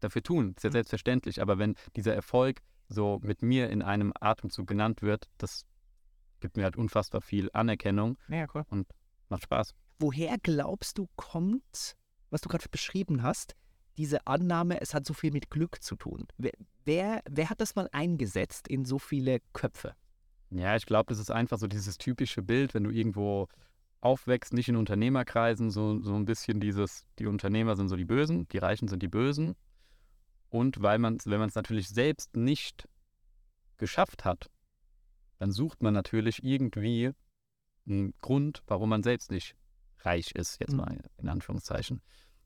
dafür 0.00 0.22
tun, 0.22 0.54
ist 0.56 0.62
ja 0.62 0.70
mhm. 0.70 0.74
selbstverständlich. 0.74 1.42
Aber 1.42 1.58
wenn 1.58 1.74
dieser 1.96 2.14
Erfolg 2.14 2.60
so 2.88 3.18
mit 3.22 3.42
mir 3.42 3.70
in 3.70 3.82
einem 3.82 4.12
Atemzug 4.20 4.66
genannt 4.68 5.02
wird, 5.02 5.28
das 5.38 5.64
gibt 6.40 6.56
mir 6.56 6.64
halt 6.64 6.76
unfassbar 6.76 7.20
viel 7.20 7.50
Anerkennung 7.52 8.18
ja, 8.28 8.46
cool. 8.54 8.64
und 8.68 8.88
macht 9.28 9.44
Spaß. 9.44 9.74
Woher 9.98 10.36
glaubst 10.42 10.98
du 10.98 11.08
kommt, 11.16 11.96
was 12.30 12.40
du 12.40 12.48
gerade 12.48 12.68
beschrieben 12.70 13.22
hast, 13.22 13.54
diese 13.96 14.26
Annahme, 14.26 14.80
es 14.80 14.92
hat 14.92 15.06
so 15.06 15.14
viel 15.14 15.32
mit 15.32 15.50
Glück 15.50 15.82
zu 15.82 15.96
tun? 15.96 16.26
Wer, 16.36 16.52
wer, 16.84 17.22
wer 17.30 17.50
hat 17.50 17.60
das 17.60 17.74
mal 17.76 17.88
eingesetzt 17.92 18.68
in 18.68 18.84
so 18.84 18.98
viele 18.98 19.40
Köpfe? 19.52 19.94
Ja, 20.50 20.76
ich 20.76 20.86
glaube, 20.86 21.08
das 21.08 21.18
ist 21.18 21.30
einfach 21.30 21.58
so 21.58 21.66
dieses 21.66 21.98
typische 21.98 22.42
Bild, 22.42 22.74
wenn 22.74 22.84
du 22.84 22.90
irgendwo 22.90 23.48
aufwächst, 24.00 24.52
nicht 24.52 24.68
in 24.68 24.76
Unternehmerkreisen, 24.76 25.70
so, 25.70 26.00
so 26.00 26.14
ein 26.14 26.26
bisschen 26.26 26.60
dieses, 26.60 27.06
die 27.18 27.26
Unternehmer 27.26 27.74
sind 27.76 27.88
so 27.88 27.96
die 27.96 28.04
Bösen, 28.04 28.46
die 28.48 28.58
Reichen 28.58 28.88
sind 28.88 29.02
die 29.02 29.08
Bösen. 29.08 29.56
Und 30.48 30.80
weil 30.80 30.98
man 30.98 31.18
wenn 31.24 31.40
man 31.40 31.48
es 31.48 31.54
natürlich 31.54 31.88
selbst 31.88 32.36
nicht 32.36 32.88
geschafft 33.78 34.24
hat, 34.24 34.48
dann 35.38 35.52
sucht 35.52 35.82
man 35.82 35.94
natürlich 35.94 36.42
irgendwie 36.42 37.12
einen 37.86 38.14
Grund, 38.20 38.62
warum 38.66 38.90
man 38.90 39.02
selbst 39.02 39.30
nicht 39.30 39.54
reich 40.00 40.32
ist, 40.32 40.60
jetzt 40.60 40.72
mhm. 40.72 40.78
mal 40.78 40.98
in 41.18 41.28
Anführungszeichen. 41.28 42.00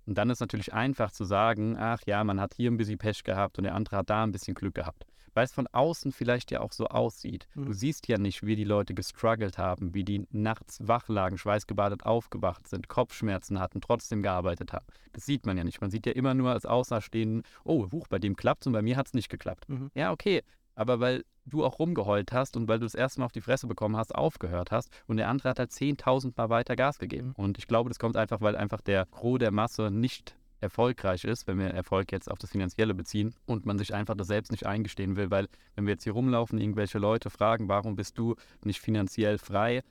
Und 0.07 0.19
dann 0.19 0.31
ist 0.31 0.41
natürlich 0.41 0.73
einfach 0.73 1.13
zu 1.13 1.25
sagen, 1.25 1.77
ach 1.79 2.01
ja, 2.07 2.25
man 2.25 2.41
hat 2.41 2.55
hier 2.55 2.71
ein 2.71 2.77
bisschen 2.77 2.99
Pech 2.99 3.23
gehabt 3.23 3.59
und 3.59 3.65
der 3.65 3.75
andere 3.75 3.99
hat 3.99 4.11
da 4.11 4.25
ein 4.25 4.33
bisschen 4.33 4.55
Glück 4.55 4.75
gehabt. 4.75 5.07
Weil 5.35 5.45
es 5.45 5.53
von 5.53 5.69
außen 5.69 6.11
vielleicht 6.11 6.51
ja 6.51 6.61
auch 6.61 6.73
so 6.73 6.87
aussieht. 6.89 7.47
Mhm. 7.55 7.67
Du 7.67 7.73
siehst 7.73 8.09
ja 8.09 8.19
nicht, 8.19 8.45
wie 8.45 8.57
die 8.57 8.65
Leute 8.65 8.95
gestruggelt 8.95 9.59
haben, 9.59 9.95
wie 9.95 10.03
die 10.03 10.27
nachts 10.31 10.79
wach 10.83 11.09
lagen, 11.09 11.39
schweißgebadet 11.39 12.05
aufgewacht 12.05 12.67
sind, 12.67 12.89
Kopfschmerzen 12.89 13.61
hatten, 13.61 13.81
trotzdem 13.81 14.23
gearbeitet 14.23 14.73
haben. 14.73 14.87
Das 15.13 15.27
sieht 15.27 15.47
man 15.47 15.57
ja 15.57 15.63
nicht. 15.63 15.81
Man 15.81 15.91
sieht 15.91 16.07
ja 16.07 16.13
immer 16.13 16.35
nur 16.35 16.51
als 16.51 16.67
Außerstehenden, 16.67 17.45
oh, 17.63 17.89
huch, 17.93 18.09
bei 18.09 18.19
dem 18.19 18.35
klappt 18.35 18.63
es 18.63 18.67
und 18.67 18.73
bei 18.73 18.83
mir 18.83 18.97
hat 18.97 19.07
es 19.07 19.15
nicht 19.15 19.29
geklappt. 19.29 19.69
Mhm. 19.69 19.93
Ja, 19.95 20.11
okay, 20.11 20.43
aber 20.81 20.99
weil 20.99 21.27
du 21.45 21.63
auch 21.63 21.79
rumgeheult 21.79 22.33
hast 22.33 22.57
und 22.57 22.67
weil 22.67 22.79
du 22.79 22.87
das 22.87 22.95
erste 22.95 23.21
Mal 23.21 23.27
auf 23.27 23.33
die 23.33 23.43
Fresse 23.43 23.67
bekommen 23.67 23.99
hast, 23.99 24.15
aufgehört 24.15 24.71
hast 24.71 24.89
und 25.07 25.19
der 25.19 25.29
andere 25.29 25.51
hat 25.51 25.59
halt 25.59 25.73
10.000 25.73 26.33
Mal 26.37 26.49
weiter 26.49 26.75
Gas 26.75 26.99
gegeben. 26.99 27.29
Mhm. 27.29 27.45
Und 27.45 27.59
ich 27.59 27.67
glaube, 27.67 27.91
das 27.91 27.99
kommt 27.99 28.17
einfach, 28.17 28.41
weil 28.41 28.57
einfach 28.57 28.81
der 28.81 29.07
Gros 29.11 29.39
der 29.39 29.51
Masse 29.51 29.91
nicht 29.91 30.37
erfolgreich 30.61 31.25
ist, 31.25 31.47
wenn 31.47 31.59
wir 31.59 31.67
Erfolg 31.67 32.13
jetzt 32.13 32.31
auf 32.31 32.39
das 32.39 32.51
Finanzielle 32.51 32.95
beziehen 32.95 33.35
und 33.45 33.67
man 33.67 33.77
sich 33.77 33.93
einfach 33.93 34.15
das 34.15 34.29
selbst 34.29 34.53
nicht 34.53 34.65
eingestehen 34.65 35.17
will, 35.17 35.31
weil 35.31 35.49
wenn 35.75 35.85
wir 35.85 35.93
jetzt 35.93 36.05
hier 36.05 36.15
rumlaufen, 36.15 36.59
irgendwelche 36.59 36.99
Leute 36.99 37.29
fragen, 37.29 37.69
warum 37.69 37.95
bist 37.95 38.17
du 38.17 38.37
nicht 38.65 38.81
finanziell 38.81 39.37
frei, 39.37 39.83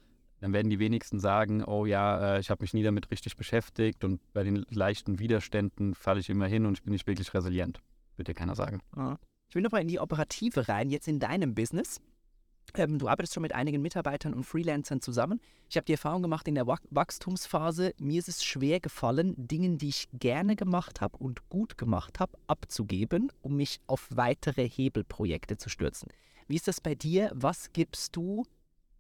dann 0.42 0.54
werden 0.54 0.72
die 0.72 0.80
wenigsten 0.80 1.20
sagen, 1.20 1.64
oh 1.64 1.86
ja, 1.86 2.36
äh, 2.36 2.40
ich 2.40 2.50
habe 2.50 2.64
mich 2.64 2.74
nie 2.74 2.84
damit 2.84 3.12
richtig 3.12 3.38
beschäftigt 3.38 4.04
und 4.04 4.22
bei 4.34 4.44
den 4.44 4.66
leichten 4.72 5.20
Widerständen 5.20 5.94
falle 5.94 6.20
ich 6.20 6.30
immer 6.32 6.48
hin 6.48 6.66
und 6.66 6.80
ich 6.80 6.84
bin 6.84 6.94
nicht 6.94 7.06
wirklich 7.06 7.32
resilient. 7.36 7.80
Wird 8.16 8.28
dir 8.28 8.34
keiner 8.34 8.56
sagen. 8.56 8.82
Ja. 8.96 9.20
Ich 9.50 9.56
will 9.56 9.64
nochmal 9.64 9.82
in 9.82 9.88
die 9.88 10.00
Operative 10.00 10.70
rein, 10.70 10.92
jetzt 10.92 11.08
in 11.08 11.20
deinem 11.20 11.56
Business. 11.56 12.00
Ähm, 12.76 13.00
du 13.00 13.08
arbeitest 13.08 13.34
schon 13.34 13.42
mit 13.42 13.56
einigen 13.56 13.82
Mitarbeitern 13.82 14.36
und 14.36 14.44
Freelancern 14.44 15.02
zusammen. 15.02 15.42
Ich 15.70 15.76
habe 15.76 15.86
die 15.86 15.94
Erfahrung 15.94 16.22
gemacht 16.22 16.48
in 16.48 16.54
der 16.54 16.68
Wachstumsphase, 16.68 17.96
mir 18.00 18.20
ist 18.20 18.30
es 18.30 18.44
schwer 18.44 18.80
gefallen, 18.80 19.34
Dinge, 19.38 19.78
die 19.78 19.90
ich 19.90 20.08
gerne 20.14 20.56
gemacht 20.56 21.02
habe 21.02 21.18
und 21.18 21.50
gut 21.50 21.80
gemacht 21.80 22.20
habe, 22.20 22.38
abzugeben, 22.46 23.32
um 23.42 23.56
mich 23.56 23.80
auf 23.88 24.08
weitere 24.12 24.70
Hebelprojekte 24.70 25.58
zu 25.58 25.70
stürzen. 25.70 26.10
Wie 26.48 26.56
ist 26.56 26.68
das 26.68 26.80
bei 26.80 26.94
dir? 26.94 27.32
Was 27.34 27.74
gibst 27.74 28.16
du 28.16 28.46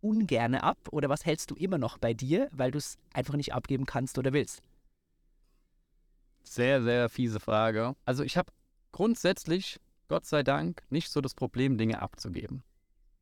ungerne 0.02 0.64
ab 0.64 0.80
oder 0.90 1.10
was 1.10 1.26
hältst 1.26 1.52
du 1.52 1.56
immer 1.56 1.78
noch 1.78 2.00
bei 2.00 2.16
dir, 2.16 2.50
weil 2.52 2.72
du 2.72 2.80
es 2.80 2.98
einfach 3.14 3.36
nicht 3.36 3.54
abgeben 3.54 3.86
kannst 3.86 4.18
oder 4.18 4.34
willst? 4.34 4.64
Sehr, 6.42 6.82
sehr 6.82 7.08
fiese 7.10 7.40
Frage. 7.40 7.96
Also 8.06 8.24
ich 8.24 8.36
habe 8.36 8.52
grundsätzlich 8.92 9.80
Gott 10.10 10.26
sei 10.26 10.43
Dank 10.43 10.82
nicht 10.89 11.10
so 11.10 11.22
das 11.22 11.36
Problem, 11.36 11.78
Dinge 11.78 12.02
abzugeben. 12.02 12.63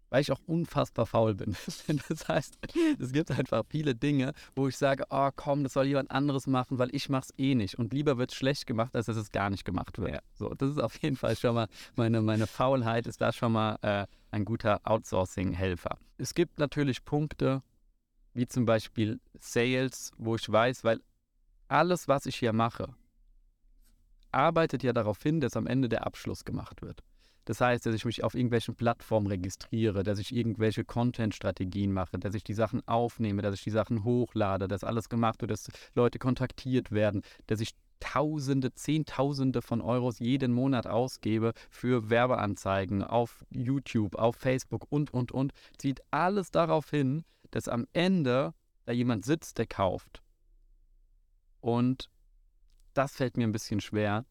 Weil 0.10 0.22
ich 0.22 0.32
auch 0.32 0.40
unfassbar 0.46 1.06
faul 1.06 1.36
bin. 1.36 1.56
Das 2.08 2.30
heißt, 2.30 2.58
es 2.98 3.12
gibt 3.12 3.30
einfach 3.30 3.64
viele 3.70 3.94
Dinge, 3.94 4.32
wo 4.56 4.70
ich 4.70 4.78
sage, 4.78 5.04
oh 5.10 5.30
komm, 5.36 5.64
das 5.64 5.74
soll 5.74 5.86
jemand 5.86 6.12
anderes 6.12 6.48
machen, 6.48 6.80
weil 6.80 6.96
ich 6.96 7.10
mache 7.10 7.26
es 7.26 7.34
eh 7.38 7.56
nicht. 7.56 7.78
Und 7.78 7.94
lieber 7.94 8.18
wird 8.18 8.32
es 8.32 8.38
schlecht 8.38 8.66
gemacht, 8.66 8.96
als 8.96 9.08
dass 9.08 9.18
es 9.18 9.32
gar 9.34 9.50
nicht 9.50 9.66
gemacht 9.66 10.00
wird. 10.00 10.14
Ja. 10.14 10.22
So, 10.34 10.54
das 10.54 10.72
ist 10.72 10.80
auf 10.80 10.98
jeden 11.02 11.18
Fall 11.18 11.36
schon 11.36 11.56
mal, 11.56 11.68
meine, 11.98 12.22
meine 12.22 12.48
Faulheit 12.48 13.06
ist 13.06 13.20
da 13.20 13.34
schon 13.34 13.52
mal 13.52 13.78
äh, 13.82 14.08
ein 14.32 14.46
guter 14.46 14.80
Outsourcing-Helfer. 14.86 16.00
Es 16.18 16.34
gibt 16.34 16.58
natürlich 16.58 17.04
Punkte, 17.04 17.62
wie 18.34 18.48
zum 18.48 18.66
Beispiel 18.66 19.20
Sales, 19.38 20.12
wo 20.18 20.36
ich 20.36 20.50
weiß, 20.50 20.86
weil 20.86 21.02
alles, 21.68 22.08
was 22.08 22.26
ich 22.28 22.38
hier 22.38 22.54
mache, 22.54 22.96
arbeitet 24.38 24.84
ja 24.84 24.94
darauf 24.94 25.22
hin, 25.22 25.42
dass 25.42 25.58
am 25.58 25.68
Ende 25.68 25.90
der 25.90 26.06
Abschluss 26.06 26.46
gemacht 26.46 26.82
wird. 26.82 27.04
Das 27.46 27.62
heißt, 27.62 27.86
dass 27.86 27.96
ich 27.96 28.04
mich 28.04 28.24
auf 28.26 28.36
irgendwelchen 28.36 28.76
Plattformen 28.76 29.28
registriere, 29.28 30.04
dass 30.04 30.20
ich 30.20 30.36
irgendwelche 30.36 30.84
Content-Strategien 30.84 31.94
mache, 31.94 32.20
dass 32.20 32.36
ich 32.36 32.44
die 32.44 32.54
Sachen 32.54 32.86
aufnehme, 32.88 33.42
dass 33.42 33.56
ich 33.56 33.64
die 33.64 33.72
Sachen 33.72 34.04
hochlade, 34.04 34.68
dass 34.68 34.84
alles 34.84 35.08
gemacht 35.08 35.42
wird, 35.42 35.52
dass 35.52 35.70
Leute 35.96 36.20
kontaktiert 36.20 36.92
werden, 36.92 37.22
dass 37.48 37.62
ich 37.62 37.72
Tausende, 38.00 38.76
Zehntausende 38.76 39.64
von 39.64 39.82
Euros 39.82 40.20
jeden 40.20 40.54
Monat 40.54 40.86
ausgebe 40.86 41.54
für 41.72 42.12
Werbeanzeigen 42.12 43.04
auf 43.04 43.44
YouTube, 43.50 44.16
auf 44.16 44.36
Facebook 44.36 44.86
und, 44.90 45.12
und, 45.12 45.32
und, 45.32 45.52
zieht 45.80 46.02
alles 46.12 46.52
darauf 46.52 46.92
hin, 46.92 47.24
dass 47.50 47.68
am 47.68 47.88
Ende 47.94 48.54
da 48.86 48.92
jemand 48.92 49.26
sitzt, 49.26 49.58
der 49.58 49.66
kauft. 49.66 50.22
Und 51.60 52.12
das 52.98 53.16
fällt 53.16 53.38
mir 53.38 53.48
ein 53.48 53.52
bisschen 53.52 53.80
schwer. 53.80 54.26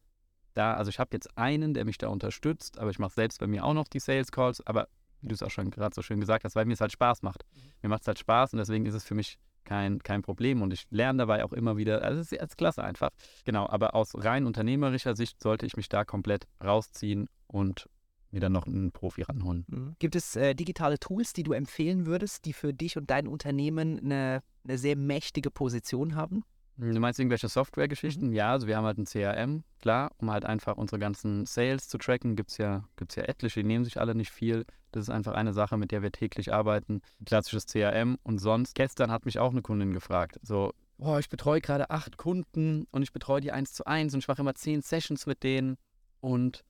Da, 0.53 0.73
also 0.73 0.89
ich 0.89 0.99
habe 0.99 1.09
jetzt 1.13 1.37
einen, 1.37 1.73
der 1.73 1.85
mich 1.85 1.97
da 1.97 2.07
unterstützt, 2.07 2.79
aber 2.79 2.89
ich 2.89 2.99
mache 2.99 3.13
selbst 3.13 3.39
bei 3.39 3.47
mir 3.47 3.63
auch 3.63 3.73
noch 3.73 3.87
die 3.87 3.99
Sales 3.99 4.31
Calls, 4.31 4.65
aber 4.65 4.87
wie 5.21 5.27
du 5.27 5.35
es 5.35 5.43
auch 5.43 5.51
schon 5.51 5.69
gerade 5.71 5.93
so 5.93 6.01
schön 6.01 6.19
gesagt 6.19 6.43
hast, 6.43 6.55
weil 6.55 6.65
mir 6.65 6.73
es 6.73 6.81
halt 6.81 6.91
Spaß 6.91 7.21
macht. 7.21 7.43
Mhm. 7.53 7.61
Mir 7.83 7.89
macht 7.89 8.01
es 8.01 8.07
halt 8.07 8.19
Spaß 8.19 8.53
und 8.53 8.59
deswegen 8.59 8.85
ist 8.85 8.95
es 8.95 9.03
für 9.03 9.15
mich 9.15 9.37
kein, 9.63 9.99
kein 9.99 10.21
Problem 10.21 10.61
und 10.61 10.73
ich 10.73 10.87
lerne 10.89 11.19
dabei 11.19 11.43
auch 11.43 11.53
immer 11.53 11.77
wieder, 11.77 12.01
also 12.01 12.19
es 12.19 12.31
ist 12.31 12.39
jetzt 12.39 12.57
klasse 12.57 12.83
einfach. 12.83 13.09
Genau, 13.45 13.67
aber 13.67 13.93
aus 13.95 14.13
rein 14.15 14.45
unternehmerischer 14.45 15.15
Sicht 15.15 15.41
sollte 15.41 15.65
ich 15.65 15.75
mich 15.75 15.89
da 15.89 16.05
komplett 16.05 16.47
rausziehen 16.63 17.27
und 17.47 17.89
mir 18.31 18.39
dann 18.39 18.53
noch 18.53 18.65
einen 18.65 18.91
Profi 18.91 19.23
ranholen. 19.23 19.65
Mhm. 19.67 19.95
Gibt 19.99 20.15
es 20.15 20.35
äh, 20.35 20.55
digitale 20.55 20.99
Tools, 20.99 21.33
die 21.33 21.43
du 21.43 21.53
empfehlen 21.53 22.05
würdest, 22.05 22.45
die 22.45 22.53
für 22.53 22.73
dich 22.73 22.97
und 22.97 23.09
dein 23.09 23.27
Unternehmen 23.27 23.99
eine, 23.99 24.41
eine 24.63 24.77
sehr 24.77 24.95
mächtige 24.95 25.51
Position 25.51 26.15
haben? 26.15 26.43
Hm, 26.77 26.93
du 26.93 26.99
meinst 26.99 27.19
irgendwelche 27.19 27.49
Software-Geschichten? 27.49 28.27
Mhm. 28.27 28.33
Ja, 28.33 28.51
also 28.51 28.67
wir 28.67 28.77
haben 28.77 28.85
halt 28.85 28.97
ein 28.97 29.05
CRM, 29.05 29.63
klar, 29.79 30.11
um 30.17 30.31
halt 30.31 30.45
einfach 30.45 30.77
unsere 30.77 30.99
ganzen 30.99 31.45
Sales 31.45 31.87
zu 31.87 31.97
tracken. 31.97 32.35
Gibt 32.35 32.51
es 32.51 32.57
ja, 32.57 32.83
gibt's 32.95 33.15
ja 33.15 33.23
etliche, 33.23 33.61
die 33.61 33.67
nehmen 33.67 33.85
sich 33.85 33.99
alle 33.99 34.15
nicht 34.15 34.31
viel. 34.31 34.65
Das 34.91 35.03
ist 35.03 35.09
einfach 35.09 35.33
eine 35.33 35.53
Sache, 35.53 35.77
mit 35.77 35.91
der 35.91 36.01
wir 36.01 36.11
täglich 36.11 36.53
arbeiten. 36.53 37.01
Klassisches 37.25 37.65
CRM. 37.65 38.17
Und 38.23 38.39
sonst, 38.39 38.75
gestern 38.75 39.11
hat 39.11 39.25
mich 39.25 39.39
auch 39.39 39.51
eine 39.51 39.61
Kundin 39.61 39.93
gefragt, 39.93 40.39
so, 40.41 40.71
boah, 40.97 41.19
ich 41.19 41.29
betreue 41.29 41.61
gerade 41.61 41.89
acht 41.89 42.17
Kunden 42.17 42.87
und 42.91 43.03
ich 43.03 43.11
betreue 43.11 43.41
die 43.41 43.51
eins 43.51 43.73
zu 43.73 43.85
eins 43.85 44.13
und 44.13 44.19
ich 44.19 44.27
mache 44.27 44.41
immer 44.41 44.55
zehn 44.55 44.81
Sessions 44.81 45.25
mit 45.25 45.43
denen. 45.43 45.77
Und 46.19 46.63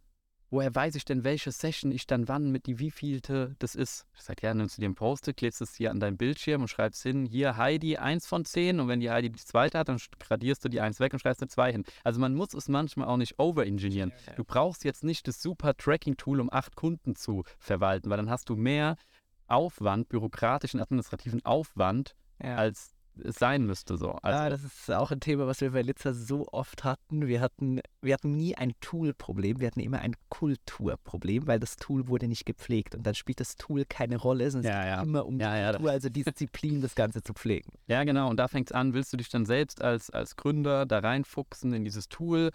woher 0.50 0.74
weiß 0.74 0.96
ich 0.96 1.06
denn, 1.06 1.24
welche 1.24 1.52
Session 1.52 1.92
ich 1.92 2.08
dann 2.08 2.28
wann 2.28 2.52
mit 2.52 2.66
die 2.66 2.80
wievielte 2.80 3.56
das 3.60 3.76
ist? 3.76 4.06
Ich 4.16 4.22
sage, 4.24 4.46
ja, 4.46 4.54
nimmst 4.54 4.78
du 4.78 4.82
dir 4.82 4.90
ein 4.90 4.96
Post-it, 4.96 5.38
klebst 5.38 5.62
es 5.62 5.76
hier 5.76 5.92
an 5.92 6.00
deinen 6.00 6.18
Bildschirm 6.18 6.62
und 6.62 6.68
schreibst 6.68 7.04
hin, 7.04 7.26
hier 7.26 7.58
Heidi 7.58 7.98
1 7.98 8.28
von 8.28 8.46
10 8.46 8.80
und 8.80 8.88
wenn 8.88 9.00
die 9.00 9.10
Heidi 9.10 9.30
die 9.30 9.40
zweite 9.44 9.78
hat, 9.80 9.90
dann 9.90 10.00
gradierst 10.20 10.64
du 10.66 10.70
die 10.70 10.82
1 10.82 11.00
weg 11.00 11.14
und 11.14 11.20
schreibst 11.20 11.42
eine 11.42 11.50
2 11.50 11.72
hin. 11.72 11.84
Also 12.04 12.20
man 12.20 12.34
muss 12.34 12.54
es 12.54 12.68
manchmal 12.70 13.08
auch 13.08 13.18
nicht 13.18 13.40
overengineeren. 13.40 14.12
Du 14.36 14.44
brauchst 14.44 14.84
jetzt 14.84 15.04
nicht 15.04 15.28
das 15.28 15.42
super 15.42 15.76
Tracking-Tool, 15.76 16.40
um 16.40 16.52
acht 16.52 16.76
Kunden 16.76 17.16
zu 17.16 17.44
verwalten, 17.60 18.10
weil 18.10 18.18
dann 18.18 18.30
hast 18.30 18.50
du 18.50 18.56
mehr 18.56 18.96
Aufwand, 19.48 20.10
bürokratischen, 20.10 20.80
administrativen 20.82 21.46
Aufwand, 21.46 22.16
Ja. 22.44 22.56
als 22.56 22.94
es 23.24 23.36
sein 23.36 23.66
müsste 23.66 23.98
so. 23.98 24.12
Also, 24.12 24.40
ah, 24.40 24.50
das 24.50 24.64
ist 24.64 24.92
auch 24.92 25.12
ein 25.12 25.20
Thema, 25.20 25.48
was 25.48 25.62
wir 25.62 25.72
bei 25.72 25.82
Litzer 25.82 26.14
so 26.14 26.48
oft 26.52 26.84
hatten. 26.84 27.28
Wir 27.28 27.42
hatten, 27.42 27.80
wir 28.02 28.14
hatten 28.14 28.36
nie 28.36 28.56
ein 28.56 28.74
Tool-Problem, 28.82 29.60
wir 29.60 29.68
hatten 29.68 29.80
immer 29.80 30.00
ein 30.00 30.16
Kulturproblem, 30.30 31.48
weil 31.48 31.60
das 31.60 31.76
Tool 31.78 32.08
wurde 32.08 32.28
nicht 32.28 32.46
gepflegt. 32.46 32.96
Und 32.96 33.04
dann 33.06 33.16
spielt 33.16 33.40
das 33.40 33.56
Tool 33.56 33.86
keine 33.86 34.18
Rolle, 34.18 34.50
sondern 34.52 34.72
Ja, 34.72 34.82
es 34.82 34.88
ja. 34.88 34.96
geht 34.98 35.06
immer 35.08 35.26
um 35.26 35.40
Ja, 35.40 35.54
die 35.56 35.62
ja, 35.62 35.72
Kultur, 35.72 35.92
also 35.92 36.10
Disziplin, 36.10 36.82
das 36.82 36.96
Ganze 36.96 37.22
zu 37.22 37.34
pflegen. 37.34 37.72
Ja, 37.88 38.04
genau. 38.04 38.30
Und 38.30 38.38
da 38.38 38.48
fängt 38.48 38.70
es 38.70 38.76
an, 38.76 38.94
willst 38.94 39.14
du 39.14 39.18
dich 39.18 39.30
dann 39.30 39.46
selbst 39.46 39.82
als, 39.82 40.10
als 40.10 40.36
Gründer 40.36 40.86
da 40.86 41.00
reinfuchsen 41.00 41.74
in 41.74 41.84
dieses 41.86 42.10
Tool? 42.10 42.52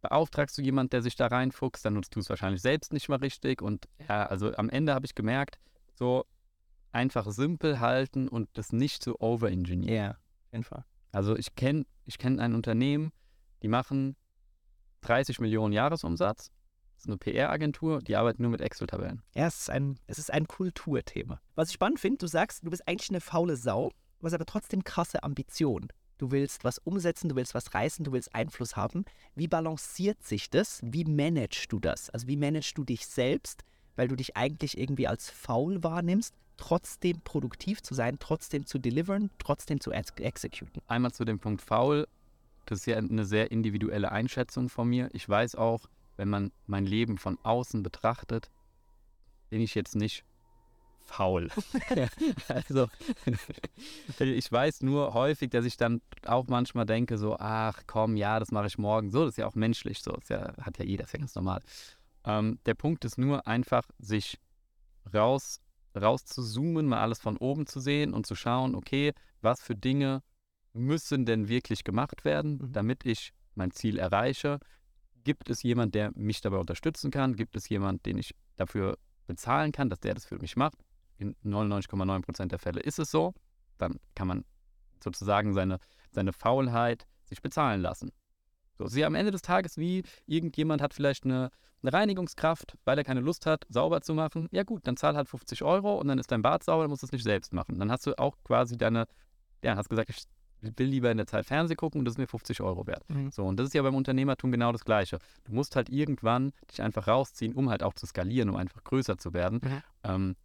Beauftragst 0.00 0.58
du 0.58 0.62
jemanden, 0.62 0.90
der 0.90 1.02
sich 1.02 1.16
da 1.16 1.28
reinfuchst, 1.28 1.84
dann 1.84 1.94
nutzt 1.94 2.14
du 2.16 2.20
es 2.20 2.28
wahrscheinlich 2.28 2.60
selbst 2.62 2.92
nicht 2.92 3.08
mal 3.08 3.16
richtig. 3.16 3.62
Und 3.62 3.88
ja, 4.08 4.26
also 4.26 4.52
am 4.54 4.68
Ende 4.68 4.94
habe 4.94 5.06
ich 5.06 5.14
gemerkt, 5.14 5.58
so 5.94 6.24
einfach 6.92 7.30
simpel 7.30 7.80
halten 7.80 8.28
und 8.28 8.48
das 8.54 8.72
nicht 8.72 9.02
so 9.02 9.16
overengineeren. 9.18 9.94
Ja, 9.94 10.10
auf 10.10 10.52
jeden 10.52 10.64
Fall. 10.64 10.84
Also 11.10 11.36
ich 11.36 11.54
kenne 11.54 11.84
ich 12.04 12.18
kenn 12.18 12.40
ein 12.40 12.54
Unternehmen, 12.54 13.12
die 13.62 13.68
machen 13.68 14.16
30 15.02 15.40
Millionen 15.40 15.72
Jahresumsatz. 15.72 16.50
Das 16.94 17.04
ist 17.04 17.08
eine 17.08 17.18
PR-Agentur, 17.18 18.00
die 18.00 18.16
arbeiten 18.16 18.42
nur 18.42 18.50
mit 18.50 18.60
Excel-Tabellen. 18.60 19.22
Ja, 19.34 19.46
es 19.46 19.62
ist 19.62 19.70
ein, 19.70 19.98
es 20.06 20.18
ist 20.18 20.32
ein 20.32 20.46
Kulturthema. 20.46 21.40
Was 21.54 21.68
ich 21.68 21.74
spannend 21.74 21.98
finde, 21.98 22.18
du 22.18 22.26
sagst, 22.28 22.64
du 22.64 22.70
bist 22.70 22.86
eigentlich 22.86 23.10
eine 23.10 23.20
faule 23.20 23.56
Sau, 23.56 23.90
du 24.20 24.26
hast 24.26 24.34
aber 24.34 24.46
trotzdem 24.46 24.84
krasse 24.84 25.22
Ambitionen. 25.22 25.88
Du 26.18 26.30
willst 26.30 26.62
was 26.62 26.78
umsetzen, 26.78 27.28
du 27.28 27.34
willst 27.34 27.54
was 27.54 27.74
reißen, 27.74 28.04
du 28.04 28.12
willst 28.12 28.32
Einfluss 28.32 28.76
haben. 28.76 29.04
Wie 29.34 29.48
balanciert 29.48 30.22
sich 30.22 30.50
das? 30.50 30.80
Wie 30.84 31.04
managst 31.04 31.72
du 31.72 31.80
das? 31.80 32.10
Also 32.10 32.28
wie 32.28 32.36
managst 32.36 32.78
du 32.78 32.84
dich 32.84 33.06
selbst, 33.06 33.64
weil 33.96 34.06
du 34.06 34.14
dich 34.14 34.36
eigentlich 34.36 34.78
irgendwie 34.78 35.08
als 35.08 35.30
faul 35.30 35.82
wahrnimmst, 35.82 36.36
trotzdem 36.62 37.20
produktiv 37.22 37.82
zu 37.82 37.92
sein, 37.92 38.18
trotzdem 38.20 38.66
zu 38.66 38.78
deliveren, 38.78 39.30
trotzdem 39.38 39.80
zu 39.80 39.90
ex 39.90 40.12
executen? 40.12 40.80
Einmal 40.86 41.10
zu 41.10 41.24
dem 41.24 41.40
Punkt 41.40 41.60
faul. 41.60 42.06
Das 42.66 42.78
ist 42.78 42.86
ja 42.86 42.98
eine 42.98 43.24
sehr 43.24 43.50
individuelle 43.50 44.12
Einschätzung 44.12 44.68
von 44.68 44.88
mir. 44.88 45.08
Ich 45.12 45.28
weiß 45.28 45.56
auch, 45.56 45.88
wenn 46.16 46.28
man 46.28 46.52
mein 46.68 46.86
Leben 46.86 47.18
von 47.18 47.36
außen 47.42 47.82
betrachtet, 47.82 48.52
bin 49.50 49.60
ich 49.60 49.74
jetzt 49.74 49.96
nicht 49.96 50.24
faul. 51.04 51.48
also, 52.48 52.88
ich 54.20 54.52
weiß 54.52 54.82
nur 54.82 55.14
häufig, 55.14 55.50
dass 55.50 55.64
ich 55.64 55.76
dann 55.76 56.00
auch 56.26 56.46
manchmal 56.46 56.86
denke, 56.86 57.18
so, 57.18 57.36
ach 57.40 57.82
komm, 57.88 58.16
ja, 58.16 58.38
das 58.38 58.52
mache 58.52 58.68
ich 58.68 58.78
morgen. 58.78 59.10
So, 59.10 59.24
das 59.24 59.30
ist 59.30 59.38
ja 59.38 59.48
auch 59.48 59.56
menschlich, 59.56 60.00
so, 60.00 60.12
das 60.12 60.28
ja, 60.28 60.54
hat 60.60 60.78
ja 60.78 60.84
jeder, 60.84 61.02
das 61.02 61.08
ist 61.08 61.14
ja 61.14 61.18
ganz 61.18 61.34
normal. 61.34 61.60
Ähm, 62.24 62.60
der 62.66 62.74
Punkt 62.74 63.04
ist 63.04 63.18
nur 63.18 63.48
einfach, 63.48 63.82
sich 63.98 64.38
raus, 65.12 65.60
raus 65.94 66.24
zu 66.24 66.42
zoomen, 66.42 66.86
mal 66.86 67.00
alles 67.00 67.20
von 67.20 67.36
oben 67.36 67.66
zu 67.66 67.80
sehen 67.80 68.14
und 68.14 68.26
zu 68.26 68.34
schauen, 68.34 68.74
okay, 68.74 69.12
was 69.40 69.60
für 69.62 69.74
Dinge 69.74 70.22
müssen 70.72 71.26
denn 71.26 71.48
wirklich 71.48 71.84
gemacht 71.84 72.24
werden, 72.24 72.58
Mhm. 72.58 72.72
damit 72.72 73.04
ich 73.04 73.32
mein 73.54 73.70
Ziel 73.70 73.98
erreiche? 73.98 74.58
Gibt 75.24 75.50
es 75.50 75.62
jemand, 75.62 75.94
der 75.94 76.10
mich 76.14 76.40
dabei 76.40 76.56
unterstützen 76.58 77.10
kann? 77.10 77.36
Gibt 77.36 77.54
es 77.56 77.68
jemand, 77.68 78.06
den 78.06 78.18
ich 78.18 78.34
dafür 78.56 78.98
bezahlen 79.26 79.72
kann, 79.72 79.88
dass 79.88 80.00
der 80.00 80.14
das 80.14 80.24
für 80.24 80.38
mich 80.38 80.56
macht? 80.56 80.78
In 81.18 81.36
99,9% 81.44 82.50
der 82.50 82.58
Fälle 82.58 82.80
ist 82.80 82.98
es 82.98 83.10
so. 83.10 83.34
Dann 83.78 84.00
kann 84.14 84.28
man 84.28 84.44
sozusagen 85.02 85.52
seine, 85.52 85.78
seine 86.10 86.32
Faulheit 86.32 87.06
sich 87.24 87.42
bezahlen 87.42 87.80
lassen. 87.80 88.10
So, 88.78 88.86
sie 88.86 89.04
am 89.04 89.14
Ende 89.14 89.30
des 89.30 89.42
Tages 89.42 89.76
wie 89.76 90.02
irgendjemand 90.26 90.82
hat 90.82 90.94
vielleicht 90.94 91.24
eine, 91.24 91.50
eine 91.82 91.92
Reinigungskraft, 91.92 92.76
weil 92.84 92.98
er 92.98 93.04
keine 93.04 93.20
Lust 93.20 93.46
hat, 93.46 93.64
sauber 93.68 94.00
zu 94.00 94.14
machen. 94.14 94.48
Ja 94.50 94.62
gut, 94.62 94.86
dann 94.86 94.96
zahl 94.96 95.16
halt 95.16 95.28
50 95.28 95.62
Euro 95.62 95.98
und 95.98 96.08
dann 96.08 96.18
ist 96.18 96.30
dein 96.30 96.42
Bad 96.42 96.64
sauber, 96.64 96.84
dann 96.84 96.90
musst 96.90 97.02
du 97.02 97.06
es 97.06 97.12
nicht 97.12 97.24
selbst 97.24 97.52
machen. 97.52 97.78
Dann 97.78 97.90
hast 97.90 98.06
du 98.06 98.18
auch 98.18 98.36
quasi 98.44 98.76
deine, 98.76 99.06
ja, 99.62 99.76
hast 99.76 99.88
gesagt, 99.88 100.10
ich 100.10 100.26
will 100.62 100.86
lieber 100.86 101.10
in 101.10 101.16
der 101.16 101.26
Zeit 101.26 101.44
Fernsehen 101.44 101.76
gucken 101.76 102.00
und 102.00 102.04
das 102.04 102.14
ist 102.14 102.18
mir 102.18 102.26
50 102.26 102.60
Euro 102.60 102.86
wert. 102.86 103.02
Mhm. 103.08 103.30
So, 103.30 103.44
und 103.44 103.58
das 103.58 103.66
ist 103.66 103.74
ja 103.74 103.82
beim 103.82 103.94
Unternehmertum 103.94 104.52
genau 104.52 104.72
das 104.72 104.84
Gleiche. 104.84 105.18
Du 105.44 105.52
musst 105.52 105.76
halt 105.76 105.88
irgendwann 105.88 106.52
dich 106.70 106.82
einfach 106.82 107.08
rausziehen, 107.08 107.54
um 107.54 107.68
halt 107.68 107.82
auch 107.82 107.94
zu 107.94 108.06
skalieren, 108.06 108.48
um 108.48 108.56
einfach 108.56 108.84
größer 108.84 109.18
zu 109.18 109.32
werden. 109.32 109.60
Mhm. 109.62 109.82
Ähm, 110.04 110.36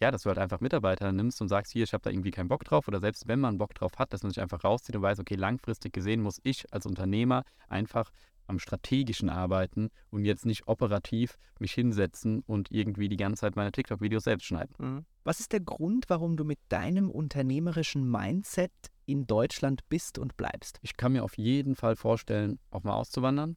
ja, 0.00 0.10
dass 0.10 0.22
du 0.22 0.28
halt 0.28 0.38
einfach 0.38 0.60
Mitarbeiter 0.60 1.12
nimmst 1.12 1.40
und 1.40 1.48
sagst, 1.48 1.72
hier, 1.72 1.84
ich 1.84 1.92
habe 1.92 2.02
da 2.02 2.10
irgendwie 2.10 2.30
keinen 2.30 2.48
Bock 2.48 2.64
drauf. 2.64 2.88
Oder 2.88 3.00
selbst 3.00 3.28
wenn 3.28 3.40
man 3.40 3.58
Bock 3.58 3.74
drauf 3.74 3.92
hat, 3.98 4.12
dass 4.12 4.22
man 4.22 4.30
sich 4.30 4.40
einfach 4.40 4.64
rauszieht 4.64 4.96
und 4.96 5.02
weiß, 5.02 5.20
okay, 5.20 5.36
langfristig 5.36 5.92
gesehen 5.92 6.20
muss 6.20 6.40
ich 6.42 6.72
als 6.72 6.86
Unternehmer 6.86 7.44
einfach 7.68 8.10
am 8.46 8.58
strategischen 8.58 9.30
arbeiten 9.30 9.88
und 10.10 10.24
jetzt 10.24 10.44
nicht 10.46 10.68
operativ 10.68 11.38
mich 11.58 11.72
hinsetzen 11.72 12.42
und 12.46 12.70
irgendwie 12.70 13.08
die 13.08 13.16
ganze 13.16 13.40
Zeit 13.40 13.56
meine 13.56 13.72
TikTok-Videos 13.72 14.24
selbst 14.24 14.46
schneiden. 14.46 14.74
Mhm. 14.78 15.04
Was 15.24 15.40
ist 15.40 15.52
der 15.52 15.60
Grund, 15.60 16.06
warum 16.08 16.36
du 16.36 16.44
mit 16.44 16.58
deinem 16.68 17.10
unternehmerischen 17.10 18.08
Mindset 18.10 18.72
in 19.06 19.26
Deutschland 19.26 19.88
bist 19.88 20.18
und 20.18 20.36
bleibst? 20.36 20.78
Ich 20.82 20.96
kann 20.96 21.12
mir 21.12 21.24
auf 21.24 21.38
jeden 21.38 21.74
Fall 21.74 21.96
vorstellen, 21.96 22.58
auch 22.70 22.82
mal 22.82 22.94
auszuwandern. 22.94 23.56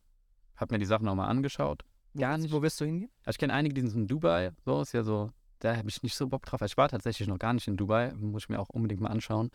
Hab 0.56 0.72
mir 0.72 0.80
die 0.80 0.86
Sachen 0.86 1.08
auch 1.08 1.16
mal 1.16 1.28
angeschaut. 1.28 1.84
Nicht. 2.14 2.52
Wo 2.52 2.62
wirst 2.64 2.82
du 2.82 2.86
hingehen? 2.86 3.12
Also 3.26 3.36
ich 3.36 3.38
kenne 3.38 3.54
einige, 3.54 3.76
die 3.76 3.88
sind 3.88 4.02
in 4.02 4.08
Dubai. 4.08 4.52
So 4.66 4.82
ist 4.82 4.94
ja 4.94 5.04
so, 5.04 5.30
da 5.60 5.76
habe 5.76 5.90
ich 5.90 6.04
nicht 6.04 6.16
so 6.16 6.28
Bock 6.28 6.46
drauf. 6.46 6.62
Ich 6.62 6.78
war 6.78 6.90
tatsächlich 6.90 7.28
noch 7.28 7.40
gar 7.40 7.54
nicht 7.54 7.68
in 7.68 7.78
Dubai. 7.78 8.14
Muss 8.14 8.44
ich 8.44 8.50
mir 8.50 8.60
auch 8.60 8.70
unbedingt 8.70 9.02
mal 9.02 9.10
anschauen. 9.10 9.50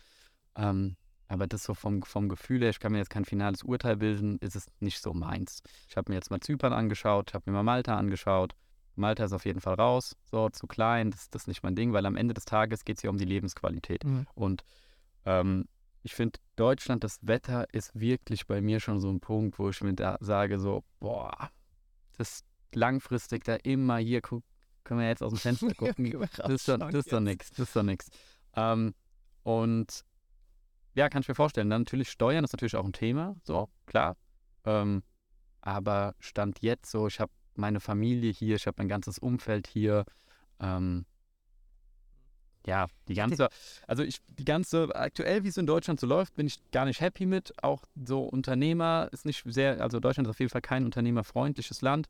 Ähm, 0.56 0.96
aber 1.28 1.46
das 1.46 1.64
so 1.64 1.72
vom, 1.72 2.02
vom 2.02 2.28
Gefühl 2.28 2.60
her, 2.60 2.70
ich 2.70 2.78
kann 2.78 2.92
mir 2.92 2.98
jetzt 2.98 3.10
kein 3.10 3.24
finales 3.24 3.62
Urteil 3.62 3.96
bilden, 3.96 4.36
ist 4.40 4.54
es 4.54 4.66
nicht 4.80 5.00
so 5.00 5.14
meins. 5.14 5.62
Ich 5.88 5.96
habe 5.96 6.10
mir 6.12 6.16
jetzt 6.16 6.30
mal 6.30 6.40
Zypern 6.40 6.74
angeschaut, 6.74 7.32
habe 7.32 7.50
mir 7.50 7.56
mal 7.56 7.62
Malta 7.62 7.96
angeschaut. 7.96 8.54
Malta 8.96 9.24
ist 9.24 9.32
auf 9.32 9.46
jeden 9.46 9.60
Fall 9.60 9.74
raus, 9.74 10.14
so 10.30 10.50
zu 10.50 10.66
klein, 10.66 11.10
das, 11.10 11.30
das 11.30 11.42
ist 11.42 11.48
nicht 11.48 11.62
mein 11.62 11.74
Ding, 11.74 11.94
weil 11.94 12.04
am 12.04 12.16
Ende 12.16 12.34
des 12.34 12.44
Tages 12.44 12.84
geht 12.84 12.96
es 12.96 13.00
hier 13.00 13.08
um 13.08 13.16
die 13.16 13.24
Lebensqualität. 13.24 14.04
Mhm. 14.04 14.26
Und 14.34 14.64
ähm, 15.24 15.66
ich 16.02 16.14
finde, 16.14 16.38
Deutschland, 16.56 17.02
das 17.02 17.18
Wetter 17.22 17.66
ist 17.72 17.98
wirklich 17.98 18.46
bei 18.46 18.60
mir 18.60 18.80
schon 18.80 19.00
so 19.00 19.08
ein 19.08 19.20
Punkt, 19.20 19.58
wo 19.58 19.70
ich 19.70 19.80
mir 19.80 19.94
da 19.94 20.18
sage, 20.20 20.58
so, 20.58 20.84
boah, 21.00 21.50
das 22.18 22.44
langfristig 22.74 23.44
da 23.44 23.54
immer 23.54 23.96
hier, 23.96 24.20
guck, 24.20 24.44
können 24.84 25.00
wir 25.00 25.08
jetzt 25.08 25.22
aus 25.22 25.32
dem 25.32 25.38
Fenster 25.38 25.74
gucken. 25.76 26.28
Das 26.36 26.50
ist 26.50 26.68
doch, 26.68 26.78
das 26.78 26.94
ist 26.94 27.12
doch 27.12 27.20
nix, 27.20 27.50
das 27.50 27.68
ist 27.68 27.76
doch 27.76 27.82
nix. 27.82 28.08
Ähm, 28.54 28.94
und 29.42 30.04
ja, 30.94 31.08
kann 31.08 31.22
ich 31.22 31.28
mir 31.28 31.34
vorstellen. 31.34 31.70
Dann 31.70 31.82
natürlich 31.82 32.10
Steuern 32.10 32.44
ist 32.44 32.52
natürlich 32.52 32.76
auch 32.76 32.84
ein 32.84 32.92
Thema, 32.92 33.36
so, 33.44 33.68
klar. 33.86 34.16
Ähm, 34.64 35.02
aber 35.60 36.14
Stand 36.18 36.60
jetzt 36.60 36.90
so, 36.90 37.06
ich 37.06 37.20
habe 37.20 37.32
meine 37.54 37.80
Familie 37.80 38.32
hier, 38.32 38.56
ich 38.56 38.66
habe 38.66 38.76
mein 38.78 38.88
ganzes 38.88 39.18
Umfeld 39.18 39.66
hier. 39.66 40.04
Ähm, 40.60 41.06
ja, 42.66 42.86
die 43.08 43.14
ganze, 43.14 43.48
also 43.88 44.04
ich, 44.04 44.18
die 44.28 44.44
ganze, 44.44 44.94
aktuell, 44.94 45.42
wie 45.42 45.48
es 45.48 45.56
in 45.56 45.66
Deutschland 45.66 45.98
so 45.98 46.06
läuft, 46.06 46.34
bin 46.34 46.46
ich 46.46 46.60
gar 46.70 46.84
nicht 46.84 47.00
happy 47.00 47.26
mit. 47.26 47.52
Auch 47.62 47.82
so 47.96 48.22
Unternehmer 48.22 49.08
ist 49.10 49.26
nicht 49.26 49.42
sehr, 49.46 49.80
also 49.80 49.98
Deutschland 49.98 50.28
ist 50.28 50.30
auf 50.30 50.38
jeden 50.38 50.50
Fall 50.50 50.60
kein 50.60 50.84
unternehmerfreundliches 50.84 51.82
Land. 51.82 52.06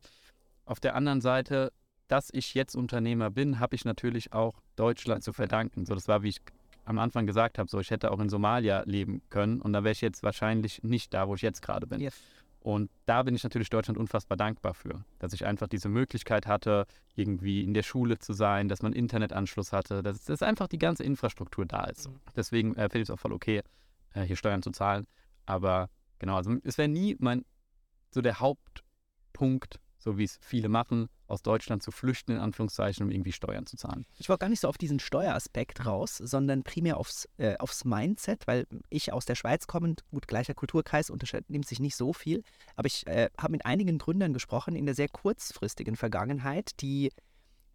Auf 0.65 0.79
der 0.79 0.95
anderen 0.95 1.21
Seite, 1.21 1.71
dass 2.13 2.29
ich 2.31 2.53
jetzt 2.53 2.75
Unternehmer 2.75 3.31
bin, 3.31 3.59
habe 3.59 3.75
ich 3.75 3.85
natürlich 3.85 4.33
auch 4.33 4.61
Deutschland 4.75 5.23
zu 5.23 5.33
verdanken. 5.33 5.87
So, 5.87 5.95
das 5.95 6.07
war, 6.07 6.21
wie 6.21 6.29
ich 6.29 6.41
am 6.85 6.99
Anfang 6.99 7.25
gesagt 7.25 7.57
habe, 7.57 7.67
so 7.67 7.79
ich 7.79 7.89
hätte 7.89 8.11
auch 8.11 8.19
in 8.19 8.29
Somalia 8.29 8.83
leben 8.85 9.23
können 9.31 9.59
und 9.59 9.73
da 9.73 9.83
wäre 9.83 9.93
ich 9.93 10.01
jetzt 10.01 10.21
wahrscheinlich 10.21 10.83
nicht 10.83 11.11
da, 11.15 11.27
wo 11.27 11.33
ich 11.33 11.41
jetzt 11.41 11.63
gerade 11.63 11.87
bin. 11.87 12.01
Yes. 12.01 12.13
Und 12.59 12.91
da 13.07 13.23
bin 13.23 13.33
ich 13.33 13.41
natürlich 13.41 13.71
Deutschland 13.71 13.97
unfassbar 13.97 14.37
dankbar 14.37 14.75
für, 14.75 15.03
dass 15.17 15.33
ich 15.33 15.43
einfach 15.43 15.67
diese 15.67 15.89
Möglichkeit 15.89 16.45
hatte, 16.45 16.85
irgendwie 17.15 17.63
in 17.63 17.73
der 17.73 17.81
Schule 17.81 18.19
zu 18.19 18.33
sein, 18.33 18.67
dass 18.67 18.83
man 18.83 18.93
Internetanschluss 18.93 19.73
hatte, 19.73 20.03
dass, 20.03 20.23
dass 20.23 20.43
einfach 20.43 20.67
die 20.67 20.77
ganze 20.77 21.03
Infrastruktur 21.03 21.65
da 21.65 21.85
ist. 21.85 22.11
Mhm. 22.11 22.19
Deswegen 22.35 22.75
äh, 22.75 22.89
finde 22.89 22.99
ich 22.99 23.03
es 23.03 23.09
auch 23.09 23.19
voll 23.19 23.33
okay, 23.33 23.63
äh, 24.13 24.21
hier 24.21 24.35
Steuern 24.35 24.61
zu 24.61 24.69
zahlen. 24.69 25.07
Aber 25.47 25.89
genau, 26.19 26.35
also 26.35 26.55
es 26.63 26.77
wäre 26.77 26.89
nie 26.89 27.15
mein, 27.19 27.43
so 28.11 28.21
der 28.21 28.39
Hauptpunkt, 28.39 29.79
so 30.03 30.17
wie 30.17 30.25
es 30.25 30.37
viele 30.41 30.67
machen, 30.69 31.07
aus 31.27 31.41
Deutschland 31.41 31.81
zu 31.81 31.91
flüchten, 31.91 32.33
in 32.33 32.37
Anführungszeichen, 32.39 33.05
um 33.05 33.09
irgendwie 33.11 33.31
Steuern 33.31 33.65
zu 33.65 33.77
zahlen. 33.77 34.05
Ich 34.17 34.27
war 34.29 34.37
gar 34.37 34.49
nicht 34.49 34.59
so 34.59 34.67
auf 34.67 34.77
diesen 34.77 34.99
Steueraspekt 34.99 35.85
raus, 35.85 36.17
sondern 36.17 36.63
primär 36.63 36.97
aufs, 36.97 37.27
äh, 37.37 37.55
aufs 37.57 37.85
Mindset, 37.85 38.45
weil 38.45 38.67
ich 38.89 39.13
aus 39.13 39.25
der 39.25 39.35
Schweiz 39.35 39.65
kommend, 39.65 40.03
gut, 40.11 40.27
gleicher 40.27 40.53
Kulturkreis, 40.53 41.09
unternimmt 41.09 41.65
sich 41.65 41.79
nicht 41.79 41.95
so 41.95 42.11
viel, 42.13 42.43
aber 42.75 42.87
ich 42.87 43.07
äh, 43.07 43.29
habe 43.39 43.51
mit 43.53 43.65
einigen 43.65 43.97
Gründern 43.97 44.33
gesprochen 44.33 44.75
in 44.75 44.85
der 44.85 44.95
sehr 44.95 45.07
kurzfristigen 45.09 45.95
Vergangenheit, 45.95 46.71
die, 46.81 47.11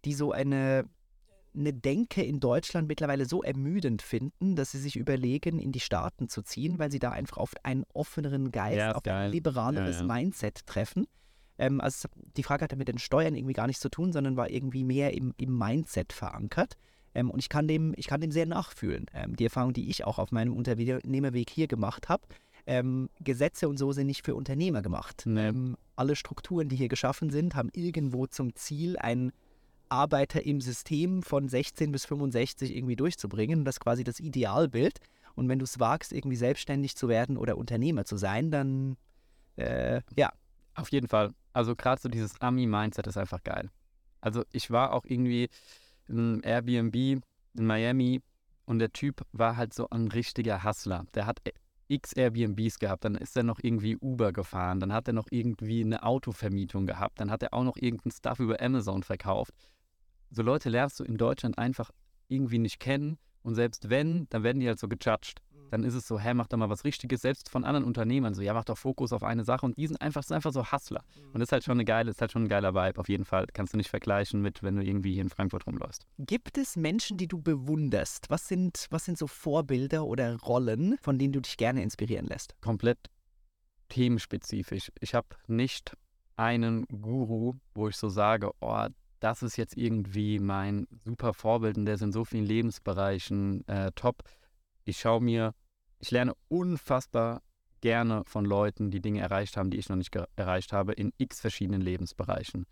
die 0.05 0.13
so 0.15 0.31
eine, 0.33 0.85
eine 1.57 1.73
Denke 1.73 2.23
in 2.23 2.41
Deutschland 2.41 2.87
mittlerweile 2.89 3.25
so 3.25 3.43
ermüdend 3.43 4.03
finden, 4.03 4.55
dass 4.55 4.73
sie 4.73 4.79
sich 4.79 4.97
überlegen, 4.97 5.59
in 5.59 5.73
die 5.73 5.81
Staaten 5.81 6.29
zu 6.29 6.43
ziehen, 6.43 6.79
weil 6.79 6.91
sie 6.93 6.99
da 6.99 7.11
einfach 7.11 7.39
auf 7.39 7.55
einen 7.65 7.85
offeneren 7.95 8.53
Geist, 8.53 8.77
Ja, 8.77 8.93
auf 8.95 9.03
geil. 9.03 9.27
ein 9.29 9.33
liberaleres 9.33 9.97
Ja, 10.01 10.07
ja. 10.07 10.15
Mindset 10.15 10.67
treffen. 10.67 11.07
Ähm, 11.59 11.81
also 11.81 12.09
die 12.37 12.43
Frage 12.43 12.65
hatte 12.65 12.77
mit 12.77 12.89
den 12.89 12.99
Steuern 12.99 13.35
irgendwie 13.35 13.53
gar 13.53 13.67
nichts 13.67 13.83
zu 13.83 13.89
tun, 13.89 14.13
sondern 14.13 14.37
war 14.37 14.51
irgendwie 14.51 14.85
mehr 14.85 15.15
im, 15.15 15.35
im 15.37 15.57
Mindset 15.57 16.13
verankert. 16.13 16.77
Ähm, 17.15 17.31
und 17.31 17.39
ich 17.39 17.49
kann, 17.49 17.69
dem, 17.69 17.95
ich 17.97 18.07
kann 18.07 18.21
dem 18.21 18.31
sehr 18.31 18.47
nachfühlen. 18.47 19.07
Ähm, 19.13 19.37
die 19.37 19.45
Erfahrung, 19.45 19.73
die 19.73 19.91
ich 19.91 20.05
auch 20.05 20.19
auf 20.19 20.31
meinem 20.33 20.55
Unternehmerweg 20.57 21.51
hier 21.51 21.67
gemacht 21.67 22.09
habe, 22.09 22.23
ähm, 22.67 23.09
Gesetze 23.21 23.69
und 23.69 23.79
so 23.79 23.93
sind 23.93 24.07
nicht 24.07 24.25
für 24.25 24.35
Unternehmer 24.35 24.83
gemacht. 24.83 25.23
Nee. 25.25 25.49
Ähm, 25.49 25.77
alle 25.97 26.17
Strukturen, 26.17 26.69
die 26.69 26.77
hier 26.77 26.89
geschaffen 26.89 27.31
sind, 27.31 27.55
haben 27.55 27.71
irgendwo 27.73 28.27
zum 28.27 28.55
Ziel, 28.55 28.97
einen 28.99 29.33
Arbeiter 29.89 30.45
im 30.45 30.61
System 30.61 31.23
von 31.23 31.49
16 31.49 31.93
bis 31.93 32.05
65 32.05 32.77
irgendwie 32.77 32.97
durchzubringen. 32.97 33.65
Das 33.65 33.77
ist 33.77 33.81
quasi 33.81 34.05
das 34.05 34.21
Idealbild. 34.21 35.01
Und 35.35 35.49
wenn 35.49 35.59
du 35.59 35.65
es 35.65 35.81
wagst, 35.81 36.13
irgendwie 36.13 36.37
selbstständig 36.37 36.95
zu 36.95 37.09
werden 37.09 37.37
oder 37.37 37.57
Unternehmer 37.57 38.05
zu 38.05 38.17
sein, 38.17 38.51
dann 38.51 38.97
äh, 39.57 40.03
ja. 40.17 40.33
Auf 40.75 40.91
jeden 40.93 41.09
Fall. 41.09 41.33
Also 41.59 41.75
gerade 41.75 42.01
so 42.01 42.09
dieses 42.09 42.41
Ami-Mindset 42.41 43.09
ist 43.09 43.17
einfach 43.17 43.43
geil. 43.43 43.69
Also 44.21 44.45
ich 44.53 44.71
war 44.71 44.93
auch 44.93 45.05
irgendwie 45.05 45.49
im 46.07 46.41
Airbnb 46.45 46.95
in 46.95 47.23
Miami 47.67 48.23
und 48.65 48.79
der 48.79 48.93
Typ 48.93 49.23
war 49.33 49.57
halt 49.57 49.75
so 49.75 49.91
ein 49.91 50.07
richtiger 50.07 50.63
Hustler. 50.63 51.05
Der 51.15 51.27
hat 51.27 51.41
x 51.89 52.13
Airbnbs 52.13 52.79
gehabt, 52.79 53.05
dann 53.05 53.17
ist 53.17 53.37
er 53.37 53.43
noch 53.43 53.59
irgendwie 53.61 53.97
Uber 53.97 54.33
gefahren, 54.33 54.79
dann 54.79 54.93
hat 54.93 55.09
er 55.09 55.15
noch 55.15 55.27
irgendwie 55.33 55.83
eine 55.83 56.05
Autovermietung 56.05 56.87
gehabt, 56.87 57.19
dann 57.19 57.29
hat 57.29 57.43
er 57.43 57.53
auch 57.53 57.65
noch 57.65 57.77
irgendeinen 57.77 58.13
Stuff 58.13 58.39
über 58.39 58.63
Amazon 58.63 59.03
verkauft. 59.03 59.53
So 60.31 60.43
Leute 60.43 60.69
lernst 60.69 61.01
du 61.01 61.05
in 61.05 61.17
Deutschland 61.17 61.59
einfach 61.59 61.91
irgendwie 62.29 62.61
nicht 62.61 62.79
kennen 62.79 63.19
und 63.43 63.57
selbst 63.57 63.91
wenn, 63.91 64.29
dann 64.29 64.45
werden 64.45 64.61
die 64.61 64.69
halt 64.69 64.79
so 64.79 64.87
gejudged. 64.87 65.43
Dann 65.71 65.85
ist 65.85 65.95
es 65.95 66.07
so, 66.07 66.19
hä, 66.19 66.35
mach 66.35 66.47
doch 66.47 66.59
mal 66.59 66.71
was 66.71 66.85
Richtiges, 66.85 67.23
selbst 67.23 67.51
von 67.51 67.65
anderen 67.65 67.85
Unternehmern 67.85 68.35
so, 68.35 68.43
ja, 68.43 68.55
mach 68.55 68.65
doch 68.65 68.79
Fokus 68.79 69.13
auf 69.13 69.23
eine 69.23 69.45
Sache 69.45 69.67
und 69.67 69.77
die 69.77 69.87
sind 69.87 70.01
einfach, 70.01 70.23
sind 70.23 70.37
einfach 70.37 70.53
so 70.53 70.71
Hustler. 70.71 71.03
Und 71.33 71.41
das 71.41 71.49
ist 71.49 71.53
halt 71.53 71.65
schon 71.65 71.73
eine 71.73 71.85
geile, 71.85 72.11
ist 72.11 72.21
halt 72.21 72.33
schon 72.33 72.45
ein 72.45 72.49
geiler 72.49 72.75
Vibe, 72.75 72.99
auf 72.99 73.09
jeden 73.09 73.25
Fall. 73.25 73.47
Kannst 73.53 73.73
du 73.73 73.77
nicht 73.77 73.91
vergleichen 73.91 74.41
mit, 74.41 74.63
wenn 74.63 74.77
du 74.77 74.85
irgendwie 74.85 75.15
hier 75.15 75.23
in 75.23 75.31
Frankfurt 75.31 75.67
rumläufst. 75.67 76.07
Gibt 76.19 76.59
es 76.59 76.77
Menschen, 76.77 77.17
die 77.17 77.27
du 77.27 77.41
bewunderst? 77.41 78.31
Was 78.31 78.49
sind, 78.49 78.87
was 78.91 79.05
sind 79.05 79.19
so 79.19 79.27
Vorbilder 79.27 80.05
oder 80.05 80.37
Rollen, 80.37 80.97
von 81.01 81.19
denen 81.19 81.33
du 81.33 81.41
dich 81.41 81.57
gerne 81.57 81.83
inspirieren 81.83 82.27
lässt? 82.27 82.55
komplett 82.61 82.99
themenspezifisch. 83.89 84.93
Ich 85.01 85.15
habe 85.15 85.29
nicht 85.47 85.97
einen 86.37 86.85
Guru, 86.85 87.55
wo 87.75 87.89
ich 87.89 87.97
so 87.97 88.09
sage, 88.09 88.51
oh, 88.61 88.87
das 89.21 89.43
ist 89.43 89.57
jetzt 89.57 89.77
irgendwie 89.77 90.39
mein 90.39 90.87
super 91.05 91.33
Vorbild 91.33 91.79
und 91.79 91.87
der 91.87 91.95
ist 91.95 92.03
in 92.03 92.13
so 92.13 92.25
vielen 92.25 92.45
Lebensbereichen 92.45 93.67
äh, 93.67 93.91
top. 93.95 94.23
Ich 94.89 95.01
schaue 95.01 95.21
mir, 95.21 95.55
ich 95.99 96.11
lerne 96.13 96.33
unfassbar 96.49 97.43
gerne 97.83 98.25
von 98.25 98.47
Leuten, 98.47 98.91
die 98.91 99.03
Dinge 99.03 99.21
erreicht 99.21 99.59
haben, 99.59 99.71
die 99.71 99.77
ich 99.77 99.91
noch 99.91 99.97
nicht 99.97 100.17
erreicht 100.35 100.73
habe, 100.73 100.95
in 100.95 101.13
x 101.19 101.43
verschiedenen 101.43 101.83
Lebensbereichen. 101.83 102.65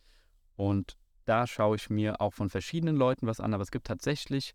Und 0.56 0.96
da 1.26 1.46
schaue 1.46 1.76
ich 1.76 1.90
mir 1.90 2.22
auch 2.22 2.32
von 2.32 2.48
verschiedenen 2.48 2.96
Leuten 2.96 3.26
was 3.26 3.38
an, 3.38 3.52
aber 3.52 3.62
es 3.62 3.70
gibt 3.70 3.86
tatsächlich 3.86 4.54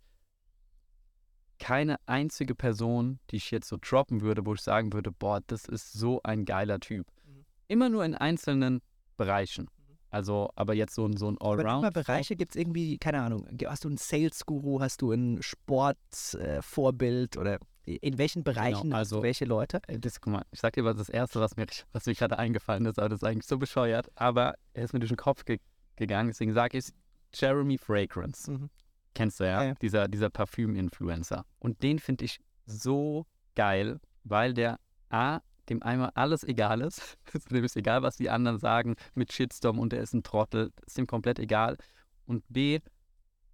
keine 1.59 1.97
einzige 2.07 2.55
Person, 2.55 3.19
die 3.29 3.35
ich 3.35 3.51
jetzt 3.51 3.67
so 3.67 3.77
droppen 3.79 4.21
würde, 4.21 4.43
wo 4.43 4.55
ich 4.55 4.61
sagen 4.61 4.91
würde, 4.91 5.11
boah, 5.11 5.41
das 5.45 5.65
ist 5.65 5.93
so 5.93 6.19
ein 6.23 6.45
geiler 6.45 6.79
Typ. 6.79 7.05
Mhm. 7.27 7.45
Immer 7.67 7.89
nur 7.89 8.03
in 8.03 8.15
einzelnen 8.15 8.81
Bereichen. 9.17 9.69
Also, 10.11 10.49
aber 10.55 10.73
jetzt 10.73 10.93
so 10.93 11.05
ein, 11.05 11.15
so 11.17 11.29
ein 11.29 11.37
Aber 11.39 11.51
Allround. 11.63 11.79
immer 11.83 11.91
Bereiche 11.91 12.35
gibt 12.35 12.53
es 12.55 12.61
irgendwie, 12.61 12.97
keine 12.97 13.21
Ahnung, 13.21 13.47
hast 13.65 13.85
du 13.85 13.87
einen 13.87 13.97
Sales-Guru, 13.97 14.81
hast 14.81 15.01
du 15.01 15.11
ein 15.11 15.41
Sportvorbild 15.41 16.57
äh, 16.57 16.61
Vorbild 16.61 17.37
oder 17.37 17.57
in 17.85 18.17
welchen 18.17 18.43
Bereichen 18.43 18.93
hast 18.93 19.11
du 19.11 19.15
also- 19.17 19.23
welche 19.23 19.45
Leute? 19.45 19.81
Äh, 19.87 19.97
Das, 19.99 20.21
guck 20.21 20.33
mal, 20.33 20.43
ich 20.51 20.59
sag 20.59 20.73
dir 20.73 20.83
was, 20.85 20.97
das 20.97 21.09
Erste, 21.09 21.39
was 21.39 21.55
mir, 21.57 21.65
was 21.93 22.05
mir 22.05 22.13
gerade 22.13 22.37
eingefallen 22.37 22.85
ist, 22.85 22.99
aber 22.99 23.09
das 23.09 23.21
ist 23.21 23.27
eigentlich 23.27 23.47
so 23.47 23.57
bescheuert, 23.57 24.11
aber 24.15 24.55
er 24.73 24.83
ist 24.83 24.93
mir 24.93 24.99
durch 24.99 25.09
den 25.11 25.17
Kopf 25.17 25.45
ge 25.45 25.59
gegangen, 25.95 26.29
deswegen 26.29 26.53
sage 26.53 26.77
ich 26.77 26.89
Jeremy 27.33 27.77
Fragrance. 27.77 28.51
Mhm. 28.51 28.69
Kennst 29.13 29.39
du 29.39 29.43
ja? 29.45 29.61
Ja, 29.61 29.67
ja. 29.69 29.73
Dieser, 29.81 30.07
dieser 30.07 30.29
Parfüm-Influencer. 30.29 31.45
Und 31.59 31.83
den 31.83 31.99
finde 31.99 32.25
ich 32.25 32.39
so 32.65 33.25
geil, 33.55 33.99
weil 34.23 34.53
der 34.53 34.79
A, 35.09 35.39
dem 35.71 35.81
einmal 35.83 36.11
alles 36.15 36.43
egal 36.43 36.81
ist. 36.81 37.17
dem 37.49 37.63
ist 37.63 37.77
egal, 37.77 38.03
was 38.03 38.17
die 38.17 38.29
anderen 38.29 38.59
sagen 38.59 38.95
mit 39.15 39.31
Shitstorm 39.31 39.79
und 39.79 39.93
er 39.93 40.01
ist 40.01 40.13
ein 40.13 40.23
Trottel. 40.23 40.71
Ist 40.85 40.97
ihm 40.97 41.07
komplett 41.07 41.39
egal. 41.39 41.77
Und 42.25 42.43
B, 42.49 42.79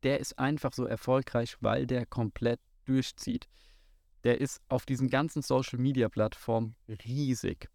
der 0.04 0.20
ist 0.20 0.38
einfach 0.38 0.74
so 0.74 0.86
erfolgreich, 0.86 1.56
weil 1.62 1.86
der 1.88 2.06
komplett 2.06 2.60
durchzieht. 2.86 3.48
Der 4.24 4.42
ist 4.42 4.62
auf 4.68 4.86
diesen 4.86 5.10
ganzen 5.10 5.42
Social 5.42 5.80
Media 5.80 6.10
Plattformen 6.10 6.76
riesig. 7.06 7.70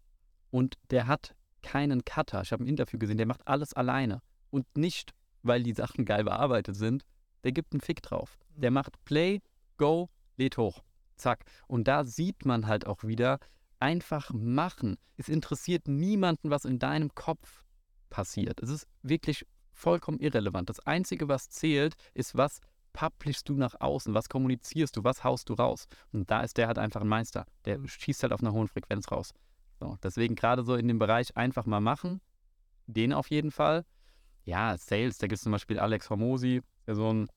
Und 0.51 0.75
der 0.91 1.07
hat 1.07 1.35
keinen 1.61 2.03
Cutter. 2.03 2.41
Ich 2.41 2.51
habe 2.51 2.63
ein 2.63 2.67
Interview 2.67 2.99
gesehen, 2.99 3.17
der 3.17 3.25
macht 3.25 3.47
alles 3.47 3.73
alleine. 3.73 4.21
Und 4.49 4.65
nicht, 4.77 5.13
weil 5.41 5.63
die 5.63 5.73
Sachen 5.73 6.05
geil 6.05 6.25
bearbeitet 6.25 6.75
sind. 6.75 7.05
Der 7.43 7.53
gibt 7.53 7.73
einen 7.73 7.81
Fick 7.81 8.01
drauf. 8.01 8.37
Der 8.55 8.71
macht 8.71 9.03
Play, 9.05 9.41
Go, 9.77 10.09
lädt 10.37 10.57
hoch. 10.57 10.83
Zack. 11.15 11.45
Und 11.67 11.87
da 11.87 12.03
sieht 12.03 12.45
man 12.45 12.67
halt 12.67 12.85
auch 12.85 13.03
wieder, 13.03 13.39
einfach 13.83 14.31
machen. 14.33 14.97
Es 15.17 15.27
interessiert 15.27 15.89
niemanden, 15.89 16.49
was 16.49 16.63
in 16.63 16.79
deinem 16.79 17.13
Kopf 17.15 17.65
passiert. 18.09 18.61
Es 18.61 18.69
ist 18.69 18.87
wirklich 19.01 19.45
vollkommen 19.73 20.19
irrelevant. 20.19 20.69
Das 20.69 20.79
Einzige, 20.79 21.27
was 21.27 21.49
zählt, 21.49 21.95
ist, 22.13 22.37
was 22.37 22.61
publishst 22.93 23.49
du 23.49 23.55
nach 23.55 23.81
außen, 23.81 24.13
was 24.13 24.29
kommunizierst 24.29 24.95
du, 24.95 25.03
was 25.03 25.25
haust 25.25 25.49
du 25.49 25.55
raus. 25.55 25.87
Und 26.13 26.31
da 26.31 26.41
ist 26.43 26.57
der 26.57 26.67
halt 26.67 26.77
einfach 26.77 27.01
ein 27.01 27.09
Meister. 27.09 27.45
Der 27.65 27.85
schießt 27.85 28.23
halt 28.23 28.31
auf 28.31 28.39
einer 28.39 28.53
hohen 28.53 28.69
Frequenz 28.69 29.11
raus. 29.11 29.33
So, 29.81 29.97
deswegen 30.01 30.35
gerade 30.35 30.63
so 30.63 30.75
in 30.75 30.87
dem 30.87 30.99
Bereich 30.99 31.35
einfach 31.35 31.65
mal 31.65 31.81
machen. 31.81 32.21
Den 32.87 33.11
auf 33.11 33.29
jeden 33.31 33.51
Fall. 33.51 33.83
Ja, 34.45 34.77
Sales, 34.77 35.17
da 35.17 35.27
gibt 35.27 35.39
es 35.39 35.43
zum 35.43 35.51
Beispiel 35.51 35.79
Alex 35.79 36.09
Hormosi, 36.09 36.61
der 36.87 36.95
so 36.95 37.11
ein 37.11 37.27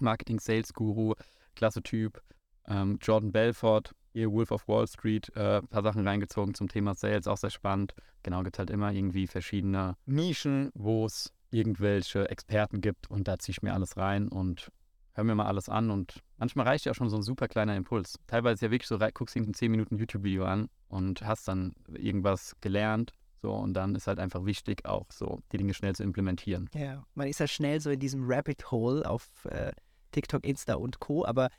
Marketing-Sales-Guru, 0.00 1.14
klasse 1.54 1.82
Typ. 1.82 2.20
Ähm, 2.66 2.98
Jordan 3.00 3.30
Belfort, 3.30 3.94
ihr 4.14 4.32
Wolf 4.32 4.50
of 4.50 4.66
Wall 4.68 4.86
Street, 4.86 5.30
äh, 5.36 5.58
ein 5.58 5.68
paar 5.68 5.82
Sachen 5.82 6.06
reingezogen 6.06 6.54
zum 6.54 6.68
Thema 6.68 6.94
Sales, 6.94 7.26
auch 7.26 7.36
sehr 7.36 7.50
spannend. 7.50 7.94
Genau, 8.22 8.42
gibt 8.42 8.58
halt 8.58 8.70
immer 8.70 8.92
irgendwie 8.92 9.26
verschiedene 9.26 9.96
Nischen, 10.06 10.70
wo 10.74 11.06
es 11.06 11.32
irgendwelche 11.50 12.28
Experten 12.30 12.80
gibt 12.80 13.10
und 13.10 13.28
da 13.28 13.38
ziehe 13.38 13.52
ich 13.52 13.62
mir 13.62 13.74
alles 13.74 13.96
rein 13.96 14.28
und 14.28 14.70
höre 15.12 15.24
mir 15.24 15.34
mal 15.34 15.46
alles 15.46 15.68
an 15.68 15.90
und 15.90 16.22
manchmal 16.38 16.66
reicht 16.66 16.86
ja 16.86 16.92
auch 16.92 16.96
schon 16.96 17.10
so 17.10 17.16
ein 17.16 17.22
super 17.22 17.46
kleiner 17.46 17.76
Impuls. 17.76 18.18
Teilweise 18.26 18.54
ist 18.54 18.60
ja 18.62 18.70
wirklich 18.70 18.88
so, 18.88 18.98
guckst 18.98 19.34
dir 19.36 19.42
ein 19.42 19.54
10 19.54 19.70
Minuten 19.70 19.96
YouTube-Video 19.96 20.44
an 20.44 20.68
und 20.88 21.22
hast 21.22 21.46
dann 21.46 21.74
irgendwas 21.92 22.56
gelernt 22.60 23.12
so 23.44 23.52
und 23.52 23.74
dann 23.74 23.94
ist 23.94 24.06
halt 24.06 24.18
einfach 24.20 24.46
wichtig, 24.46 24.86
auch 24.86 25.04
so 25.12 25.42
die 25.52 25.58
Dinge 25.58 25.74
schnell 25.74 25.94
zu 25.94 26.02
implementieren. 26.02 26.70
Ja, 26.74 27.04
man 27.14 27.28
ist 27.28 27.40
ja 27.40 27.46
schnell 27.46 27.78
so 27.78 27.90
in 27.90 28.00
diesem 28.00 28.24
Rabbit 28.26 28.70
Hole 28.70 29.08
auf 29.08 29.28
äh, 29.44 29.72
TikTok, 30.12 30.46
Insta 30.46 30.76
und 30.76 30.98
Co., 30.98 31.26
aber 31.26 31.50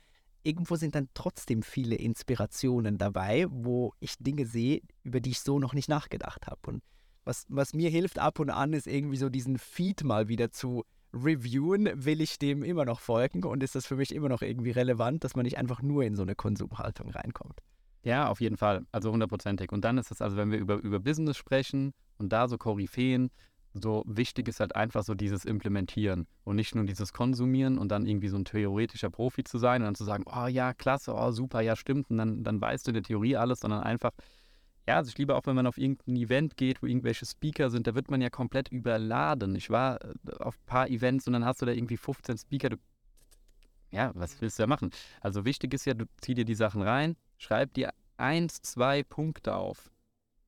irgendwo 0.46 0.76
sind 0.76 0.94
dann 0.94 1.08
trotzdem 1.12 1.62
viele 1.62 1.96
Inspirationen 1.96 2.98
dabei, 2.98 3.46
wo 3.50 3.92
ich 4.00 4.16
Dinge 4.18 4.46
sehe, 4.46 4.80
über 5.02 5.20
die 5.20 5.30
ich 5.30 5.40
so 5.40 5.58
noch 5.58 5.74
nicht 5.74 5.88
nachgedacht 5.88 6.46
habe. 6.46 6.60
Und 6.66 6.82
was, 7.24 7.44
was 7.48 7.74
mir 7.74 7.90
hilft 7.90 8.18
ab 8.18 8.38
und 8.38 8.50
an, 8.50 8.72
ist 8.72 8.86
irgendwie 8.86 9.16
so 9.16 9.28
diesen 9.28 9.58
Feed 9.58 10.04
mal 10.04 10.28
wieder 10.28 10.50
zu 10.52 10.84
reviewen. 11.12 11.90
Will 12.04 12.20
ich 12.20 12.38
dem 12.38 12.62
immer 12.62 12.84
noch 12.84 13.00
folgen 13.00 13.44
und 13.44 13.62
ist 13.62 13.74
das 13.74 13.86
für 13.86 13.96
mich 13.96 14.14
immer 14.14 14.28
noch 14.28 14.42
irgendwie 14.42 14.70
relevant, 14.70 15.24
dass 15.24 15.34
man 15.34 15.44
nicht 15.44 15.58
einfach 15.58 15.82
nur 15.82 16.04
in 16.04 16.14
so 16.14 16.22
eine 16.22 16.34
Konsumhaltung 16.34 17.10
reinkommt? 17.10 17.60
Ja, 18.02 18.28
auf 18.28 18.40
jeden 18.40 18.56
Fall. 18.56 18.86
Also 18.92 19.10
hundertprozentig. 19.10 19.72
Und 19.72 19.84
dann 19.84 19.98
ist 19.98 20.12
es, 20.12 20.22
also 20.22 20.36
wenn 20.36 20.52
wir 20.52 20.58
über, 20.58 20.76
über 20.76 21.00
Business 21.00 21.36
sprechen 21.36 21.92
und 22.18 22.32
da 22.32 22.46
so 22.46 22.56
Koryphäen, 22.56 23.30
so 23.82 24.02
wichtig 24.06 24.48
ist 24.48 24.60
halt 24.60 24.74
einfach 24.74 25.02
so 25.02 25.14
dieses 25.14 25.44
Implementieren 25.44 26.26
und 26.44 26.56
nicht 26.56 26.74
nur 26.74 26.84
dieses 26.84 27.12
Konsumieren 27.12 27.78
und 27.78 27.88
dann 27.90 28.06
irgendwie 28.06 28.28
so 28.28 28.36
ein 28.36 28.44
theoretischer 28.44 29.10
Profi 29.10 29.44
zu 29.44 29.58
sein 29.58 29.82
und 29.82 29.86
dann 29.86 29.94
zu 29.94 30.04
sagen, 30.04 30.24
oh 30.26 30.46
ja, 30.46 30.74
klasse, 30.74 31.14
oh 31.14 31.30
super, 31.30 31.60
ja 31.60 31.76
stimmt 31.76 32.10
und 32.10 32.18
dann, 32.18 32.44
dann 32.44 32.60
weißt 32.60 32.86
du 32.86 32.90
in 32.90 32.94
der 32.94 33.02
Theorie 33.02 33.36
alles, 33.36 33.60
sondern 33.60 33.82
einfach, 33.82 34.12
ja, 34.86 34.96
also 34.96 35.08
ich 35.08 35.18
liebe 35.18 35.34
auch, 35.34 35.46
wenn 35.46 35.56
man 35.56 35.66
auf 35.66 35.78
irgendein 35.78 36.16
Event 36.16 36.56
geht, 36.56 36.82
wo 36.82 36.86
irgendwelche 36.86 37.26
Speaker 37.26 37.70
sind, 37.70 37.86
da 37.86 37.94
wird 37.94 38.10
man 38.10 38.20
ja 38.20 38.30
komplett 38.30 38.68
überladen. 38.68 39.56
Ich 39.56 39.70
war 39.70 39.98
auf 40.38 40.56
ein 40.56 40.66
paar 40.66 40.88
Events 40.88 41.26
und 41.26 41.32
dann 41.32 41.44
hast 41.44 41.60
du 41.60 41.66
da 41.66 41.72
irgendwie 41.72 41.96
15 41.96 42.38
Speaker, 42.38 42.70
du 42.70 42.76
ja, 43.90 44.10
was 44.14 44.40
willst 44.40 44.58
du 44.58 44.64
da 44.64 44.66
machen? 44.66 44.90
Also 45.20 45.44
wichtig 45.44 45.72
ist 45.74 45.86
ja, 45.86 45.94
du 45.94 46.06
zieh 46.20 46.34
dir 46.34 46.44
die 46.44 46.54
Sachen 46.54 46.82
rein, 46.82 47.16
schreib 47.38 47.72
dir 47.74 47.90
eins, 48.16 48.60
zwei 48.62 49.02
Punkte 49.02 49.54
auf. 49.54 49.90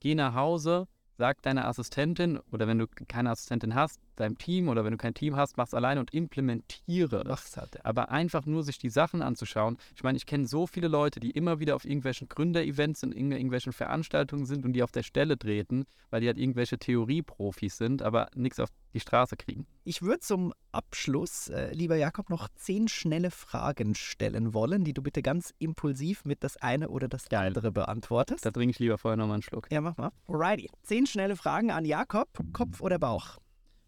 Geh 0.00 0.14
nach 0.14 0.34
Hause, 0.34 0.86
sag 1.18 1.42
deiner 1.42 1.66
Assistentin 1.66 2.38
oder 2.52 2.66
wenn 2.68 2.78
du 2.78 2.86
keine 3.08 3.30
Assistentin 3.30 3.74
hast, 3.74 4.00
deinem 4.20 4.38
Team 4.38 4.68
oder 4.68 4.84
wenn 4.84 4.92
du 4.92 4.98
kein 4.98 5.14
Team 5.14 5.36
hast, 5.36 5.56
mach 5.56 5.66
es 5.66 5.74
alleine 5.74 6.00
und 6.00 6.12
implementiere 6.12 7.24
es. 7.28 7.56
Halt. 7.56 7.84
Aber 7.84 8.10
einfach 8.10 8.46
nur 8.46 8.62
sich 8.62 8.78
die 8.78 8.90
Sachen 8.90 9.22
anzuschauen. 9.22 9.78
Ich 9.94 10.02
meine, 10.02 10.16
ich 10.16 10.26
kenne 10.26 10.46
so 10.46 10.66
viele 10.66 10.88
Leute, 10.88 11.20
die 11.20 11.30
immer 11.30 11.60
wieder 11.60 11.76
auf 11.76 11.84
irgendwelchen 11.84 12.28
Gründerevents 12.28 13.02
und 13.04 13.12
irgendwelchen 13.12 13.72
Veranstaltungen 13.72 14.46
sind 14.46 14.64
und 14.64 14.72
die 14.72 14.82
auf 14.82 14.92
der 14.92 15.02
Stelle 15.02 15.38
treten, 15.38 15.84
weil 16.10 16.20
die 16.20 16.26
halt 16.26 16.38
irgendwelche 16.38 16.78
Theorieprofis 16.78 17.76
sind, 17.76 18.02
aber 18.02 18.28
nichts 18.34 18.60
auf 18.60 18.68
die 18.94 19.00
Straße 19.00 19.36
kriegen. 19.36 19.66
Ich 19.84 20.02
würde 20.02 20.20
zum 20.20 20.52
Abschluss, 20.72 21.48
äh, 21.48 21.72
lieber 21.72 21.96
Jakob, 21.96 22.30
noch 22.30 22.48
zehn 22.56 22.88
schnelle 22.88 23.30
Fragen 23.30 23.94
stellen 23.94 24.54
wollen, 24.54 24.84
die 24.84 24.94
du 24.94 25.02
bitte 25.02 25.22
ganz 25.22 25.54
impulsiv 25.58 26.24
mit 26.24 26.42
das 26.42 26.56
eine 26.56 26.88
oder 26.88 27.08
das 27.08 27.28
Geil. 27.28 27.48
andere 27.48 27.72
beantwortest. 27.72 28.44
Da 28.44 28.50
trinke 28.50 28.70
ich 28.70 28.78
lieber 28.78 28.98
vorher 28.98 29.16
nochmal 29.16 29.34
einen 29.34 29.42
Schluck. 29.42 29.70
ja, 29.70 29.80
mach 29.80 29.96
mal. 29.96 30.10
Alrighty. 30.26 30.70
Zehn 30.82 31.06
schnelle 31.06 31.36
Fragen 31.36 31.70
an 31.70 31.84
Jakob. 31.84 32.28
Kopf 32.52 32.80
oder 32.80 32.98
Bauch? 32.98 33.38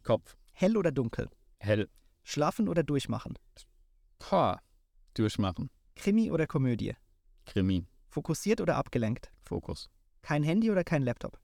Kopf. 0.03 0.37
Hell 0.53 0.77
oder 0.77 0.93
dunkel? 0.93 1.29
Hell. 1.59 1.89
Schlafen 2.23 2.69
oder 2.69 2.83
durchmachen? 2.83 3.39
Pah. 4.19 4.61
Durchmachen. 5.15 5.71
Krimi 5.97 6.31
oder 6.31 6.47
Komödie? 6.47 6.95
Krimi. 7.47 7.87
Fokussiert 8.09 8.61
oder 8.61 8.77
abgelenkt? 8.77 9.33
Fokus. 9.43 9.91
Kein 10.23 10.43
Handy 10.43 10.71
oder 10.71 10.85
kein 10.85 11.03
Laptop? 11.03 11.41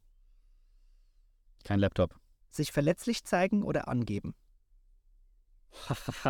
Kein 1.65 1.81
Laptop. 1.81 2.19
Sich 2.51 2.73
verletzlich 2.73 3.25
zeigen 3.25 3.63
oder 3.63 3.89
angeben? 3.89 4.35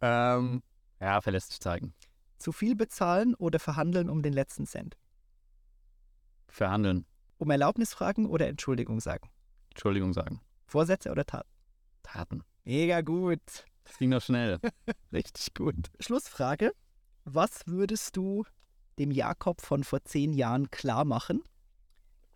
ähm, 0.00 0.62
ja, 1.00 1.20
verlässt 1.20 1.50
sich 1.50 1.60
zeigen. 1.60 1.94
Zu 2.38 2.52
viel 2.52 2.74
bezahlen 2.74 3.34
oder 3.34 3.58
verhandeln 3.58 4.10
um 4.10 4.22
den 4.22 4.32
letzten 4.32 4.66
Cent? 4.66 4.96
Verhandeln. 6.48 7.06
Um 7.38 7.50
Erlaubnis 7.50 7.94
fragen 7.94 8.26
oder 8.26 8.48
Entschuldigung 8.48 9.00
sagen? 9.00 9.30
Entschuldigung 9.70 10.12
sagen. 10.12 10.40
Vorsätze 10.72 11.10
oder 11.10 11.26
Taten? 11.26 11.50
Taten. 12.02 12.44
Mega 12.64 13.02
gut. 13.02 13.42
Das 13.84 13.98
ging 13.98 14.08
noch 14.08 14.22
schnell. 14.22 14.58
Richtig 15.12 15.52
gut. 15.52 15.90
Schlussfrage. 16.00 16.72
Was 17.24 17.66
würdest 17.66 18.16
du 18.16 18.46
dem 18.98 19.10
Jakob 19.10 19.60
von 19.60 19.84
vor 19.84 20.02
zehn 20.04 20.32
Jahren 20.32 20.70
klar 20.70 21.04
machen, 21.04 21.42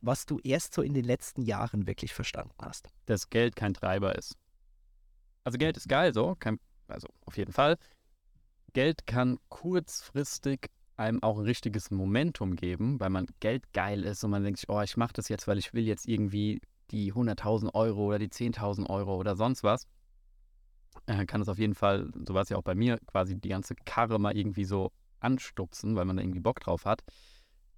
was 0.03 0.27
du 0.27 0.39
erst 0.45 0.75
so 0.75 0.83
in 0.83 0.93
den 0.93 1.07
letzten 1.07 1.41
Jahren 1.41 1.87
wirklich 1.87 2.13
verstanden 2.13 2.55
hast? 2.61 2.91
dass 3.07 3.31
Geld 3.31 3.57
kein 3.57 3.73
Treiber 3.73 4.17
ist. 4.17 4.37
Also 5.45 5.57
Geld 5.57 5.79
ist 5.79 5.89
geil, 5.89 6.13
so, 6.13 6.37
kein, 6.39 6.61
also 6.89 7.09
auf 7.25 7.39
jeden 7.39 7.53
Fall. 7.53 7.79
Geld 8.75 9.07
kann 9.07 9.39
kurzfristig 9.49 10.71
einem 10.99 11.23
auch 11.23 11.39
ein 11.39 11.47
richtiges 11.47 11.91
Momentum 11.91 12.55
geben, 12.55 13.01
weil 13.01 13.11
man 13.11 13.29
Geld 13.41 13.73
geil 13.73 14.05
ist 14.05 14.23
und 14.25 14.31
man 14.31 14.45
denkt 14.45 14.61
sich, 14.61 14.69
oh, 14.69 14.83
ich 14.83 14.99
mache 14.99 15.15
das 15.15 15.31
jetzt, 15.31 15.49
weil 15.49 15.57
ich 15.57 15.73
will 15.73 15.87
jetzt 15.87 16.07
irgendwie 16.07 16.61
die 16.91 17.13
100.000 17.13 17.75
Euro 17.75 18.07
oder 18.07 18.19
die 18.19 18.29
10.000 18.29 18.89
Euro 18.89 19.17
oder 19.17 19.37
sonst 19.37 19.63
was. 19.63 19.87
Äh, 21.07 21.27
kann 21.27 21.41
es 21.41 21.49
auf 21.49 21.59
jeden 21.59 21.75
Fall, 21.75 22.11
so 22.27 22.35
war 22.35 22.43
es 22.43 22.49
ja 22.49 22.57
auch 22.57 22.63
bei 22.63 22.75
mir, 22.75 22.99
quasi 23.07 23.39
die 23.39 23.49
ganze 23.49 23.75
Karre 23.75 24.19
mal 24.19 24.37
irgendwie 24.37 24.65
so 24.65 24.93
anstupsen, 25.21 25.97
weil 25.97 26.05
man 26.05 26.17
da 26.17 26.23
irgendwie 26.23 26.41
Bock 26.41 26.61
drauf 26.61 26.85
hat. 26.85 27.03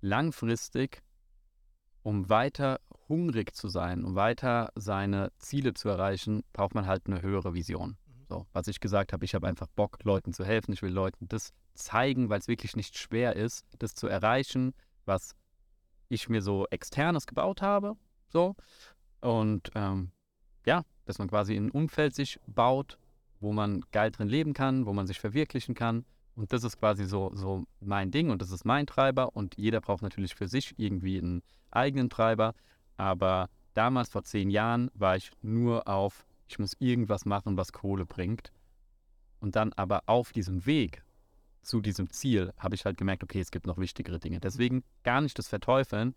Langfristig 0.01 1.03
um 2.03 2.31
weiter 2.31 2.81
hungrig 3.09 3.55
zu 3.55 3.69
sein, 3.69 4.05
um 4.05 4.15
weiter 4.15 4.73
seine 4.75 5.31
Ziele 5.39 5.75
zu 5.75 5.91
erreichen, 5.91 6.43
braucht 6.55 6.75
man 6.75 6.87
halt 6.87 7.07
eine 7.07 7.21
höhere 7.21 7.53
Vision. 7.53 7.99
So, 8.29 8.47
was 8.53 8.69
ich 8.69 8.81
gesagt 8.81 9.13
habe, 9.13 9.25
ich 9.25 9.35
habe 9.35 9.47
einfach 9.47 9.67
Bock, 9.69 9.99
Leuten 10.05 10.33
zu 10.33 10.45
helfen. 10.45 10.73
Ich 10.73 10.81
will 10.81 10.91
Leuten 10.91 11.29
das 11.29 11.53
zeigen, 11.75 12.29
weil 12.29 12.39
es 12.39 12.49
wirklich 12.49 12.77
nicht 12.77 12.97
schwer 12.97 13.37
ist, 13.37 13.65
das 13.79 13.95
zu 13.95 14.07
erreichen, 14.07 14.75
was 15.05 15.35
ich 16.09 16.31
mir 16.31 16.41
so 16.41 16.67
externes 16.71 17.27
gebaut 17.27 17.63
habe. 17.63 17.95
So. 18.29 18.55
Und 19.21 19.71
ähm, 19.75 20.11
ja, 20.67 20.85
dass 21.05 21.19
man 21.19 21.29
quasi 21.29 21.57
ein 21.57 21.71
Umfeld 21.71 22.15
sich 22.15 22.39
baut, 22.47 22.99
wo 23.41 23.53
man 23.53 23.83
geil 23.93 24.11
drin 24.11 24.29
leben 24.29 24.53
kann, 24.53 24.87
wo 24.87 24.93
man 24.93 25.07
sich 25.07 25.21
verwirklichen 25.21 25.75
kann. 25.75 26.05
Und 26.35 26.53
das 26.53 26.63
ist 26.65 26.79
quasi 26.79 27.05
so, 27.05 27.33
so 27.35 27.65
mein 27.81 28.11
Ding 28.11 28.31
und 28.31 28.43
das 28.43 28.51
ist 28.51 28.65
mein 28.65 28.87
Treiber. 28.87 29.35
Und 29.35 29.57
jeder 29.57 29.81
braucht 29.81 30.03
natürlich 30.03 30.35
für 30.35 30.47
sich 30.47 30.75
irgendwie 30.79 31.19
einen 31.19 31.43
eigenen 31.71 32.11
Treiber. 32.11 32.55
Aber 32.97 33.49
damals, 33.75 34.09
vor 34.09 34.23
zehn 34.23 34.51
Jahren, 34.51 34.91
war 34.95 35.17
ich 35.17 35.31
nur 35.43 35.89
auf, 35.89 36.27
ich 36.47 36.59
muss 36.59 36.77
irgendwas 36.79 37.25
machen, 37.25 37.57
was 37.57 37.73
Kohle 37.73 38.07
bringt. 38.07 38.53
Und 39.41 39.57
dann 39.57 39.73
aber 39.73 40.03
auf 40.07 40.33
diesem 40.33 40.67
Weg 40.67 41.03
zu 41.63 41.81
diesem 41.81 42.11
Ziel 42.11 42.53
habe 42.57 42.75
ich 42.75 42.85
halt 42.85 42.97
gemerkt, 42.97 43.23
okay, 43.23 43.41
es 43.41 43.51
gibt 43.51 43.67
noch 43.67 43.79
wichtigere 43.79 44.19
Dinge. 44.19 44.41
Deswegen 44.41 44.85
gar 45.03 45.21
nicht 45.21 45.39
das 45.39 45.49
Verteufeln. 45.49 46.15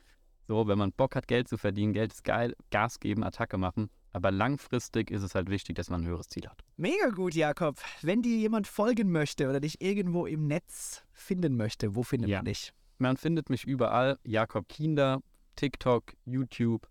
So, 0.52 0.68
wenn 0.68 0.78
man 0.78 0.92
Bock 0.92 1.16
hat, 1.16 1.30
Geld 1.30 1.48
zu 1.48 1.58
verdienen, 1.58 1.94
Geld 1.94 2.12
ist 2.12 2.26
geil, 2.26 2.58
Gas 2.72 3.00
geben, 3.00 3.24
Attacke 3.24 3.58
machen. 3.58 3.90
Aber 4.12 4.32
langfristig 4.32 5.10
ist 5.10 5.22
es 5.24 5.34
halt 5.34 5.50
wichtig, 5.50 5.78
dass 5.78 5.90
man 5.90 6.02
ein 6.02 6.08
höheres 6.08 6.28
Ziel 6.28 6.46
hat. 6.46 6.60
Mega 6.76 7.08
gut, 7.08 7.36
Jakob. 7.36 7.78
Wenn 8.02 8.22
dir 8.22 8.36
jemand 8.36 8.68
folgen 8.68 9.14
möchte 9.14 9.48
oder 9.48 9.62
dich 9.62 9.80
irgendwo 9.82 10.26
im 10.26 10.48
Netz 10.48 11.04
finden 11.14 11.56
möchte, 11.56 11.96
wo 11.96 12.04
findet 12.04 12.30
Ja. 12.30 12.40
man 12.40 12.46
dich? 12.48 12.74
Man 12.98 13.16
findet 13.16 13.50
mich 13.50 13.64
überall. 13.64 14.20
Jakob 14.26 14.68
Kinder, 14.68 15.22
TikTok, 15.56 16.12
YouTube, 16.26 16.86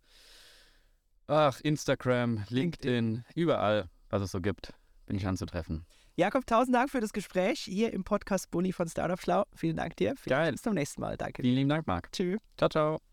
ach, 1.27 1.61
Instagram, 1.61 2.45
LinkedIn, 2.49 3.25
überall, 3.35 3.91
was 4.09 4.23
es 4.23 4.31
so 4.33 4.41
gibt, 4.41 4.73
bin 5.05 5.19
ich 5.19 5.27
anzutreffen. 5.27 5.85
Jakob, 6.17 6.47
tausend 6.47 6.75
Dank 6.75 6.89
für 6.89 7.01
das 7.03 7.13
Gespräch 7.13 7.61
hier 7.61 7.93
im 7.93 8.05
Podcast 8.05 8.51
Bully 8.51 8.73
von 8.73 8.89
Startup 8.89 9.21
Schlau. 9.21 9.45
Vielen 9.55 9.77
Dank 9.77 9.97
dir. 9.97 10.15
Geil. 10.25 10.53
Bis 10.53 10.63
zum 10.63 10.73
nächsten 10.73 11.03
Mal. 11.03 11.19
Danke. 11.19 11.43
Vielen 11.43 11.57
lieben 11.57 11.69
Dank, 11.69 11.87
Marc. 11.87 12.11
Tschüss. 12.11 12.41
Ciao, 12.57 12.71
ciao. 12.71 13.10